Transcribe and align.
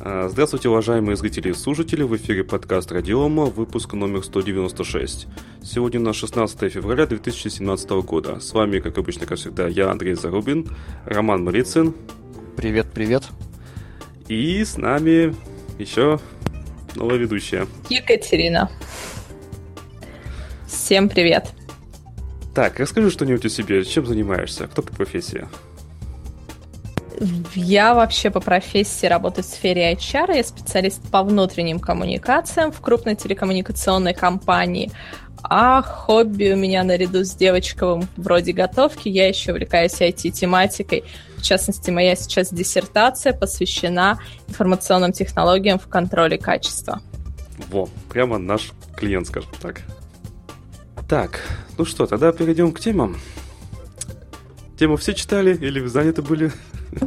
А, 0.00 0.28
здравствуйте, 0.28 0.68
уважаемые 0.68 1.16
зрители 1.16 1.50
и 1.50 1.52
слушатели, 1.52 2.04
в 2.04 2.14
эфире 2.16 2.44
подкаст 2.44 2.92
Радиома, 2.92 3.46
выпуск 3.46 3.94
номер 3.94 4.22
196. 4.22 5.26
Сегодня 5.62 5.98
у 5.98 6.04
нас 6.04 6.14
16 6.14 6.72
февраля 6.72 7.04
2017 7.06 7.90
года. 7.90 8.38
С 8.38 8.52
вами, 8.52 8.78
как 8.78 8.96
обычно, 8.96 9.26
как 9.26 9.38
всегда, 9.38 9.66
я, 9.66 9.90
Андрей 9.90 10.14
Зарубин, 10.14 10.68
Роман 11.04 11.42
Малицын. 11.42 11.94
Привет, 12.56 12.86
привет. 12.94 13.24
И 14.28 14.62
с 14.64 14.76
нами 14.76 15.34
еще 15.80 16.20
новая 16.94 17.16
ведущая. 17.16 17.66
Екатерина. 17.88 18.70
Всем 20.68 21.08
привет. 21.08 21.48
Так, 22.54 22.78
расскажи 22.78 23.10
что-нибудь 23.10 23.44
о 23.44 23.48
себе. 23.48 23.84
Чем 23.84 24.06
занимаешься? 24.06 24.68
Кто 24.68 24.82
по 24.82 24.94
профессии? 24.94 25.48
Я 27.54 27.94
вообще 27.94 28.30
по 28.30 28.40
профессии 28.40 29.06
работаю 29.06 29.44
в 29.44 29.48
сфере 29.48 29.92
HR, 29.92 30.36
я 30.36 30.44
специалист 30.44 31.02
по 31.10 31.22
внутренним 31.22 31.80
коммуникациям 31.80 32.72
в 32.72 32.80
крупной 32.80 33.16
телекоммуникационной 33.16 34.14
компании. 34.14 34.92
А 35.42 35.82
хобби 35.82 36.52
у 36.52 36.56
меня 36.56 36.82
наряду 36.82 37.24
с 37.24 37.34
девочковым 37.34 38.08
вроде 38.16 38.52
готовки, 38.52 39.08
я 39.08 39.28
еще 39.28 39.52
увлекаюсь 39.52 40.00
IT-тематикой. 40.00 41.04
В 41.36 41.42
частности, 41.42 41.90
моя 41.90 42.16
сейчас 42.16 42.52
диссертация 42.52 43.32
посвящена 43.32 44.18
информационным 44.48 45.12
технологиям 45.12 45.78
в 45.78 45.86
контроле 45.86 46.38
качества. 46.38 47.00
Во, 47.70 47.88
прямо 48.10 48.38
наш 48.38 48.72
клиент, 48.96 49.28
скажем 49.28 49.50
так. 49.60 49.82
Так, 51.08 51.40
ну 51.78 51.84
что, 51.84 52.06
тогда 52.06 52.32
перейдем 52.32 52.72
к 52.72 52.80
темам. 52.80 53.16
Тему 54.78 54.96
все 54.96 55.14
читали 55.14 55.56
или 55.56 55.84
заняты 55.86 56.22
были? 56.22 56.52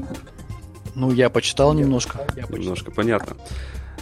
Ну, 0.95 1.11
я 1.11 1.29
почитал 1.29 1.73
немножко. 1.73 2.27
Немножко, 2.49 2.91
понятно. 2.91 3.37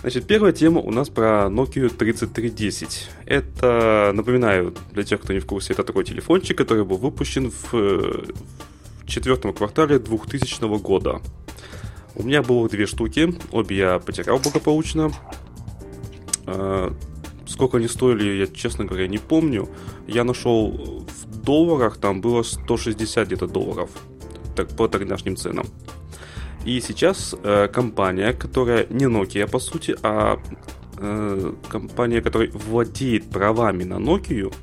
Значит, 0.02 0.28
первая 0.28 0.54
тема 0.54 0.80
у 0.80 0.92
нас 0.92 1.10
про 1.10 1.48
Nokia 1.50 1.90
3310. 1.90 3.10
Это, 3.26 4.12
напоминаю, 4.14 4.74
для 4.92 5.04
тех, 5.04 5.22
кто 5.22 5.34
не 5.34 5.40
в 5.40 5.46
курсе, 5.46 5.74
это 5.74 5.84
такой 5.84 6.06
телефончик, 6.06 6.58
который 6.58 6.86
был 6.86 6.98
выпущен 6.98 7.52
в, 7.52 7.74
в 7.74 9.06
четвертом 9.06 9.54
квартале 9.54 10.00
2000 10.00 10.80
года. 10.80 11.22
У 12.16 12.24
меня 12.24 12.42
было 12.42 12.68
две 12.70 12.86
штуки, 12.86 13.36
обе 13.52 13.78
я 13.78 14.00
потерял 14.00 14.40
благополучно. 14.40 15.12
А, 16.46 16.94
сколько 17.46 17.78
они 17.78 17.88
стоили, 17.88 18.40
я, 18.40 18.48
честно 18.48 18.86
говоря, 18.86 19.08
не 19.08 19.18
помню. 19.18 19.70
Я 20.08 20.24
нашел 20.24 21.06
в 21.08 21.42
долларах, 21.44 21.98
там 21.98 22.22
было 22.22 22.44
160 22.44 23.28
где-то 23.28 23.48
долларов 23.48 23.90
так, 24.66 24.76
по 24.76 24.88
тогдашним 24.88 25.36
ценам. 25.36 25.66
И 26.66 26.82
сейчас 26.82 27.36
э, 27.44 27.68
компания, 27.68 28.34
которая 28.34 28.86
не 28.90 29.06
Nokia 29.06 29.50
по 29.50 29.60
сути, 29.60 29.96
а 30.04 30.38
э, 30.98 31.54
компания, 31.70 32.22
которая 32.22 32.52
владеет 32.52 33.30
правами 33.30 33.84
на 33.84 33.96
Nokia, 33.96 34.54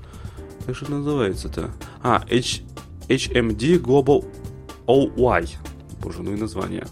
как 0.66 0.74
же 0.74 0.90
называется-то? 0.90 1.70
А, 2.02 2.22
H, 2.30 2.62
HMD 3.08 3.80
Global 3.80 4.24
OY. 4.86 5.48
Боже, 6.02 6.22
ну 6.22 6.32
и 6.32 6.36
название. 6.36 6.86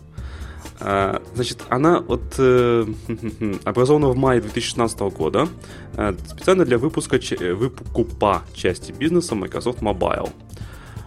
А, 0.80 1.22
значит, 1.34 1.62
она 1.68 2.00
вот 2.00 2.34
э, 2.38 2.86
образована 3.64 4.08
в 4.08 4.16
мае 4.16 4.40
2016 4.40 5.00
года 5.16 5.48
э, 5.96 6.14
специально 6.28 6.64
для 6.64 6.78
выпуска 6.78 7.18
выкупа 7.54 8.42
части 8.54 8.92
бизнеса 8.92 9.34
Microsoft 9.34 9.80
Mobile. 9.80 10.30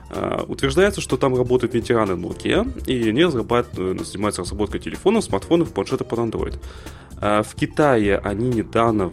Uh, 0.09 0.45
утверждается, 0.47 1.02
что 1.02 1.17
там 1.17 1.36
работают 1.36 1.73
ветераны 1.73 2.13
Nokia, 2.13 2.66
и 2.88 3.09
они 3.09 3.23
э, 3.23 4.03
занимаются 4.03 4.41
разработкой 4.41 4.80
телефонов, 4.80 5.25
смартфонов, 5.25 5.73
планшетов 5.73 6.08
под 6.08 6.19
Android. 6.19 6.59
Uh, 7.19 7.44
в 7.44 7.55
Китае 7.55 8.17
они 8.17 8.47
недавно 8.47 9.11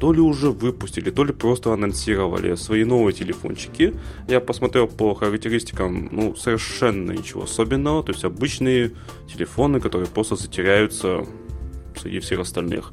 то 0.00 0.12
ли 0.12 0.20
уже 0.20 0.50
выпустили, 0.50 1.10
то 1.10 1.24
ли 1.24 1.32
просто 1.32 1.72
анонсировали 1.72 2.54
свои 2.54 2.84
новые 2.84 3.12
телефончики. 3.12 3.94
Я 4.28 4.40
посмотрел 4.40 4.86
по 4.86 5.14
характеристикам, 5.14 6.08
ну, 6.10 6.36
совершенно 6.36 7.12
ничего 7.12 7.42
особенного. 7.42 8.02
То 8.02 8.12
есть 8.12 8.24
обычные 8.24 8.92
телефоны, 9.32 9.80
которые 9.80 10.08
просто 10.08 10.36
затеряются 10.36 11.26
среди 11.96 12.20
всех 12.20 12.40
остальных. 12.40 12.92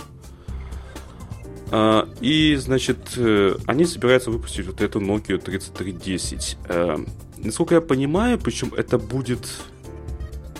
А, 1.71 2.07
и, 2.21 2.55
значит, 2.55 3.13
э, 3.17 3.55
они 3.65 3.85
собираются 3.85 4.31
выпустить 4.31 4.65
вот 4.65 4.81
эту 4.81 4.99
Nokia 4.99 5.37
3310. 5.37 6.57
Э, 6.69 6.97
насколько 7.37 7.75
я 7.75 7.81
понимаю, 7.81 8.37
причем 8.39 8.73
это 8.75 8.97
будет 8.97 9.47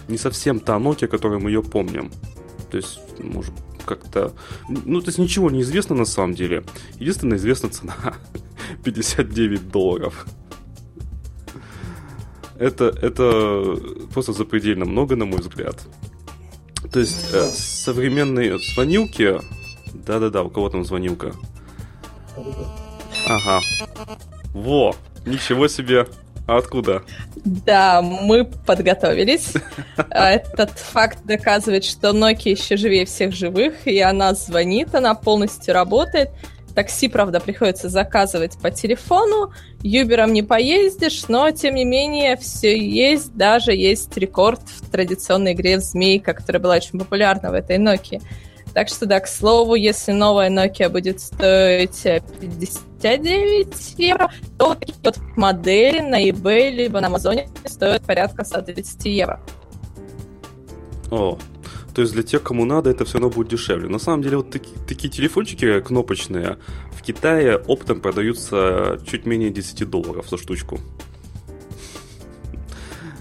не 0.08 0.18
совсем 0.18 0.60
та 0.60 0.78
Nokia, 0.78 1.08
которую 1.08 1.42
мы 1.42 1.50
ее 1.50 1.62
помним. 1.62 2.12
То 2.72 2.78
есть, 2.78 3.00
может, 3.20 3.54
как-то... 3.86 4.34
Ну, 4.68 5.00
то 5.02 5.08
есть 5.08 5.20
ничего 5.20 5.52
не 5.52 5.62
известно 5.62 5.96
на 5.96 6.06
самом 6.06 6.34
деле. 6.34 6.64
Единственная 7.00 7.38
известна 7.38 7.70
цена 7.70 7.96
59 8.84 9.70
долларов. 9.70 10.26
Это, 12.58 12.86
это 12.86 13.78
просто 14.14 14.34
запредельно 14.34 14.86
много, 14.86 15.16
на 15.16 15.26
мой 15.26 15.40
взгляд. 15.40 15.86
То 16.92 17.00
есть 17.00 17.34
э, 17.34 17.50
современные 17.52 18.58
звонилки 18.60 19.40
да-да-да, 20.06 20.44
у 20.44 20.50
кого 20.50 20.70
там 20.70 20.84
звонилка? 20.84 21.34
Ага. 23.28 23.62
Во, 24.54 24.96
ничего 25.26 25.68
себе. 25.68 26.08
А 26.48 26.58
откуда? 26.58 27.02
Да, 27.44 28.02
мы 28.04 28.46
подготовились. 28.46 29.54
Этот 30.10 30.72
факт 30.72 31.20
доказывает, 31.24 31.84
что 31.84 32.10
Nokia 32.10 32.52
еще 32.52 32.78
живее 32.78 33.06
всех 33.06 33.34
живых, 33.34 33.88
и 33.88 34.00
она 34.00 34.34
звонит, 34.36 34.94
она 34.94 35.16
полностью 35.16 35.74
работает. 35.74 36.30
Такси, 36.76 37.08
правда, 37.08 37.40
приходится 37.40 37.90
заказывать 37.90 38.60
по 38.60 38.70
телефону, 38.70 39.54
Юбером 39.82 40.34
не 40.34 40.44
поездишь, 40.44 41.28
но, 41.30 41.50
тем 41.52 41.76
не 41.76 41.86
менее, 41.86 42.36
все 42.38 42.78
есть. 42.78 43.34
Даже 43.36 43.72
есть 43.72 44.16
рекорд 44.18 44.60
в 44.62 44.90
традиционной 44.90 45.54
игре 45.54 45.78
в 45.78 45.82
«Змейка», 45.82 46.34
которая 46.34 46.62
была 46.62 46.76
очень 46.76 47.00
популярна 47.00 47.52
в 47.52 47.54
этой 47.54 47.78
Nokia. 47.78 48.22
Так 48.76 48.90
что, 48.90 49.06
да, 49.06 49.22
к 49.22 49.28
слову, 49.28 49.76
если 49.76 50.12
новая 50.12 50.50
Nokia 50.50 50.90
будет 50.90 51.22
стоить 51.22 52.04
59 52.04 53.96
евро, 53.98 54.30
то 54.60 54.76
такие 54.76 54.98
вот 55.02 55.18
модели 55.38 56.02
на 56.02 56.22
eBay 56.22 56.72
либо 56.72 57.00
на 57.00 57.08
Амазоне 57.08 57.48
стоят 57.64 58.04
порядка 58.04 58.44
130 58.44 59.06
евро. 59.06 59.40
О, 61.10 61.38
то 61.94 62.02
есть 62.02 62.14
для 62.14 62.24
тех, 62.24 62.44
кому 62.44 62.66
надо, 62.66 62.90
это 62.90 63.06
все 63.06 63.14
равно 63.14 63.30
будет 63.30 63.48
дешевле. 63.48 63.88
На 63.88 64.00
самом 64.00 64.22
деле, 64.22 64.36
вот 64.38 64.52
такие, 64.52 64.76
такие 64.86 65.10
телефончики 65.10 65.80
кнопочные 65.80 66.58
в 66.92 67.02
Китае 67.02 67.56
оптом 67.56 68.02
продаются 68.02 69.00
чуть 69.10 69.26
менее 69.26 69.52
10 69.52 69.90
долларов 69.90 70.28
за 70.30 70.38
штучку. 70.38 70.82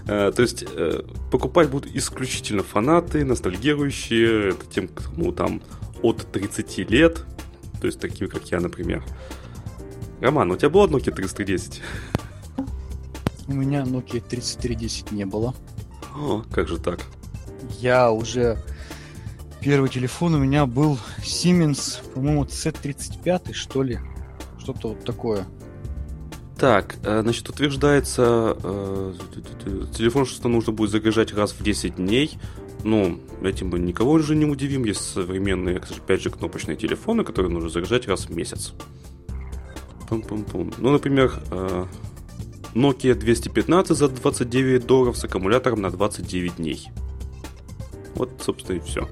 Э, 0.07 0.33
то 0.35 0.43
есть 0.43 0.65
э, 0.69 1.03
покупать 1.31 1.71
будут 1.71 1.95
исключительно 1.95 2.63
фанаты, 2.63 3.25
ностальгирующие, 3.25 4.55
тем, 4.71 4.89
кому 4.89 5.33
там 5.33 5.63
от 6.03 6.27
30 6.31 6.91
лет, 6.91 7.23
то 7.81 7.87
есть 7.87 8.01
такие, 8.01 8.29
как 8.29 8.51
я, 8.51 8.61
например. 8.61 9.03
Роман, 10.21 10.51
у 10.51 10.57
тебя 10.57 10.69
было 10.69 10.87
Nokia 10.87 11.13
3310? 11.13 11.83
У 13.49 13.53
меня 13.53 13.83
Nokia 13.83 14.21
3310 14.21 15.13
не 15.13 15.25
было. 15.25 15.55
О, 16.15 16.43
как 16.51 16.69
же 16.69 16.79
так? 16.79 17.01
Я 17.81 18.11
уже... 18.11 18.59
Первый 19.61 19.89
телефон 19.89 20.35
у 20.35 20.39
меня 20.39 20.67
был 20.67 20.99
Siemens, 21.19 22.03
по-моему, 22.13 22.45
C35, 22.45 23.55
что 23.55 23.83
ли. 23.83 23.99
Что-то 24.59 24.89
вот 24.89 25.05
такое. 25.05 25.47
Так, 26.59 26.97
э, 27.03 27.21
значит, 27.23 27.49
утверждается, 27.49 28.57
э, 28.63 29.15
телефон 29.97 30.25
что 30.25 30.49
нужно 30.49 30.73
будет 30.73 30.91
загружать 30.91 31.35
раз 31.35 31.53
в 31.53 31.63
10 31.63 31.97
дней. 31.97 32.39
Ну, 32.85 33.19
этим 33.43 33.71
мы 33.71 33.79
никого 33.79 34.13
уже 34.13 34.37
не 34.37 34.45
удивим. 34.45 34.85
Есть 34.85 35.13
современные, 35.13 35.79
опять 35.79 36.23
же, 36.23 36.31
кнопочные 36.31 36.77
телефоны, 36.77 37.25
которые 37.25 37.51
нужно 37.51 37.71
загружать 37.71 38.07
раз 38.07 38.27
в 38.27 38.37
месяц. 38.37 38.73
Пум-пум-пум. 40.09 40.73
Ну, 40.79 40.91
например, 40.91 41.33
э, 41.51 41.87
Nokia 42.75 43.15
215 43.15 43.97
за 43.97 44.09
29 44.09 44.87
долларов 44.87 45.17
с 45.17 45.25
аккумулятором 45.25 45.81
на 45.81 45.91
29 45.91 46.57
дней. 46.57 46.89
Вот, 48.15 48.31
собственно, 48.41 48.77
и 48.77 48.81
все. 48.81 49.09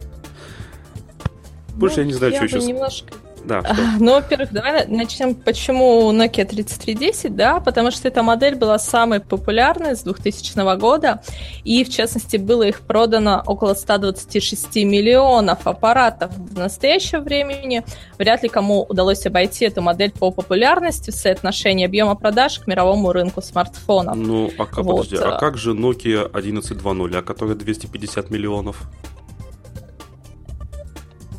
Больше 1.75 1.97
ну, 1.97 2.03
я 2.03 2.07
не 2.07 2.13
знаю, 2.13 2.33
я 2.35 2.47
что 2.47 2.59
еще... 2.59 2.67
Немножко 2.67 3.15
да, 3.45 3.63
что? 3.63 3.75
Ну, 3.99 4.13
во-первых, 4.13 4.53
давай 4.53 4.87
начнем, 4.87 5.35
почему 5.35 6.13
Nokia 6.13 6.45
3310, 6.45 7.35
да, 7.35 7.61
потому 7.61 7.91
что 7.91 8.09
эта 8.09 8.23
модель 8.23 8.55
была 8.55 8.79
самой 8.79 9.21
популярной 9.21 9.97
с 9.97 10.03
2000 10.03 10.77
года, 10.79 11.23
и, 11.65 11.85
в 11.85 11.89
частности, 11.89 12.37
было 12.37 12.65
их 12.65 12.81
продано 12.81 13.43
около 13.47 13.75
126 13.75 14.77
миллионов 14.85 15.67
аппаратов 15.67 16.33
в 16.37 16.59
настоящее 16.59 17.21
времени. 17.21 17.85
Вряд 18.19 18.43
ли 18.43 18.49
кому 18.49 18.83
удалось 18.83 19.27
обойти 19.27 19.65
эту 19.65 19.83
модель 19.83 20.13
по 20.13 20.31
популярности 20.31 21.11
в 21.11 21.15
соотношении 21.15 21.87
объема 21.87 22.15
продаж 22.15 22.59
к 22.59 22.67
мировому 22.67 23.13
рынку 23.13 23.43
смартфонов. 23.43 24.17
Ну, 24.17 24.51
а, 24.59 24.67
как, 24.67 24.85
вот. 24.85 25.09
подожди, 25.09 25.17
а 25.17 25.39
как 25.39 25.57
же 25.57 25.73
Nokia 25.73 26.25
1120, 26.27 27.17
а 27.17 27.23
которая 27.23 27.57
250 27.57 28.31
миллионов? 28.31 28.83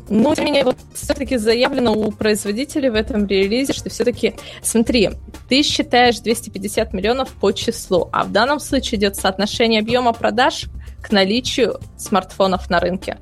Но, 0.08 0.34
тем 0.34 0.44
не 0.44 0.50
менее, 0.50 0.64
вот 0.64 0.76
все-таки 0.94 1.36
заявлено 1.36 1.92
у 1.92 2.10
производителей 2.10 2.90
в 2.90 2.94
этом 2.94 3.26
релизе, 3.26 3.72
что 3.72 3.88
все-таки, 3.88 4.34
смотри, 4.62 5.10
ты 5.48 5.62
считаешь 5.62 6.18
250 6.20 6.92
миллионов 6.92 7.32
по 7.32 7.52
числу, 7.52 8.08
а 8.12 8.24
в 8.24 8.32
данном 8.32 8.60
случае 8.60 8.98
идет 8.98 9.16
соотношение 9.16 9.80
объема 9.80 10.12
продаж 10.12 10.66
к 11.02 11.10
наличию 11.10 11.80
смартфонов 11.96 12.68
на 12.70 12.80
рынке. 12.80 13.18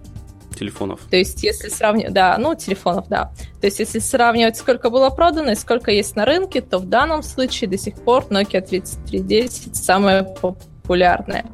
Телефонов. 0.58 1.00
То 1.10 1.16
есть, 1.16 1.42
если 1.42 1.68
сравнивать, 1.68 2.12
да, 2.12 2.36
ну, 2.38 2.54
телефонов, 2.54 3.08
да. 3.08 3.32
То 3.60 3.66
есть, 3.66 3.78
если 3.78 3.98
сравнивать, 3.98 4.56
сколько 4.56 4.90
было 4.90 5.10
продано 5.10 5.52
и 5.52 5.54
сколько 5.54 5.90
есть 5.90 6.14
на 6.14 6.24
рынке, 6.24 6.60
то 6.60 6.78
в 6.78 6.86
данном 6.86 7.22
случае 7.22 7.70
до 7.70 7.78
сих 7.78 7.94
пор 7.94 8.26
Nokia 8.28 8.60
3310 8.60 9.74
самая 9.76 10.24
популярная. 10.24 11.46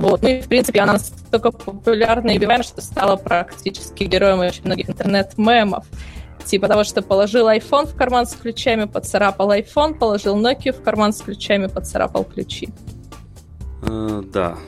Вот. 0.00 0.22
Ну 0.22 0.28
и, 0.28 0.40
в 0.40 0.48
принципе, 0.48 0.80
она 0.80 0.94
настолько 0.94 1.50
популярна 1.50 2.30
и 2.30 2.38
бивая, 2.38 2.62
что 2.62 2.80
стала 2.80 3.16
практически 3.16 4.04
героем 4.04 4.40
очень 4.40 4.64
многих 4.64 4.90
интернет-мемов. 4.90 5.86
Типа 6.44 6.68
того, 6.68 6.84
что 6.84 7.02
положил 7.02 7.48
iPhone 7.48 7.86
в 7.86 7.94
карман 7.94 8.26
с 8.26 8.34
ключами, 8.34 8.84
поцарапал 8.84 9.52
iPhone, 9.52 9.94
положил 9.94 10.36
Nokia 10.36 10.72
в 10.72 10.82
карман 10.82 11.12
с 11.12 11.22
ключами, 11.22 11.66
поцарапал 11.66 12.24
ключи. 12.24 12.68
Э, 13.82 14.22
да. 14.32 14.58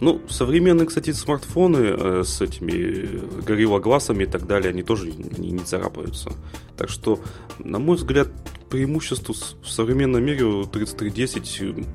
Ну, 0.00 0.22
современные, 0.30 0.86
кстати, 0.86 1.12
смартфоны 1.12 1.76
э, 1.76 2.22
с 2.24 2.40
этими 2.40 3.42
горилла 3.42 3.80
глазами 3.80 4.24
и 4.24 4.26
так 4.26 4.46
далее, 4.46 4.70
они 4.70 4.82
тоже 4.82 5.12
не, 5.12 5.50
не 5.50 5.58
царапаются. 5.58 6.30
Так 6.78 6.88
что, 6.88 7.20
на 7.58 7.78
мой 7.78 7.96
взгляд, 7.96 8.28
преимущество 8.70 9.34
в 9.34 9.68
современном 9.68 10.24
мире 10.24 10.44
у 10.44 10.64
3310 10.64 11.86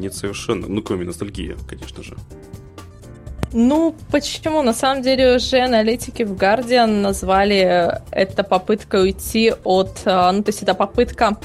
нет 0.00 0.14
совершенно. 0.14 0.66
Ну, 0.66 0.82
кроме 0.82 1.04
ностальгии, 1.04 1.56
конечно 1.68 2.02
же. 2.02 2.16
Ну, 3.52 3.94
почему? 4.10 4.62
На 4.62 4.72
самом 4.72 5.02
деле 5.02 5.36
уже 5.36 5.58
аналитики 5.58 6.22
в 6.22 6.34
Guardian 6.34 7.00
назвали 7.00 7.92
это 8.12 8.44
попыткой 8.44 9.02
уйти 9.02 9.52
от... 9.64 10.02
Э, 10.04 10.30
ну, 10.30 10.42
то 10.42 10.50
есть 10.50 10.62
это 10.62 10.74
попытка 10.74 11.36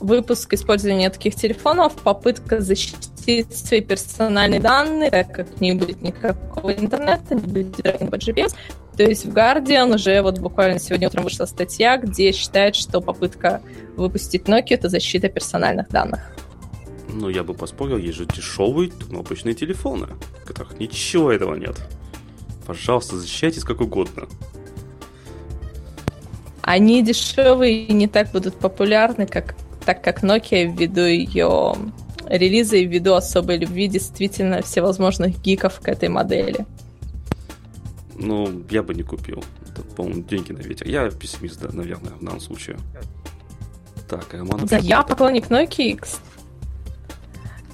выпуска 0.00 0.56
использования 0.56 1.10
таких 1.10 1.34
телефонов, 1.34 1.94
попытка 1.96 2.60
защитить 2.60 3.56
свои 3.56 3.80
персональные 3.80 4.60
данные, 4.60 5.10
так 5.10 5.32
как 5.32 5.60
не 5.60 5.72
будет 5.72 6.02
никакого 6.02 6.72
интернета, 6.72 7.34
не 7.34 7.40
будет 7.40 7.76
дизайна 7.76 8.10
под 8.10 8.22
GPS. 8.22 8.54
То 8.96 9.02
есть 9.02 9.26
в 9.26 9.30
Guardian 9.34 9.94
уже 9.94 10.22
вот 10.22 10.38
буквально 10.38 10.78
сегодня 10.78 11.08
утром 11.08 11.24
вышла 11.24 11.46
статья, 11.46 11.96
где 11.98 12.32
считает, 12.32 12.76
что 12.76 13.00
попытка 13.00 13.60
выпустить 13.96 14.44
Nokia— 14.44 14.62
это 14.70 14.88
защита 14.88 15.28
персональных 15.28 15.88
данных. 15.88 16.34
Ну, 17.14 17.28
я 17.28 17.44
бы 17.44 17.54
поспорил, 17.54 17.96
есть 17.96 18.18
же 18.18 18.26
дешевые 18.26 18.90
кнопочные 18.90 19.54
телефоны, 19.54 20.08
в 20.42 20.46
которых 20.46 20.80
ничего 20.80 21.30
этого 21.30 21.54
нет. 21.54 21.76
Пожалуйста, 22.66 23.16
защищайтесь 23.16 23.62
как 23.62 23.80
угодно. 23.80 24.26
Они 26.62 27.02
дешевые 27.02 27.84
и 27.84 27.92
не 27.92 28.08
так 28.08 28.32
будут 28.32 28.56
популярны, 28.56 29.26
как, 29.26 29.54
так 29.84 30.02
как 30.02 30.24
Nokia 30.24 30.64
ввиду 30.64 31.02
ее 31.02 31.74
релиза 32.26 32.76
и 32.76 32.84
ввиду 32.84 33.14
особой 33.14 33.58
любви 33.58 33.86
действительно 33.86 34.62
всевозможных 34.62 35.40
гиков 35.40 35.78
к 35.80 35.88
этой 35.88 36.08
модели. 36.08 36.66
Ну, 38.16 38.64
я 38.70 38.82
бы 38.82 38.92
не 38.94 39.02
купил. 39.04 39.44
Это, 39.68 39.82
по-моему, 39.82 40.22
деньги 40.22 40.50
на 40.50 40.62
ветер. 40.62 40.88
Я 40.88 41.10
пессимист, 41.10 41.60
да, 41.60 41.68
наверное, 41.72 42.14
в 42.14 42.24
данном 42.24 42.40
случае. 42.40 42.76
Так, 44.08 44.32
Роман... 44.32 44.66
Да, 44.66 44.78
я 44.78 45.02
поклонник 45.02 45.48
Nokia, 45.48 46.04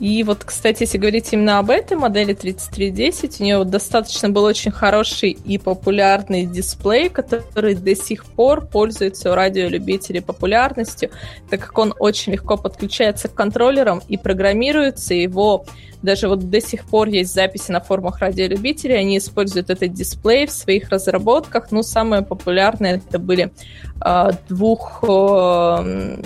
и 0.00 0.23
вот, 0.25 0.44
кстати, 0.44 0.85
если 0.85 0.97
говорить 0.97 1.31
именно 1.31 1.58
об 1.58 1.69
этой 1.69 1.94
модели 1.94 2.32
3310, 2.32 3.38
у 3.38 3.44
нее 3.44 3.58
вот 3.58 3.69
достаточно 3.69 4.31
был 4.31 4.44
очень 4.44 4.70
хороший 4.70 5.32
и 5.32 5.58
популярный 5.58 6.47
дисплей, 6.47 7.11
который 7.11 7.75
до 7.75 7.94
сих 7.94 8.25
пор 8.25 8.67
пользуется 8.67 9.31
у 9.31 9.35
радиолюбителей 9.35 10.23
популярностью, 10.23 11.11
так 11.50 11.61
как 11.61 11.76
он 11.76 11.94
очень 11.99 12.32
легко 12.32 12.56
подключается 12.56 13.29
к 13.29 13.35
контроллерам 13.35 14.00
и 14.08 14.17
программируется, 14.17 15.12
его 15.12 15.67
даже 16.02 16.29
вот 16.29 16.49
до 16.49 16.61
сих 16.61 16.85
пор 16.85 17.08
есть 17.08 17.35
записи 17.35 17.70
на 17.70 17.81
форумах 17.81 18.20
радиолюбителей, 18.20 18.99
они 18.99 19.19
используют 19.19 19.70
этот 19.70 19.93
дисплей 19.93 20.47
в 20.47 20.50
своих 20.50 20.88
разработках. 20.88 21.70
Ну, 21.70 21.82
самые 21.82 22.23
популярные 22.23 23.02
это 23.06 23.19
были 23.19 23.52
э, 24.05 24.31
двух 24.49 25.05
э, 25.06 26.17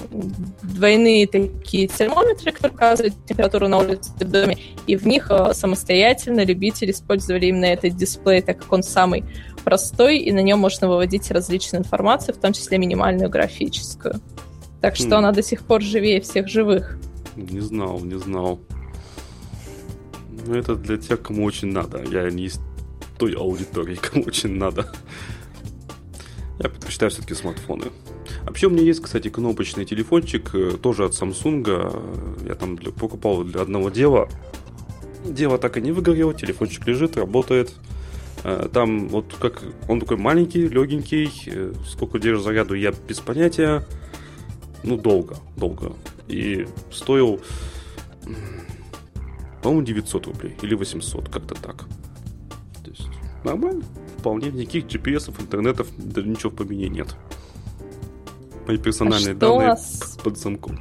двойные 0.63 1.27
такие 1.27 1.89
термометры, 1.89 2.53
которые 2.53 2.73
показывают 2.73 3.15
температуру 3.27 3.69
на 3.69 3.79
улице 3.79 4.13
в 4.19 4.31
доме, 4.31 4.59
и 4.87 4.97
в 4.97 5.07
них 5.07 5.31
э, 5.31 5.53
самостоятельно 5.55 6.45
любители 6.45 6.93
использовали 6.93 7.47
именно 7.47 7.67
этот 7.67 7.97
дисплей, 7.97 8.43
так 8.43 8.59
как 8.59 8.73
он 8.73 8.83
самый 8.83 9.25
простой, 9.65 10.19
и 10.19 10.31
на 10.33 10.41
нем 10.41 10.61
можно 10.61 10.89
выводить 10.89 11.31
различную 11.31 11.83
информацию, 11.83 12.35
в 12.35 12.39
том 12.39 12.53
числе 12.53 12.79
минимальную 12.79 13.29
графическую. 13.29 14.21
Так 14.81 14.97
что 14.97 15.09
mm. 15.09 15.15
она 15.15 15.33
до 15.33 15.43
сих 15.43 15.65
пор 15.65 15.83
живее 15.83 16.21
всех 16.21 16.47
живых. 16.47 16.99
Не 17.37 17.61
знал, 17.61 18.01
не 18.01 18.19
знал. 18.19 18.61
Ну, 20.47 20.55
это 20.55 20.77
для 20.77 20.97
тех, 20.97 21.23
кому 21.23 21.45
очень 21.45 21.73
надо. 21.73 22.03
Я 22.03 22.29
не 22.31 22.45
из 22.45 22.61
той 23.19 23.33
аудитории, 23.35 23.95
кому 24.01 24.25
очень 24.25 24.57
надо. 24.57 24.93
Я 26.59 26.69
предпочитаю 26.69 27.11
все-таки 27.11 27.35
смартфоны. 27.35 27.87
Вообще 28.45 28.69
у 28.69 28.71
меня 28.71 28.83
есть, 28.83 29.03
кстати, 29.03 29.29
кнопочный 29.29 29.85
телефончик, 29.85 30.55
э, 30.55 30.77
тоже 30.81 31.05
от 31.05 31.13
Samsung. 31.13 32.47
Я 32.47 32.55
там 32.55 32.77
для, 32.77 32.93
покупал 32.93 33.43
для 33.45 33.63
одного 33.63 33.91
дела. 33.91 34.29
Дело 35.25 35.59
так 35.59 35.77
и 35.79 35.81
не 35.81 35.93
выгорело, 35.93 36.35
телефончик 36.35 36.87
лежит, 36.87 37.17
работает. 37.17 37.75
Э, 38.45 38.69
там 38.73 39.09
вот 39.09 39.35
как 39.41 39.63
он 39.89 40.01
такой 40.01 40.19
маленький, 40.19 40.69
легенький, 40.69 41.31
э, 41.47 41.73
сколько 41.89 42.19
держит 42.19 42.45
заряду, 42.45 42.75
я 42.75 42.93
без 43.09 43.21
понятия. 43.21 43.85
Ну, 44.83 44.99
долго, 44.99 45.39
долго. 45.57 45.95
И 46.29 46.67
стоил 46.93 47.41
по-моему, 49.65 49.87
900 49.87 50.27
рублей 50.27 50.55
или 50.61 50.75
800, 50.75 51.31
как-то 51.31 51.55
так. 51.55 51.87
То 52.85 52.91
есть 52.91 53.09
нормально, 53.45 53.83
вполне, 54.19 54.51
никаких 54.51 54.85
GPS, 54.85 55.35
интернетов, 55.41 55.89
даже 55.97 56.29
ничего 56.29 56.51
в 56.51 56.55
помине 56.55 56.91
нет. 56.91 57.17
Мои 58.69 58.77
персональные 58.77 59.33
а 59.33 59.37
данные 59.37 59.69
нас... 59.69 60.19
под 60.23 60.37
замком. 60.39 60.79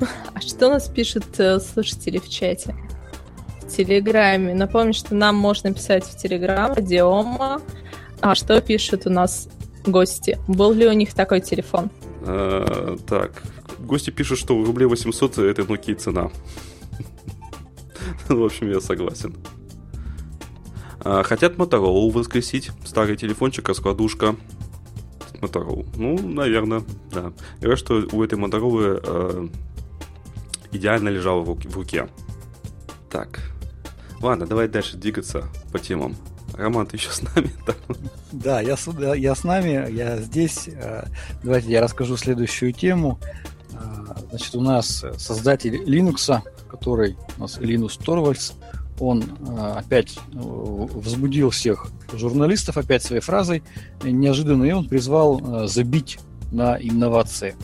А 0.34 0.40
что 0.40 0.68
нас 0.68 0.88
пишут 0.88 1.24
э, 1.38 1.60
слушатели 1.60 2.18
в 2.18 2.28
чате? 2.28 2.74
В 3.62 3.68
Телеграме. 3.68 4.54
Напомню, 4.54 4.92
что 4.92 5.14
нам 5.14 5.36
можно 5.36 5.72
писать 5.72 6.04
в 6.04 6.16
Телеграм, 6.16 6.74
Диома. 6.84 7.60
А 8.20 8.34
что 8.34 8.60
пишут 8.60 9.06
у 9.06 9.10
нас 9.10 9.48
гости? 9.86 10.36
Был 10.48 10.72
ли 10.72 10.86
у 10.86 10.92
них 10.92 11.14
такой 11.14 11.40
телефон? 11.40 11.90
А, 12.22 12.96
так, 13.06 13.42
гости 13.78 14.10
пишут, 14.10 14.38
что 14.38 14.64
рублей 14.64 14.86
800 14.86 15.38
это 15.38 15.62
Nokia 15.62 15.94
цена. 15.94 16.30
В 18.28 18.44
общем, 18.44 18.70
я 18.70 18.80
согласен. 18.80 19.34
А, 21.00 21.22
хотят 21.22 21.56
Motorola 21.56 22.10
воскресить. 22.10 22.70
Старый 22.84 23.16
телефончик, 23.16 23.68
раскладушка. 23.68 24.36
Motorola. 25.40 25.86
Ну, 25.96 26.18
наверное, 26.18 26.82
да. 27.12 27.32
Говорят, 27.60 27.78
что 27.78 28.06
у 28.12 28.22
этой 28.22 28.38
Motorola 28.38 29.00
э, 29.02 29.48
идеально 30.72 31.08
лежала 31.08 31.40
в, 31.40 31.54
в 31.54 31.76
руке. 31.76 32.08
Так. 33.10 33.40
Ладно, 34.20 34.46
давай 34.46 34.68
дальше 34.68 34.96
двигаться 34.96 35.44
по 35.72 35.78
темам. 35.78 36.16
Роман, 36.54 36.86
ты 36.86 36.96
еще 36.96 37.10
с 37.10 37.22
нами? 37.22 37.50
Да, 38.32 38.60
я, 38.60 38.76
я 39.14 39.34
с 39.34 39.44
нами, 39.44 39.90
я 39.90 40.18
здесь. 40.18 40.68
Э, 40.68 41.04
давайте 41.42 41.70
я 41.70 41.80
расскажу 41.80 42.16
следующую 42.16 42.72
тему. 42.72 43.18
Э, 43.78 44.14
значит, 44.30 44.54
у 44.54 44.60
нас 44.60 45.04
создатель 45.16 45.82
Linux 45.84 46.42
который 46.68 47.16
у 47.36 47.42
нас 47.42 47.58
Линус 47.58 47.96
Торвальдс, 47.96 48.52
он 49.00 49.22
э, 49.22 49.72
опять 49.76 50.16
э, 50.16 50.20
возбудил 50.34 51.50
всех 51.50 51.88
журналистов 52.12 52.76
опять 52.76 53.02
своей 53.02 53.22
фразой 53.22 53.62
неожиданно, 54.02 54.64
и 54.64 54.72
он 54.72 54.88
призвал 54.88 55.40
э, 55.64 55.66
забить 55.68 56.18
на 56.52 56.76
инновации. 56.80 57.56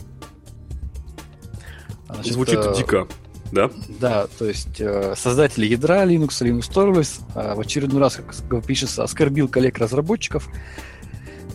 Значит, 2.07 2.33
Звучит 2.33 2.59
э, 2.59 2.73
дико, 2.77 3.07
да? 3.51 3.69
Да, 3.99 4.27
то 4.39 4.45
есть 4.45 4.79
э, 4.79 5.13
создатель 5.17 5.65
ядра 5.65 6.05
Linux, 6.05 6.29
Linus 6.41 6.71
Torvalds, 6.71 7.21
э, 7.35 7.55
в 7.55 7.59
очередной 7.59 7.99
раз, 7.99 8.19
как 8.47 8.65
пишется, 8.65 9.03
оскорбил 9.03 9.47
коллег-разработчиков. 9.49 10.47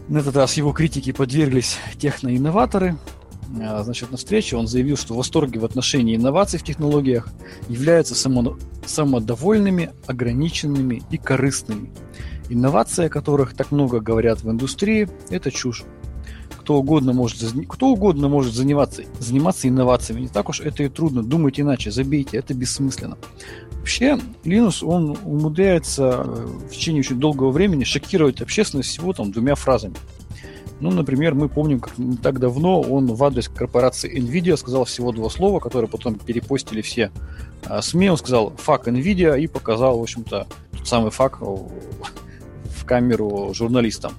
На 0.09 0.19
этот 0.19 0.37
раз 0.37 0.55
его 0.55 0.73
критики 0.73 1.12
подверглись 1.12 1.79
техноинноваторы, 1.97 2.97
а, 2.97 3.10
значит, 3.52 4.11
на 4.11 4.16
встрече 4.16 4.57
он 4.57 4.66
заявил, 4.66 4.97
что 4.97 5.14
восторги 5.14 5.59
в 5.59 5.64
отношении 5.64 6.16
инноваций 6.16 6.59
в 6.59 6.64
технологиях 6.64 7.28
являются 7.69 8.14
само, 8.14 8.57
самодовольными, 8.87 9.90
ограниченными 10.07 11.02
и 11.11 11.19
корыстными. 11.19 11.90
Инновации, 12.49 13.07
о 13.07 13.09
которых 13.09 13.54
так 13.54 13.71
много 13.71 14.00
говорят 14.00 14.42
в 14.42 14.50
индустрии, 14.50 15.09
это 15.30 15.50
чушь. 15.50 15.85
Кто 16.59 16.76
угодно 16.76 17.12
может, 17.12 17.42
кто 17.69 17.88
угодно 17.88 18.28
может 18.28 18.54
заниматься, 18.54 19.02
заниматься 19.19 19.69
инновациями. 19.69 20.23
Не 20.23 20.28
так 20.28 20.49
уж 20.49 20.61
это 20.61 20.83
и 20.83 20.88
трудно. 20.88 21.23
Думать 21.23 21.59
иначе, 21.59 21.90
забейте, 21.90 22.37
это 22.37 22.54
бессмысленно. 22.54 23.19
Вообще, 23.73 24.19
Linux, 24.45 24.85
он 24.85 25.16
умудряется 25.25 26.23
э, 26.25 26.47
в 26.69 26.71
течение 26.71 27.00
очень 27.00 27.19
долгого 27.19 27.50
времени 27.50 27.85
шокировать 27.85 28.42
общественность 28.42 28.90
всего 28.90 29.12
там 29.12 29.33
двумя 29.33 29.54
фразами. 29.54 29.95
Ну, 30.81 30.91
например, 30.91 31.35
мы 31.35 31.49
помним, 31.49 31.81
как 31.81 31.99
не 31.99 32.17
так 32.17 32.39
давно 32.39 32.81
он 32.81 33.07
в 33.07 33.23
адрес 33.23 33.49
корпорации 33.49 34.19
NVIDIA 34.19 34.57
сказал 34.57 34.85
всего 34.87 35.13
два 35.13 35.29
слова, 35.29 35.61
которые 35.61 35.91
потом 35.91 36.15
перепостили 36.15 36.81
все 36.81 37.11
а, 37.67 37.83
СМИ. 37.83 38.11
Он 38.11 38.17
сказал 38.17 38.55
«фак 38.57 38.89
NVIDIA» 38.89 39.39
и 39.39 39.47
показал, 39.47 39.99
в 39.99 40.03
общем-то, 40.03 40.47
тот 40.73 40.89
самый 40.89 41.11
фак 41.11 41.41
в 41.43 42.85
камеру 42.87 43.53
журналистам. 43.53 44.13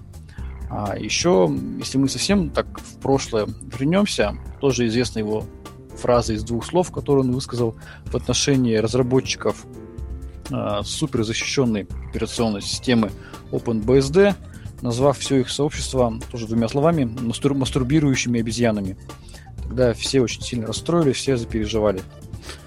А 0.69 0.95
еще, 0.97 1.53
если 1.79 1.97
мы 1.97 2.07
совсем 2.07 2.49
так 2.49 2.79
в 2.79 2.97
прошлое 2.99 3.47
вернемся, 3.73 4.37
тоже 4.59 4.87
известна 4.87 5.19
его 5.19 5.43
фраза 5.97 6.33
из 6.33 6.43
двух 6.43 6.65
слов, 6.65 6.91
которую 6.91 7.25
он 7.25 7.33
высказал 7.33 7.75
в 8.05 8.15
отношении 8.15 8.75
разработчиков 8.75 9.65
э, 10.49 10.81
суперзащищенной 10.83 11.87
операционной 12.09 12.61
системы 12.61 13.11
OpenBSD, 13.51 14.35
назвав 14.81 15.17
все 15.19 15.37
их 15.37 15.49
сообщество 15.49 16.19
тоже 16.31 16.47
двумя 16.47 16.67
словами 16.67 17.03
мастур- 17.03 17.53
мастурбирующими 17.53 18.39
обезьянами. 18.39 18.97
Тогда 19.63 19.93
все 19.93 20.21
очень 20.21 20.41
сильно 20.41 20.67
расстроились, 20.67 21.17
все 21.17 21.37
запереживали. 21.37 22.01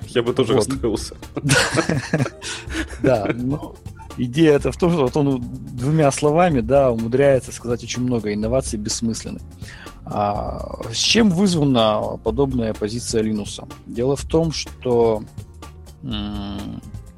Я 0.09 0.23
бы 0.23 0.33
тоже 0.33 0.55
вот. 0.55 0.69
расстроился. 0.69 1.17
Да, 3.03 3.29
но 3.35 3.75
идея 4.17 4.55
это 4.55 4.73
в 4.73 4.77
том, 4.77 4.93
что 5.09 5.21
он 5.21 5.43
двумя 5.77 6.11
словами, 6.13 6.61
да, 6.61 6.91
умудряется 6.91 7.53
сказать 7.53 7.83
очень 7.83 8.03
много 8.03 8.33
инноваций 8.33 8.79
бессмысленных. 8.79 9.43
А 10.07 10.81
с 10.93 10.97
чем 10.97 11.31
вызвана 11.31 12.19
подобная 12.23 12.75
позиция 12.75 13.23
Linux? 13.23 13.67
Дело 13.87 14.17
в 14.17 14.25
том, 14.25 14.53
что 14.53 15.25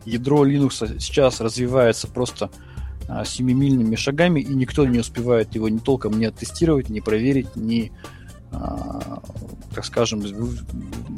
ядро 0.04 0.46
Linux 0.46 0.98
сейчас 1.00 1.40
развивается 1.40 2.06
просто 2.08 2.50
семимильными 3.24 3.96
шагами, 3.96 4.40
и 4.40 4.54
никто 4.54 4.86
не 4.86 4.98
успевает 4.98 5.54
его 5.54 5.68
ни 5.68 5.78
толком 5.78 6.18
не 6.18 6.26
оттестировать, 6.26 6.88
не 6.88 7.00
проверить, 7.00 7.54
не, 7.54 7.92
а, 8.50 9.22
так 9.74 9.84
скажем, 9.84 10.22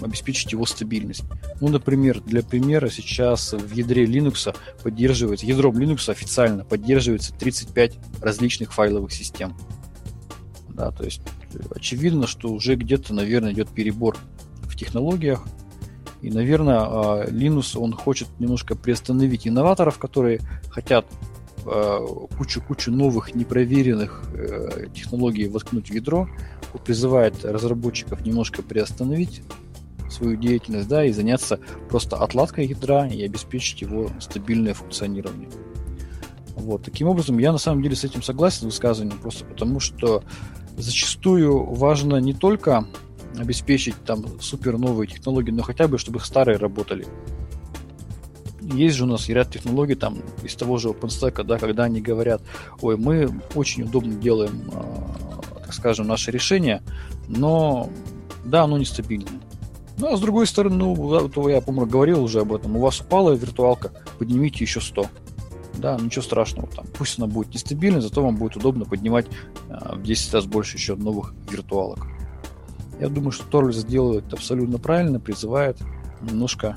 обеспечить 0.02 0.52
его 0.52 0.66
стабильность. 0.66 1.24
Ну, 1.60 1.68
например, 1.68 2.20
для 2.20 2.42
примера 2.42 2.90
сейчас 2.90 3.52
в 3.52 3.72
ядре 3.72 4.04
Linux 4.04 4.54
поддерживается, 4.82 5.46
ядром 5.46 5.78
Linux 5.78 6.10
официально 6.10 6.64
поддерживается 6.64 7.32
35 7.34 7.98
различных 8.20 8.72
файловых 8.74 9.12
систем. 9.12 9.56
Да, 10.68 10.90
то 10.90 11.04
есть 11.04 11.22
очевидно, 11.74 12.26
что 12.26 12.50
уже 12.50 12.76
где-то, 12.76 13.14
наверное, 13.14 13.52
идет 13.52 13.68
перебор 13.70 14.16
в 14.62 14.76
технологиях. 14.76 15.44
И, 16.20 16.30
наверное, 16.30 16.80
а, 16.80 17.24
Linux, 17.28 17.78
он 17.78 17.92
хочет 17.92 18.28
немножко 18.38 18.74
приостановить 18.74 19.46
инноваторов, 19.46 19.98
которые 19.98 20.40
хотят 20.68 21.06
а, 21.06 21.37
кучу-кучу 22.36 22.90
новых 22.90 23.34
непроверенных 23.34 24.22
э, 24.32 24.86
технологий 24.94 25.48
воткнуть 25.48 25.90
в 25.90 25.94
ядро, 25.94 26.28
призывает 26.84 27.44
разработчиков 27.44 28.24
немножко 28.24 28.62
приостановить 28.62 29.42
свою 30.10 30.36
деятельность, 30.36 30.88
да, 30.88 31.04
и 31.04 31.12
заняться 31.12 31.60
просто 31.88 32.16
отладкой 32.16 32.66
ядра 32.66 33.06
и 33.06 33.22
обеспечить 33.22 33.82
его 33.82 34.10
стабильное 34.20 34.74
функционирование. 34.74 35.48
Вот. 36.56 36.82
Таким 36.82 37.08
образом, 37.08 37.38
я 37.38 37.52
на 37.52 37.58
самом 37.58 37.82
деле 37.82 37.94
с 37.94 38.04
этим 38.04 38.22
согласен 38.22 38.60
с 38.60 38.64
высказыванием, 38.64 39.18
просто 39.18 39.44
потому 39.44 39.80
что 39.80 40.24
зачастую 40.76 41.74
важно 41.74 42.16
не 42.16 42.32
только 42.32 42.86
обеспечить 43.36 43.94
там 44.04 44.40
супер 44.40 44.78
новые 44.78 45.08
технологии, 45.08 45.50
но 45.50 45.62
хотя 45.62 45.86
бы, 45.86 45.98
чтобы 45.98 46.20
старые 46.20 46.58
работали. 46.58 47.06
Есть 48.72 48.96
же 48.96 49.04
у 49.04 49.06
нас 49.06 49.28
ряд 49.28 49.50
технологий 49.50 49.94
там 49.94 50.18
из 50.42 50.54
того 50.54 50.76
же 50.78 50.88
OpenStack, 50.88 51.42
да, 51.44 51.58
когда 51.58 51.84
они 51.84 52.00
говорят, 52.00 52.42
ой, 52.80 52.96
мы 52.96 53.30
очень 53.54 53.84
удобно 53.84 54.14
делаем, 54.14 54.70
э, 54.72 55.60
так 55.62 55.72
скажем, 55.72 56.06
наше 56.06 56.30
решение, 56.30 56.82
но 57.28 57.88
да, 58.44 58.64
оно 58.64 58.76
нестабильное. 58.76 59.40
Ну, 59.96 60.12
а 60.12 60.16
с 60.16 60.20
другой 60.20 60.46
стороны, 60.46 60.76
ну, 60.76 61.28
то 61.28 61.48
я, 61.48 61.60
по-моему, 61.60 61.90
говорил 61.90 62.22
уже 62.22 62.40
об 62.40 62.52
этом, 62.52 62.76
у 62.76 62.80
вас 62.80 63.00
упала 63.00 63.32
виртуалка, 63.32 63.92
поднимите 64.18 64.64
еще 64.64 64.80
100 64.80 65.06
да, 65.78 65.96
ничего 65.96 66.22
страшного, 66.22 66.68
там, 66.68 66.86
пусть 66.96 67.18
она 67.18 67.26
будет 67.26 67.54
нестабильной, 67.54 68.00
зато 68.00 68.22
вам 68.22 68.36
будет 68.36 68.56
удобно 68.56 68.84
поднимать 68.84 69.26
э, 69.68 69.96
в 69.96 70.02
10 70.02 70.34
раз 70.34 70.46
больше 70.46 70.76
еще 70.76 70.96
новых 70.96 71.34
виртуалок. 71.50 72.06
Я 73.00 73.08
думаю, 73.08 73.30
что 73.30 73.46
Торвальд 73.46 73.76
сделает 73.76 74.32
абсолютно 74.32 74.78
правильно, 74.78 75.20
призывает 75.20 75.78
немножко 76.20 76.76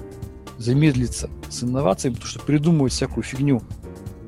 замедлиться 0.61 1.29
с 1.49 1.63
инновациями, 1.63 2.15
потому 2.15 2.29
что 2.29 2.39
придумывать 2.39 2.93
всякую 2.93 3.23
фигню 3.23 3.61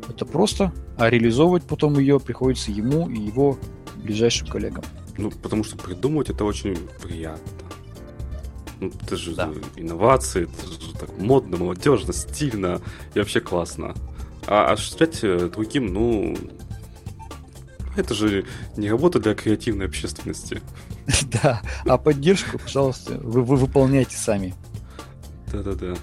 это 0.10 0.25
просто, 0.25 0.72
а 0.98 1.10
реализовывать 1.10 1.63
потом 1.63 1.98
ее 1.98 2.20
приходится 2.20 2.72
ему 2.72 3.10
и 3.10 3.20
его 3.20 3.58
ближайшим 3.96 4.48
коллегам. 4.48 4.84
Ну, 5.18 5.32
потому 5.32 5.63
что 5.63 5.78
придумывать 5.78 6.30
это 6.30 6.44
очень 6.44 6.78
приятно. 7.02 7.44
Ну, 8.80 8.92
это 9.02 9.16
же 9.16 9.36
да. 9.36 9.50
инновации, 9.75 10.44
это 10.44 10.68
же 10.68 10.94
так 10.94 11.18
модно, 11.18 11.58
молодежно, 11.58 12.13
стильно 12.13 12.82
и 13.13 13.20
вообще 13.20 13.40
классно. 13.40 13.94
А 14.46 14.74
осуществлять 14.74 15.24
э, 15.24 15.50
другим, 15.54 15.94
ну, 15.94 16.36
это 17.96 18.13
же 18.13 18.46
не 18.75 18.90
работа 18.90 19.20
для 19.20 19.36
креативной 19.36 19.86
общественности. 19.86 20.62
Да, 21.44 21.62
а 21.86 21.98
поддержку, 21.98 22.58
пожалуйста, 22.60 23.16
вы, 23.16 23.42
вы 23.42 23.58
выполняйте 23.58 24.16
сами. 24.16 24.54
Да-да-да. 25.52 25.96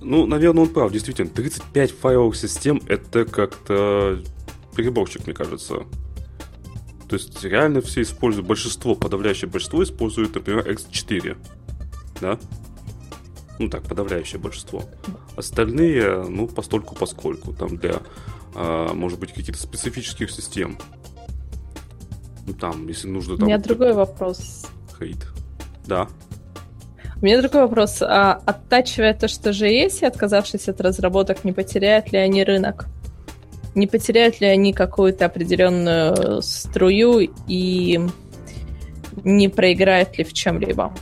Ну, 0.00 0.26
наверное, 0.26 0.64
он 0.64 0.70
прав, 0.70 0.92
действительно, 0.92 1.30
35 1.30 1.90
файловых 1.90 2.36
систем 2.36 2.80
это 2.88 3.24
как-то 3.24 4.22
переборчик, 4.74 5.26
мне 5.26 5.34
кажется. 5.34 5.84
То 7.08 7.16
есть 7.16 7.42
реально 7.44 7.80
все 7.80 8.02
используют, 8.02 8.46
большинство, 8.46 8.94
подавляющее 8.94 9.50
большинство 9.50 9.82
используют, 9.82 10.34
например, 10.34 10.66
X4. 10.70 11.36
Да? 12.20 12.38
Ну 13.58 13.68
так, 13.68 13.82
подавляющее 13.82 14.40
большинство. 14.40 14.84
Остальные, 15.36 16.24
ну, 16.28 16.46
постольку 16.46 16.94
поскольку. 16.94 17.52
Там 17.52 17.76
для, 17.76 18.00
а, 18.54 18.94
может 18.94 19.18
быть, 19.18 19.32
каких-то 19.32 19.60
специфических 19.60 20.30
систем. 20.30 20.78
Ну, 22.46 22.54
там, 22.54 22.88
если 22.88 23.08
нужно... 23.08 23.36
Там, 23.36 23.44
У 23.44 23.46
меня 23.46 23.58
другой 23.58 23.92
вопрос. 23.92 24.66
Хейт. 24.98 25.26
Да. 25.86 26.08
У 27.20 27.26
меня 27.26 27.40
другой 27.42 27.62
вопрос. 27.62 28.00
А, 28.00 28.40
оттачивая 28.46 29.12
то, 29.12 29.28
что 29.28 29.52
же 29.52 29.66
есть, 29.66 30.00
и 30.02 30.06
отказавшись 30.06 30.68
от 30.68 30.80
разработок, 30.80 31.44
не 31.44 31.52
потеряют 31.52 32.12
ли 32.12 32.18
они 32.18 32.42
рынок? 32.44 32.86
Не 33.74 33.86
потеряют 33.86 34.40
ли 34.40 34.46
они 34.46 34.72
какую-то 34.72 35.26
определенную 35.26 36.40
струю 36.40 37.30
и 37.46 38.00
не 39.22 39.48
проиграют 39.48 40.16
ли 40.16 40.24
в 40.24 40.32
чем-либо? 40.32 40.94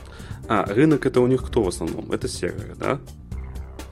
А, 0.49 0.65
рынок 0.65 1.05
это 1.05 1.21
у 1.21 1.27
них 1.27 1.45
кто 1.45 1.63
в 1.63 1.69
основном? 1.69 2.11
Это 2.11 2.27
серверы, 2.27 2.75
да? 2.75 2.99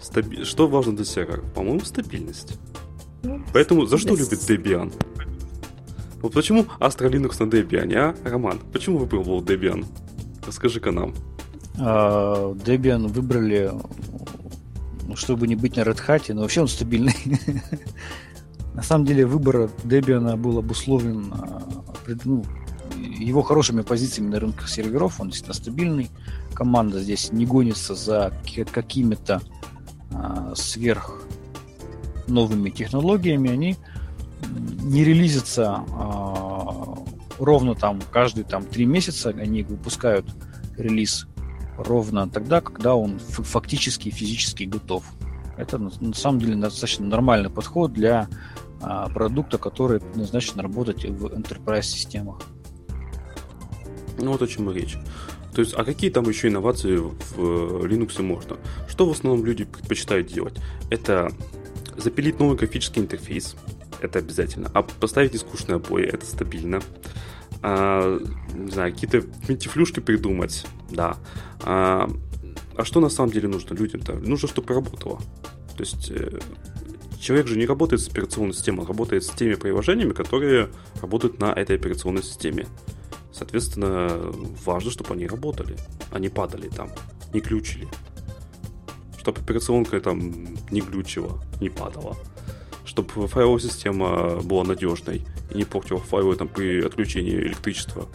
Стаби... 0.01 0.43
Что 0.43 0.67
важно 0.67 0.95
для 0.95 1.05
сервера? 1.05 1.41
По-моему, 1.55 1.79
стабильность. 1.79 2.57
Ну, 3.23 3.41
Поэтому 3.53 3.85
за 3.85 3.97
что 3.97 4.15
любит 4.15 4.33
Debian? 4.33 4.91
Вот 6.21 6.33
почему 6.33 6.65
Astra 6.79 7.09
Linux 7.09 7.43
на 7.43 7.49
Debian, 7.49 7.93
а? 7.95 8.15
Роман, 8.29 8.59
почему 8.73 8.97
выбрал 8.97 9.41
Debian? 9.41 9.85
Расскажи-ка 10.45 10.91
нам. 10.91 11.13
А, 11.79 12.53
Debian 12.53 13.07
выбрали, 13.07 13.71
ну, 15.03 15.15
чтобы 15.15 15.47
не 15.47 15.55
быть 15.55 15.75
на 15.75 15.81
Red 15.81 15.99
Hat, 16.07 16.33
но 16.33 16.41
вообще 16.41 16.61
он 16.61 16.67
стабильный. 16.67 17.15
На 18.73 18.83
самом 18.83 19.05
деле 19.05 19.25
выбор 19.25 19.69
Debian 19.83 20.35
был 20.37 20.59
обусловлен 20.59 21.33
а, 21.33 21.63
ну, 22.25 22.43
его 22.95 23.41
хорошими 23.41 23.81
позициями 23.81 24.29
на 24.29 24.39
рынках 24.39 24.69
серверов, 24.69 25.19
он 25.19 25.27
действительно 25.27 25.53
стабильный. 25.55 26.09
Команда 26.53 26.99
здесь 26.99 27.31
не 27.31 27.45
гонится 27.45 27.95
за 27.95 28.33
какими-то 28.71 29.41
а, 30.11 30.53
сверх 30.55 31.21
новыми 32.27 32.69
технологиями, 32.69 33.49
они 33.49 33.77
не 34.81 35.03
релизятся 35.03 35.83
ровно 37.39 37.75
там 37.75 38.01
каждые 38.11 38.45
там 38.45 38.65
три 38.65 38.85
месяца, 38.85 39.29
они 39.29 39.63
выпускают 39.63 40.25
релиз 40.77 41.27
ровно 41.77 42.29
тогда, 42.29 42.61
когда 42.61 42.95
он 42.95 43.19
фактически 43.19 44.09
физически 44.09 44.63
готов. 44.63 45.03
Это 45.57 45.77
на 45.77 46.13
самом 46.13 46.39
деле 46.39 46.55
достаточно 46.55 47.05
нормальный 47.05 47.49
подход 47.49 47.93
для 47.93 48.27
а, 48.81 49.09
продукта, 49.09 49.57
который 49.57 49.99
предназначен 49.99 50.59
работать 50.59 51.05
в 51.05 51.25
enterprise 51.27 51.83
системах. 51.83 52.41
Ну 54.19 54.31
вот 54.31 54.41
о 54.41 54.47
чем 54.47 54.69
и 54.69 54.73
речь. 54.73 54.97
То 55.53 55.61
есть, 55.61 55.73
а 55.75 55.83
какие 55.83 56.11
там 56.11 56.29
еще 56.29 56.49
инновации 56.49 56.97
в 56.97 57.85
Linux 57.85 58.21
можно? 58.21 58.57
Что 58.87 59.07
в 59.07 59.11
основном 59.11 59.43
люди 59.43 59.63
предпочитают 59.63 60.27
делать? 60.27 60.59
Это 60.91 61.31
запилить 61.97 62.39
новый 62.39 62.55
графический 62.55 63.01
интерфейс, 63.01 63.55
это 64.01 64.19
обязательно. 64.19 64.69
А 64.73 64.83
поставить 64.83 65.33
нескучные 65.33 65.77
обои, 65.77 66.05
это 66.05 66.25
стабильно. 66.25 66.81
А, 67.69 68.17
не 68.53 68.71
знаю, 68.71 68.93
какие-то 68.93 69.23
мультифлюшки 69.45 69.99
придумать, 69.99 70.65
да. 70.89 71.17
А, 71.63 72.09
а 72.77 72.85
что 72.85 73.01
на 73.01 73.09
самом 73.09 73.33
деле 73.33 73.49
нужно 73.49 73.73
людям-то? 73.73 74.13
Нужно, 74.13 74.47
чтобы 74.47 74.73
работало. 74.73 75.19
То 75.75 75.83
есть 75.83 76.09
э, 76.09 76.39
человек 77.19 77.47
же 77.47 77.57
не 77.57 77.65
работает 77.65 78.01
с 78.01 78.07
операционной 78.07 78.53
системой, 78.53 78.81
он 78.83 78.87
работает 78.87 79.25
с 79.25 79.29
теми 79.31 79.55
приложениями, 79.55 80.13
которые 80.13 80.69
работают 81.01 81.41
на 81.41 81.51
этой 81.51 81.75
операционной 81.75 82.23
системе. 82.23 82.67
Соответственно, 83.33 84.17
важно, 84.63 84.89
чтобы 84.89 85.13
они 85.15 85.27
работали, 85.27 85.75
а 86.11 86.19
не 86.19 86.29
падали 86.29 86.69
там, 86.69 86.89
не 87.33 87.41
ключили. 87.41 87.89
Чтобы 89.17 89.41
операционка 89.41 89.99
там 89.99 90.55
не 90.71 90.79
глючила, 90.79 91.43
не 91.59 91.69
падала. 91.69 92.15
Чтобы 92.97 93.27
файловая 93.27 93.59
система 93.59 94.41
была 94.41 94.63
надежной 94.63 95.21
и 95.51 95.57
не 95.57 95.65
портила 95.65 95.99
файлы 95.99 96.35
там 96.35 96.47
при 96.47 96.83
отключении 96.83 97.35
электричества. 97.35 98.07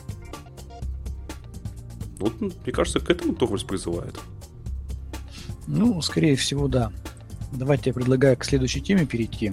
Вот, 2.19 2.41
мне 2.41 2.73
кажется, 2.73 2.99
к 2.99 3.09
этому 3.09 3.33
Торвальд 3.37 3.65
призывает. 3.65 4.19
Ну, 5.69 6.03
скорее 6.03 6.35
всего, 6.35 6.67
да. 6.67 6.91
Давайте 7.53 7.91
я 7.91 7.95
предлагаю 7.95 8.37
к 8.37 8.45
следующей 8.45 8.81
теме 8.81 9.07
перейти. 9.07 9.53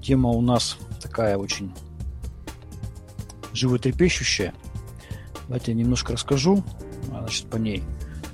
Тема 0.00 0.30
у 0.30 0.40
нас 0.40 0.78
такая 1.02 1.36
очень 1.36 1.74
животрепещущая. 3.52 4.54
Давайте 5.46 5.72
я 5.72 5.76
немножко 5.76 6.14
расскажу 6.14 6.64
а, 7.12 7.20
значит, 7.20 7.50
по 7.50 7.56
ней. 7.56 7.82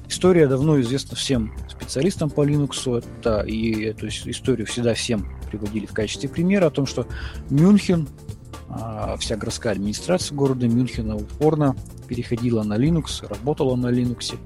История 0.08 0.46
давно 0.46 0.80
известна 0.80 1.16
всем 1.16 1.56
специалистам 1.68 2.30
по 2.30 2.46
Linux. 2.46 2.98
Это 2.98 3.40
и 3.40 3.82
эту 3.82 4.06
историю 4.06 4.68
всегда 4.68 4.94
всем 4.94 5.28
приводили 5.54 5.86
в 5.86 5.92
качестве 5.92 6.28
примера 6.28 6.66
о 6.66 6.70
том, 6.70 6.86
что 6.86 7.06
Мюнхен, 7.48 8.08
а, 8.68 9.16
вся 9.18 9.36
городская 9.36 9.72
администрация 9.72 10.34
города 10.34 10.66
Мюнхена 10.66 11.16
упорно 11.16 11.76
переходила 12.08 12.62
на 12.64 12.76
Linux, 12.76 13.26
работала 13.28 13.76
на 13.76 13.86
Linux. 13.86 14.36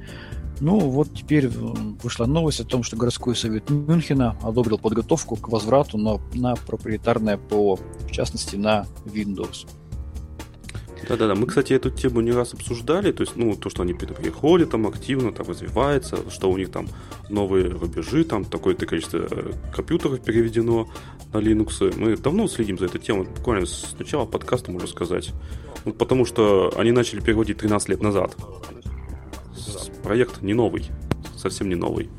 Ну, 0.61 0.79
вот 0.79 1.15
теперь 1.15 1.49
вышла 1.49 2.27
новость 2.27 2.61
о 2.61 2.65
том, 2.65 2.83
что 2.83 2.97
городской 2.97 3.35
совет 3.37 3.71
Мюнхена 3.71 4.37
одобрил 4.43 4.79
подготовку 4.79 5.37
к 5.37 5.49
возврату 5.49 5.97
на, 5.99 6.19
на 6.35 6.57
проприетарное 6.57 7.39
ПО, 7.39 7.77
в 7.77 8.11
частности, 8.11 8.57
на 8.57 8.87
Windows. 9.07 9.67
Да-да-да, 11.07 11.35
мы, 11.35 11.47
кстати, 11.47 11.73
эту 11.73 11.91
тему 11.91 12.21
не 12.21 12.33
раз 12.33 12.55
обсуждали, 12.55 13.13
то 13.13 13.23
есть, 13.23 13.37
ну, 13.37 13.55
то, 13.55 13.71
что 13.71 13.83
они 13.83 13.93
переходят 13.93 14.71
там 14.71 14.87
активно, 14.87 15.33
там 15.33 15.47
развивается, 15.49 16.19
что 16.31 16.51
у 16.51 16.57
них 16.57 16.71
там 16.71 16.89
новые 17.29 17.69
рубежи, 17.69 18.25
там 18.25 18.45
такое-то 18.45 18.87
количество 18.87 19.27
э, 19.31 19.53
компьютеров 19.75 20.21
переведено 20.21 20.89
на 21.33 21.39
Linux. 21.39 21.95
Мы 21.97 22.17
давно 22.17 22.49
следим 22.49 22.79
за 22.79 22.87
этой 22.87 23.01
темой, 23.01 23.27
буквально 23.27 23.67
с 23.67 23.95
начала 23.99 24.27
подкаста, 24.27 24.71
можно 24.71 24.89
сказать. 24.89 25.31
Ну, 25.85 25.93
потому 25.93 26.25
что 26.25 26.73
они 26.77 26.91
начали 26.91 27.21
переводить 27.21 27.59
13 27.59 27.91
лет 27.91 28.03
назад. 28.03 28.37
Проект 30.03 30.43
не 30.43 30.55
новый, 30.55 30.87
совсем 31.37 31.69
не 31.69 31.75
новый. 31.75 32.11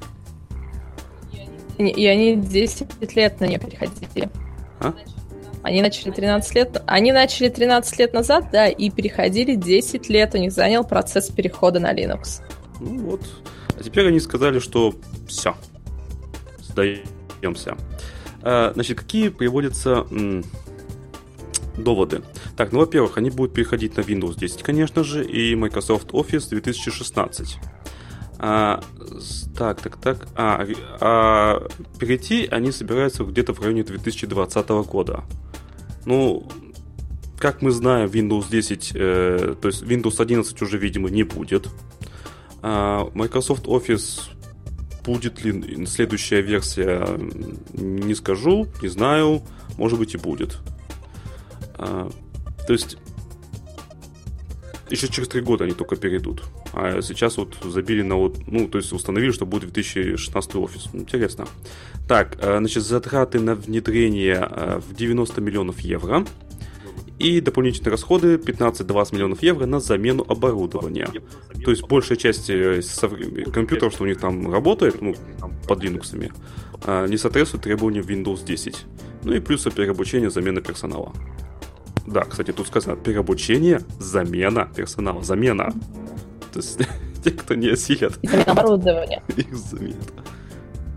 И 1.78 2.06
они 2.08 2.36
10 2.36 3.16
лет 3.16 3.40
на 3.40 3.46
нее 3.46 3.60
переходили. 3.60 4.30
А? 4.80 4.94
Они 5.70 5.84
начали 5.84 6.10
13 6.10 6.56
лет. 6.56 6.82
Они 6.88 7.12
начали 7.12 7.48
13 7.48 8.00
лет 8.00 8.14
назад, 8.14 8.46
да, 8.52 8.68
и 8.68 8.90
переходили 8.90 9.54
10 9.54 10.10
лет. 10.10 10.34
У 10.34 10.40
них 10.40 10.52
занял 10.52 10.84
процесс 10.84 11.30
перехода 11.30 11.80
на 11.80 11.94
Linux. 11.94 12.42
Ну 12.80 12.98
вот. 12.98 13.22
А 13.78 13.84
теперь 13.84 14.08
они 14.08 14.20
сказали, 14.20 14.58
что 14.58 14.96
все. 15.28 15.56
Сдаемся. 16.64 17.78
А, 18.42 18.72
значит, 18.74 18.98
какие 18.98 19.30
приводятся 19.30 20.08
доводы? 21.78 22.24
Так, 22.58 22.72
ну, 22.72 22.80
во-первых, 22.80 23.20
они 23.20 23.30
будут 23.30 23.54
переходить 23.54 23.96
на 23.96 24.02
Windows 24.02 24.40
10, 24.40 24.64
конечно 24.64 25.04
же, 25.04 25.24
и 25.24 25.54
Microsoft 25.54 26.10
Office 26.14 26.50
2016. 26.50 27.58
А, 28.40 28.82
так, 29.56 29.82
так, 29.82 29.98
так. 29.98 30.28
А, 30.36 30.66
а 31.00 31.68
перейти 32.00 32.48
они 32.48 32.72
собираются 32.72 33.24
где-то 33.24 33.54
в 33.54 33.62
районе 33.62 33.84
2020 33.84 34.68
года. 34.88 35.26
Ну, 36.10 36.44
как 37.38 37.62
мы 37.62 37.70
знаем, 37.70 38.10
Windows 38.10 38.50
10, 38.50 38.92
э, 38.96 39.56
то 39.62 39.68
есть 39.68 39.84
Windows 39.84 40.20
11 40.20 40.60
уже, 40.64 40.80
видимо, 40.80 41.08
не 41.12 41.22
будет. 41.22 41.70
А 42.64 43.08
Microsoft 43.14 43.68
Office 43.68 44.22
будет 45.06 45.44
ли 45.44 45.86
следующая 45.86 46.42
версия, 46.42 47.06
не 47.74 48.16
скажу, 48.16 48.66
не 48.82 48.88
знаю, 48.88 49.44
может 49.78 50.00
быть 50.00 50.16
и 50.16 50.18
будет. 50.18 50.58
А, 51.76 52.10
то 52.66 52.74
есть 52.74 52.98
еще 54.90 55.10
через 55.10 55.28
три 55.28 55.42
года 55.42 55.66
они 55.66 55.74
только 55.74 55.96
перейдут. 55.96 56.42
А 56.74 57.02
сейчас 57.02 57.38
вот 57.38 57.58
забили 57.64 58.02
на 58.02 58.16
вот, 58.16 58.38
ну, 58.48 58.68
то 58.68 58.78
есть 58.78 58.92
установили, 58.94 59.32
что 59.32 59.46
будет 59.46 59.72
2016 59.72 60.56
офис. 60.56 60.90
Интересно. 60.94 61.48
Так, 62.08 62.38
э, 62.42 62.58
значит, 62.58 62.84
затраты 62.84 63.40
на 63.40 63.56
внедрение 63.56 64.48
э, 64.50 64.80
в 64.80 64.96
90 64.96 65.42
миллионов 65.42 65.80
евро. 65.80 66.26
И 67.18 67.42
дополнительные 67.42 67.92
расходы 67.92 68.36
15-20 68.36 69.14
миллионов 69.14 69.44
евро 69.44 69.66
на 69.66 69.82
замену 69.82 70.24
оборудования. 70.26 71.10
То 71.66 71.72
есть 71.72 71.86
большая 71.88 72.18
часть 72.18 72.50
э, 72.50 72.82
компьютеров, 73.54 73.94
что 73.94 74.04
у 74.04 74.08
них 74.08 74.20
там 74.20 74.52
работает, 74.52 75.02
ну, 75.02 75.16
под 75.68 75.84
Linux, 75.84 76.32
не 77.10 77.18
соответствует 77.18 77.64
требованиям 77.64 78.06
Windows 78.06 78.46
10. 78.46 78.86
Ну 79.24 79.34
и 79.34 79.40
плюс 79.42 79.64
переобучение, 79.64 80.30
замена 80.30 80.62
персонала. 80.62 81.12
Да, 82.08 82.24
кстати, 82.24 82.52
тут 82.52 82.68
сказано 82.68 82.96
переобучение, 82.96 83.82
замена 84.00 84.70
персонала. 84.76 85.22
Замена. 85.22 85.74
То 86.52 86.60
есть 86.60 86.80
те, 87.24 87.32
кто 87.32 87.56
не 87.56 87.70
осилят. 87.70 88.18
И 88.22 88.28
замена 88.28 88.52
оборудования. 88.52 89.24
Их 89.36 89.56
заменят. 89.56 90.14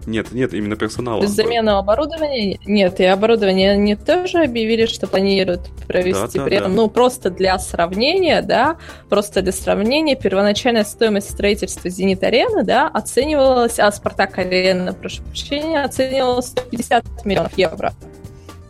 Нет, 0.07 0.33
нет, 0.33 0.53
именно 0.53 0.77
персонала. 0.77 1.27
Замена 1.27 1.79
оборудования? 1.79 2.59
Нет, 2.67 2.99
и 3.01 3.05
оборудование 3.05 3.73
они 3.73 3.95
тоже 3.95 4.43
объявили, 4.43 4.87
что 4.87 5.07
планируют 5.07 5.71
провести. 5.87 6.39
Да, 6.39 6.43
да, 6.43 6.45
При 6.45 6.57
этом, 6.57 6.73
да. 6.73 6.83
ну, 6.83 6.91
просто 6.91 7.31
для 7.31 7.59
сравнения, 7.59 8.43
да, 8.43 8.79
просто 9.09 9.43
для 9.43 9.53
сравнения, 9.53 10.17
первоначальная 10.17 10.85
стоимость 10.85 11.31
строительства 11.31 11.89
Зенит-арены, 11.89 12.65
да, 12.65 12.89
оценивалась, 12.89 13.79
а 13.79 13.93
Спартак-арена, 13.93 14.93
прошу 14.93 15.23
прощения, 15.23 15.85
оценивалась 15.85 16.47
150 16.47 17.25
миллионов 17.25 17.57
евро. 17.57 17.93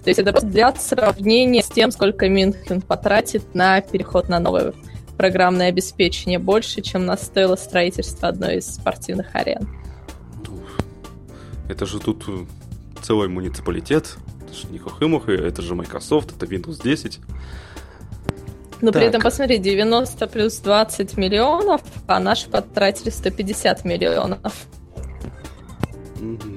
То 0.04 0.10
есть 0.10 0.18
это 0.18 0.32
просто 0.32 0.48
для 0.48 0.74
сравнения 0.74 1.62
с 1.62 1.68
тем, 1.68 1.92
сколько 1.92 2.28
Мюнхен 2.28 2.80
потратит 2.80 3.54
на 3.54 3.80
переход 3.80 4.28
на 4.28 4.40
новое 4.40 4.72
программное 5.16 5.68
обеспечение 5.68 6.38
больше, 6.38 6.80
чем 6.82 7.06
нас 7.06 7.24
стоило 7.24 7.56
строительство 7.56 8.28
одной 8.28 8.56
из 8.56 8.74
спортивных 8.74 9.34
арен. 9.34 9.68
Это 11.68 11.86
же 11.86 12.00
тут 12.00 12.24
э, 12.28 12.44
целый 13.02 13.28
муниципалитет. 13.28 14.16
Это 14.42 14.54
же 14.54 14.66
не 14.68 14.78
хохымуха, 14.78 15.32
это 15.32 15.62
же 15.62 15.74
Microsoft, 15.74 16.32
это 16.36 16.46
Windows 16.46 16.82
10. 16.82 17.20
Но 18.82 18.90
так. 18.90 19.00
при 19.00 19.08
этом, 19.08 19.22
посмотри, 19.22 19.58
90 19.58 20.26
плюс 20.26 20.58
20 20.58 21.16
миллионов, 21.16 21.82
а 22.08 22.18
наши 22.18 22.50
потратили 22.50 23.10
150 23.10 23.84
миллионов. 23.84 24.66
Угу. 26.20 26.51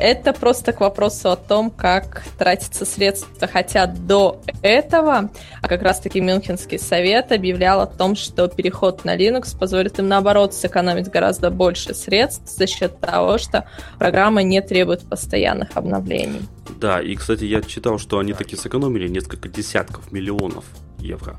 Это 0.00 0.32
просто 0.32 0.72
к 0.72 0.80
вопросу 0.80 1.30
о 1.30 1.36
том, 1.36 1.70
как 1.70 2.22
тратятся 2.38 2.86
средства. 2.86 3.46
Хотя 3.46 3.86
до 3.86 4.40
этого, 4.62 5.30
а 5.60 5.68
как 5.68 5.82
раз-таки 5.82 6.22
Мюнхенский 6.22 6.78
совет 6.78 7.32
объявлял 7.32 7.82
о 7.82 7.86
том, 7.86 8.16
что 8.16 8.48
переход 8.48 9.04
на 9.04 9.14
Linux 9.14 9.58
позволит 9.58 9.98
им, 9.98 10.08
наоборот, 10.08 10.54
сэкономить 10.54 11.10
гораздо 11.10 11.50
больше 11.50 11.92
средств 11.92 12.48
за 12.48 12.66
счет 12.66 12.98
того, 12.98 13.36
что 13.36 13.68
программа 13.98 14.42
не 14.42 14.62
требует 14.62 15.02
постоянных 15.02 15.76
обновлений. 15.76 16.40
Да, 16.80 17.02
и, 17.02 17.14
кстати, 17.14 17.44
я 17.44 17.60
читал, 17.60 17.98
что 17.98 18.18
они 18.18 18.32
таки 18.32 18.56
сэкономили 18.56 19.06
несколько 19.06 19.50
десятков 19.50 20.10
миллионов 20.12 20.64
евро. 20.98 21.36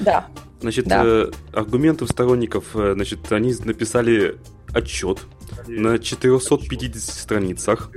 Да. 0.00 0.26
Значит, 0.60 0.86
да. 0.86 1.02
Э, 1.04 1.30
аргументы 1.52 2.08
сторонников, 2.08 2.74
э, 2.74 2.94
значит, 2.94 3.30
они 3.30 3.54
написали 3.64 4.36
отчет 4.74 5.20
на 5.66 5.98
450 5.98 7.14
страницах. 7.14 7.90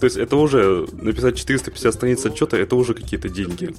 То 0.00 0.04
есть 0.04 0.16
это 0.16 0.36
уже, 0.36 0.86
написать 0.92 1.36
450 1.36 1.94
страниц 1.94 2.26
отчета, 2.26 2.56
это 2.56 2.76
уже 2.76 2.94
какие-то 2.94 3.28
деньги. 3.28 3.74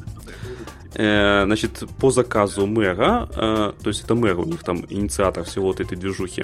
Э, 0.93 1.43
значит, 1.45 1.84
по 2.00 2.12
заказу 2.12 2.67
мэра, 2.67 3.30
э, 3.34 3.74
то 3.82 3.88
есть 3.88 4.04
это 4.04 4.13
мэр 4.13 4.39
у 4.39 4.45
них 4.45 4.63
там 4.63 4.86
инициатор 4.89 5.45
всего 5.45 5.67
вот 5.67 5.80
этой 5.80 5.97
движухи, 5.97 6.43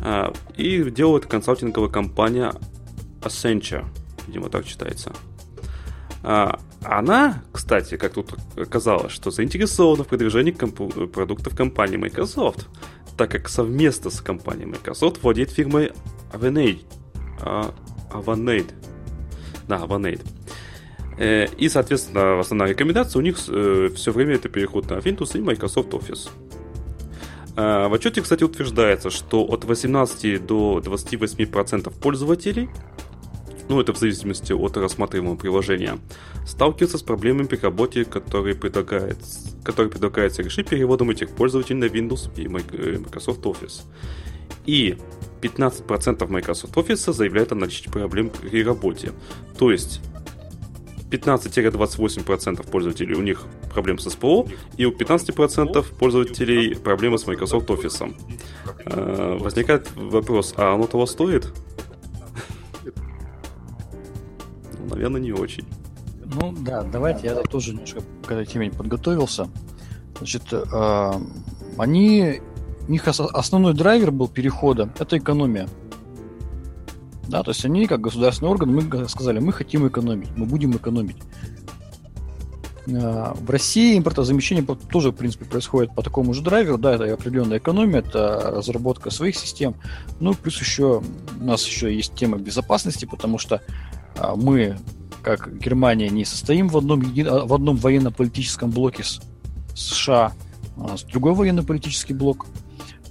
э, 0.00 0.32
и 0.56 0.90
делает 0.90 1.26
консалтинговая 1.26 1.88
компания 1.88 2.52
Accenture, 3.20 3.84
видимо 4.26 4.48
так 4.48 4.64
читается. 4.64 5.12
Она, 6.82 7.42
кстати, 7.52 7.96
как 7.96 8.14
тут 8.14 8.34
оказалось, 8.56 9.12
что 9.12 9.30
заинтересована 9.30 10.02
в 10.02 10.08
продвижении 10.08 10.50
комп- 10.50 11.10
продуктов 11.12 11.54
компании 11.54 11.96
Microsoft 11.96 12.68
так 13.16 13.30
как 13.30 13.48
совместно 13.48 14.10
с 14.10 14.20
компанией 14.20 14.66
Microsoft 14.66 15.22
владеет 15.22 15.50
фирмой 15.50 15.92
Avanade. 16.32 16.80
А, 17.40 17.74
Avanade. 18.10 18.70
Да, 19.68 19.76
Avanade. 19.78 20.20
Э, 21.18 21.46
и, 21.56 21.68
соответственно, 21.68 22.38
основная 22.40 22.68
рекомендация 22.68 23.20
у 23.20 23.22
них 23.22 23.38
э, 23.48 23.90
все 23.94 24.12
время 24.12 24.34
это 24.34 24.48
переход 24.48 24.90
на 24.90 24.94
Windows 24.94 25.36
и 25.36 25.40
Microsoft 25.40 25.90
Office. 25.90 26.28
В 27.56 27.94
отчете, 27.94 28.20
кстати, 28.20 28.44
утверждается, 28.44 29.08
что 29.08 29.42
от 29.42 29.64
18 29.64 30.44
до 30.44 30.78
28% 30.84 31.90
пользователей 31.98 32.68
ну 33.68 33.80
это 33.80 33.92
в 33.92 33.98
зависимости 33.98 34.52
от 34.52 34.76
рассматриваемого 34.76 35.36
приложения, 35.36 35.98
сталкиваются 36.46 36.98
с 36.98 37.02
проблемами 37.02 37.46
при 37.46 37.56
работе, 37.56 38.04
которые, 38.04 38.54
предлагает, 38.54 39.18
которые 39.64 39.90
предлагается 39.90 40.42
решить 40.42 40.68
переводом 40.68 41.10
этих 41.10 41.30
пользователей 41.30 41.78
на 41.78 41.84
Windows 41.84 42.30
и 42.36 42.44
э, 42.44 42.98
Microsoft 42.98 43.40
Office. 43.42 43.82
И 44.66 44.96
15% 45.40 46.26
Microsoft 46.28 46.74
Office 46.74 47.12
заявляют 47.12 47.52
о 47.52 47.54
наличии 47.54 47.88
проблем 47.88 48.30
при 48.30 48.64
работе. 48.64 49.12
То 49.58 49.70
есть 49.70 50.00
15-28% 51.10 52.68
пользователей 52.70 53.14
у 53.14 53.22
них 53.22 53.44
проблем 53.72 53.98
с 53.98 54.10
СПО, 54.10 54.46
и 54.76 54.84
у 54.86 54.92
15% 54.92 55.84
пользователей 55.98 56.74
проблемы 56.74 57.18
с 57.18 57.26
Microsoft 57.26 57.68
Office. 57.68 58.14
Э, 58.86 59.36
возникает 59.38 59.88
вопрос, 59.94 60.54
а 60.56 60.74
оно 60.74 60.86
того 60.86 61.06
стоит? 61.06 61.52
Наверное, 64.96 65.20
не 65.20 65.32
очень. 65.32 65.64
Ну 66.24 66.52
да, 66.58 66.82
давайте 66.82 67.28
я 67.28 67.34
тоже 67.36 67.72
немножко 67.72 68.00
к 68.26 68.32
этой 68.32 68.46
теме 68.46 68.70
подготовился. 68.70 69.48
Значит, 70.18 70.42
э, 70.52 71.12
они, 71.78 72.40
у 72.88 72.90
них 72.90 73.06
основной 73.06 73.74
драйвер 73.74 74.10
был 74.10 74.28
перехода– 74.28 74.90
это 74.98 75.18
экономия. 75.18 75.68
Да, 77.28 77.42
то 77.42 77.50
есть 77.50 77.64
они, 77.64 77.86
как 77.86 78.00
государственный 78.00 78.50
орган, 78.50 78.74
мы 78.74 79.08
сказали, 79.08 79.40
мы 79.40 79.52
хотим 79.52 79.86
экономить, 79.86 80.30
мы 80.36 80.46
будем 80.46 80.72
экономить. 80.76 81.18
Э, 82.86 83.34
в 83.34 83.50
России 83.50 83.98
импортозамещение 83.98 84.64
тоже, 84.90 85.10
в 85.10 85.14
принципе, 85.14 85.44
происходит 85.44 85.94
по 85.94 86.02
такому 86.02 86.32
же 86.34 86.42
драйверу. 86.42 86.78
Да, 86.78 86.94
это 86.94 87.12
определенная 87.12 87.58
экономия, 87.58 88.00
это 88.00 88.52
разработка 88.56 89.10
своих 89.10 89.36
систем. 89.36 89.74
Ну, 90.20 90.34
плюс 90.34 90.58
еще 90.60 91.02
у 91.40 91.44
нас 91.44 91.66
еще 91.66 91.94
есть 91.94 92.14
тема 92.14 92.38
безопасности, 92.38 93.04
потому 93.04 93.38
что 93.38 93.60
мы, 94.36 94.78
как 95.22 95.58
Германия, 95.58 96.08
не 96.08 96.24
состоим 96.24 96.68
в 96.68 96.76
одном, 96.76 97.00
в 97.00 97.54
одном 97.54 97.76
военно-политическом 97.76 98.70
блоке 98.70 99.04
с 99.04 99.20
США, 99.74 100.32
а 100.76 100.96
с 100.96 101.02
другой 101.02 101.34
военно-политический 101.34 102.14
блок. 102.14 102.46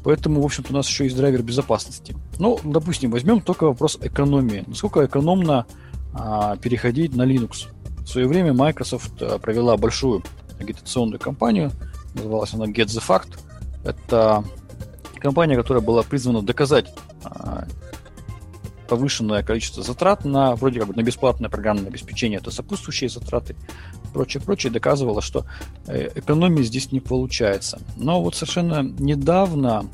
Поэтому, 0.03 0.41
в 0.41 0.45
общем-то, 0.45 0.71
у 0.71 0.75
нас 0.75 0.87
еще 0.87 1.05
есть 1.05 1.17
драйвер 1.17 1.41
безопасности. 1.41 2.15
Ну, 2.37 2.59
допустим, 2.63 3.09
возьмем 3.09 3.41
только 3.41 3.63
вопрос 3.65 3.97
экономии. 4.01 4.63
Насколько 4.67 5.05
экономно 5.05 5.65
а, 6.13 6.57
переходить 6.57 7.15
на 7.15 7.23
Linux? 7.23 7.67
В 7.99 8.07
свое 8.07 8.27
время 8.27 8.53
Microsoft 8.53 9.19
а, 9.21 9.39
провела 9.39 9.77
большую 9.77 10.23
агитационную 10.59 11.19
кампанию, 11.19 11.71
называлась 12.13 12.53
она 12.53 12.65
Get 12.65 12.85
the 12.85 13.03
Fact. 13.05 13.39
Это 13.83 14.43
компания, 15.17 15.55
которая 15.55 15.83
была 15.83 16.03
призвана 16.03 16.43
доказать 16.43 16.93
а, 17.23 17.65
повышенное 18.87 19.43
количество 19.43 19.83
затрат 19.83 20.25
на 20.25 20.55
вроде 20.55 20.79
как 20.79 20.89
бы 20.89 20.95
на 20.95 21.03
бесплатное 21.03 21.49
программное 21.49 21.87
обеспечение, 21.87 22.39
это 22.39 22.51
сопутствующие 22.51 23.09
затраты, 23.09 23.55
прочее, 24.13 24.41
прочее, 24.41 24.71
доказывало, 24.71 25.21
что 25.21 25.45
э, 25.87 26.09
экономии 26.15 26.63
здесь 26.63 26.91
не 26.91 26.99
получается. 26.99 27.81
Но 27.97 28.21
вот 28.21 28.35
совершенно 28.35 28.81
недавно 28.83 29.85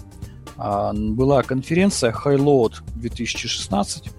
а, 0.57 0.93
была 0.93 1.41
конференция 1.41 2.11
Highload 2.11 2.83
2016, 2.95 4.11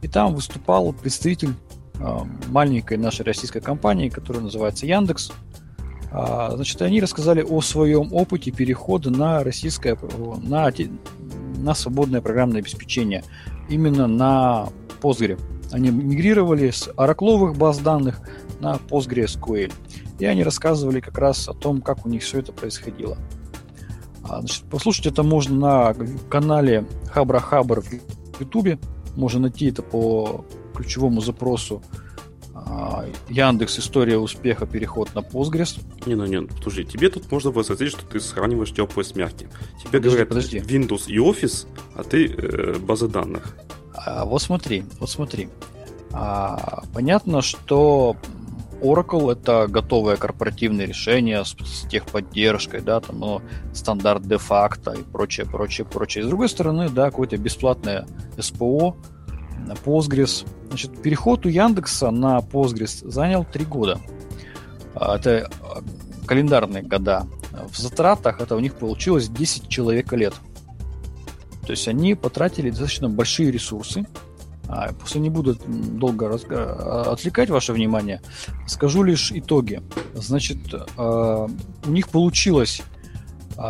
и 0.00 0.08
там 0.08 0.34
выступал 0.34 0.94
представитель 0.94 1.54
а, 2.00 2.26
маленькой 2.48 2.96
нашей 2.96 3.24
российской 3.26 3.60
компании, 3.60 4.08
которая 4.08 4.42
называется 4.42 4.86
Яндекс. 4.86 5.32
А, 6.10 6.52
значит, 6.54 6.80
они 6.80 7.00
рассказали 7.00 7.42
о 7.42 7.60
своем 7.60 8.12
опыте 8.12 8.50
перехода 8.50 9.10
на 9.10 9.44
российское, 9.44 9.98
на, 10.42 10.72
на 11.56 11.74
свободное 11.74 12.22
программное 12.22 12.60
обеспечение 12.60 13.22
именно 13.68 14.06
на 14.06 14.68
Postgre. 15.00 15.38
Они 15.72 15.90
мигрировали 15.90 16.70
с 16.70 16.88
оракловых 16.96 17.56
баз 17.56 17.78
данных 17.78 18.20
на 18.60 18.74
PostgreSQL. 18.76 19.72
И 20.18 20.24
они 20.24 20.44
рассказывали 20.44 21.00
как 21.00 21.18
раз 21.18 21.48
о 21.48 21.54
том, 21.54 21.80
как 21.80 22.06
у 22.06 22.08
них 22.08 22.22
все 22.22 22.38
это 22.38 22.52
происходило. 22.52 23.18
А, 24.22 24.38
значит, 24.40 24.64
послушать 24.64 25.06
это 25.06 25.22
можно 25.22 25.56
на 25.56 25.96
канале 26.30 26.86
Хабра 27.10 27.40
Хабр 27.40 27.82
в 27.82 28.40
Ютубе. 28.40 28.78
Можно 29.16 29.40
найти 29.40 29.66
это 29.66 29.82
по 29.82 30.44
ключевому 30.74 31.20
запросу 31.20 31.82
Яндекс 33.28 33.78
История 33.78 34.18
успеха 34.18 34.66
переход 34.66 35.14
на 35.14 35.20
Postgres. 35.20 35.80
Не, 36.06 36.14
ну 36.14 36.26
не, 36.26 36.48
слушай, 36.62 36.84
тебе 36.84 37.08
тут 37.08 37.30
можно 37.30 37.50
возразить, 37.50 37.90
что 37.90 38.04
ты 38.06 38.20
сравниваешь 38.20 38.72
теплые 38.72 39.04
с 39.04 39.14
мягким. 39.14 39.48
Тебе 39.80 39.98
подожди, 39.98 40.08
говорят 40.08 40.28
подожди. 40.28 40.58
Windows 40.58 41.08
и 41.08 41.18
Office, 41.18 41.66
а 41.94 42.04
ты 42.04 42.26
э, 42.26 42.78
база 42.78 43.08
данных. 43.08 43.56
А, 43.94 44.24
вот 44.24 44.42
смотри, 44.42 44.84
вот 45.00 45.10
смотри. 45.10 45.48
А, 46.12 46.84
понятно, 46.92 47.42
что 47.42 48.16
Oracle 48.80 49.32
это 49.32 49.66
готовое 49.68 50.16
корпоративное 50.16 50.86
решение 50.86 51.44
с, 51.44 51.56
с 51.64 51.88
техподдержкой, 51.88 52.82
да, 52.82 53.00
там, 53.00 53.18
ну, 53.18 53.42
стандарт 53.72 54.22
де-факто 54.22 54.92
и 54.92 55.02
прочее, 55.02 55.46
прочее, 55.46 55.86
прочее. 55.86 56.24
с 56.24 56.28
другой 56.28 56.48
стороны, 56.48 56.88
да, 56.88 57.06
какое-то 57.06 57.36
бесплатное 57.36 58.06
СПО, 58.38 58.96
Postgres. 59.84 60.46
Значит, 60.68 61.02
переход 61.02 61.46
у 61.46 61.48
Яндекса 61.48 62.10
на 62.10 62.38
Postgres 62.38 63.08
занял 63.08 63.44
3 63.44 63.64
года. 63.64 64.00
А, 64.94 65.16
это 65.16 65.50
а, 65.62 65.82
календарные 66.26 66.82
года. 66.82 67.26
В 67.70 67.76
затратах 67.76 68.40
это 68.40 68.56
у 68.56 68.60
них 68.60 68.74
получилось 68.74 69.28
10 69.28 69.68
человека 69.68 70.16
лет. 70.16 70.34
То 71.66 71.70
есть 71.70 71.88
они 71.88 72.14
потратили 72.14 72.70
достаточно 72.70 73.08
большие 73.08 73.50
ресурсы. 73.50 74.06
А, 74.68 74.92
после 74.92 75.20
не 75.20 75.30
буду 75.30 75.56
долго 75.66 76.28
раз... 76.28 76.44
отвлекать 76.44 77.50
ваше 77.50 77.72
внимание. 77.72 78.20
Скажу 78.66 79.02
лишь 79.02 79.32
итоги. 79.32 79.82
Значит, 80.14 80.58
у 80.96 81.48
них 81.86 82.08
получилось 82.08 82.82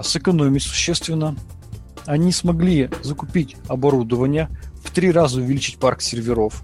сэкономить 0.02 0.62
существенно. 0.62 1.36
Они 2.06 2.32
смогли 2.32 2.90
закупить 3.02 3.56
оборудование, 3.66 4.50
три 4.94 5.10
раза 5.10 5.40
увеличить 5.40 5.78
парк 5.78 6.00
серверов. 6.00 6.62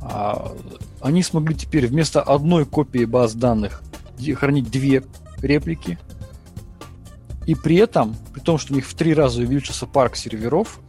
А, 0.00 0.54
они 1.00 1.22
смогли 1.22 1.54
теперь 1.54 1.86
вместо 1.86 2.20
одной 2.20 2.66
копии 2.66 3.04
баз 3.04 3.34
данных 3.34 3.82
хранить 4.36 4.70
две 4.70 5.04
реплики. 5.38 5.98
И 7.46 7.54
при 7.54 7.76
этом, 7.76 8.16
при 8.32 8.40
том, 8.40 8.58
что 8.58 8.72
у 8.72 8.76
них 8.76 8.86
в 8.86 8.94
три 8.94 9.14
раза 9.14 9.42
увеличился 9.42 9.86
парк 9.86 10.16
серверов, 10.16 10.80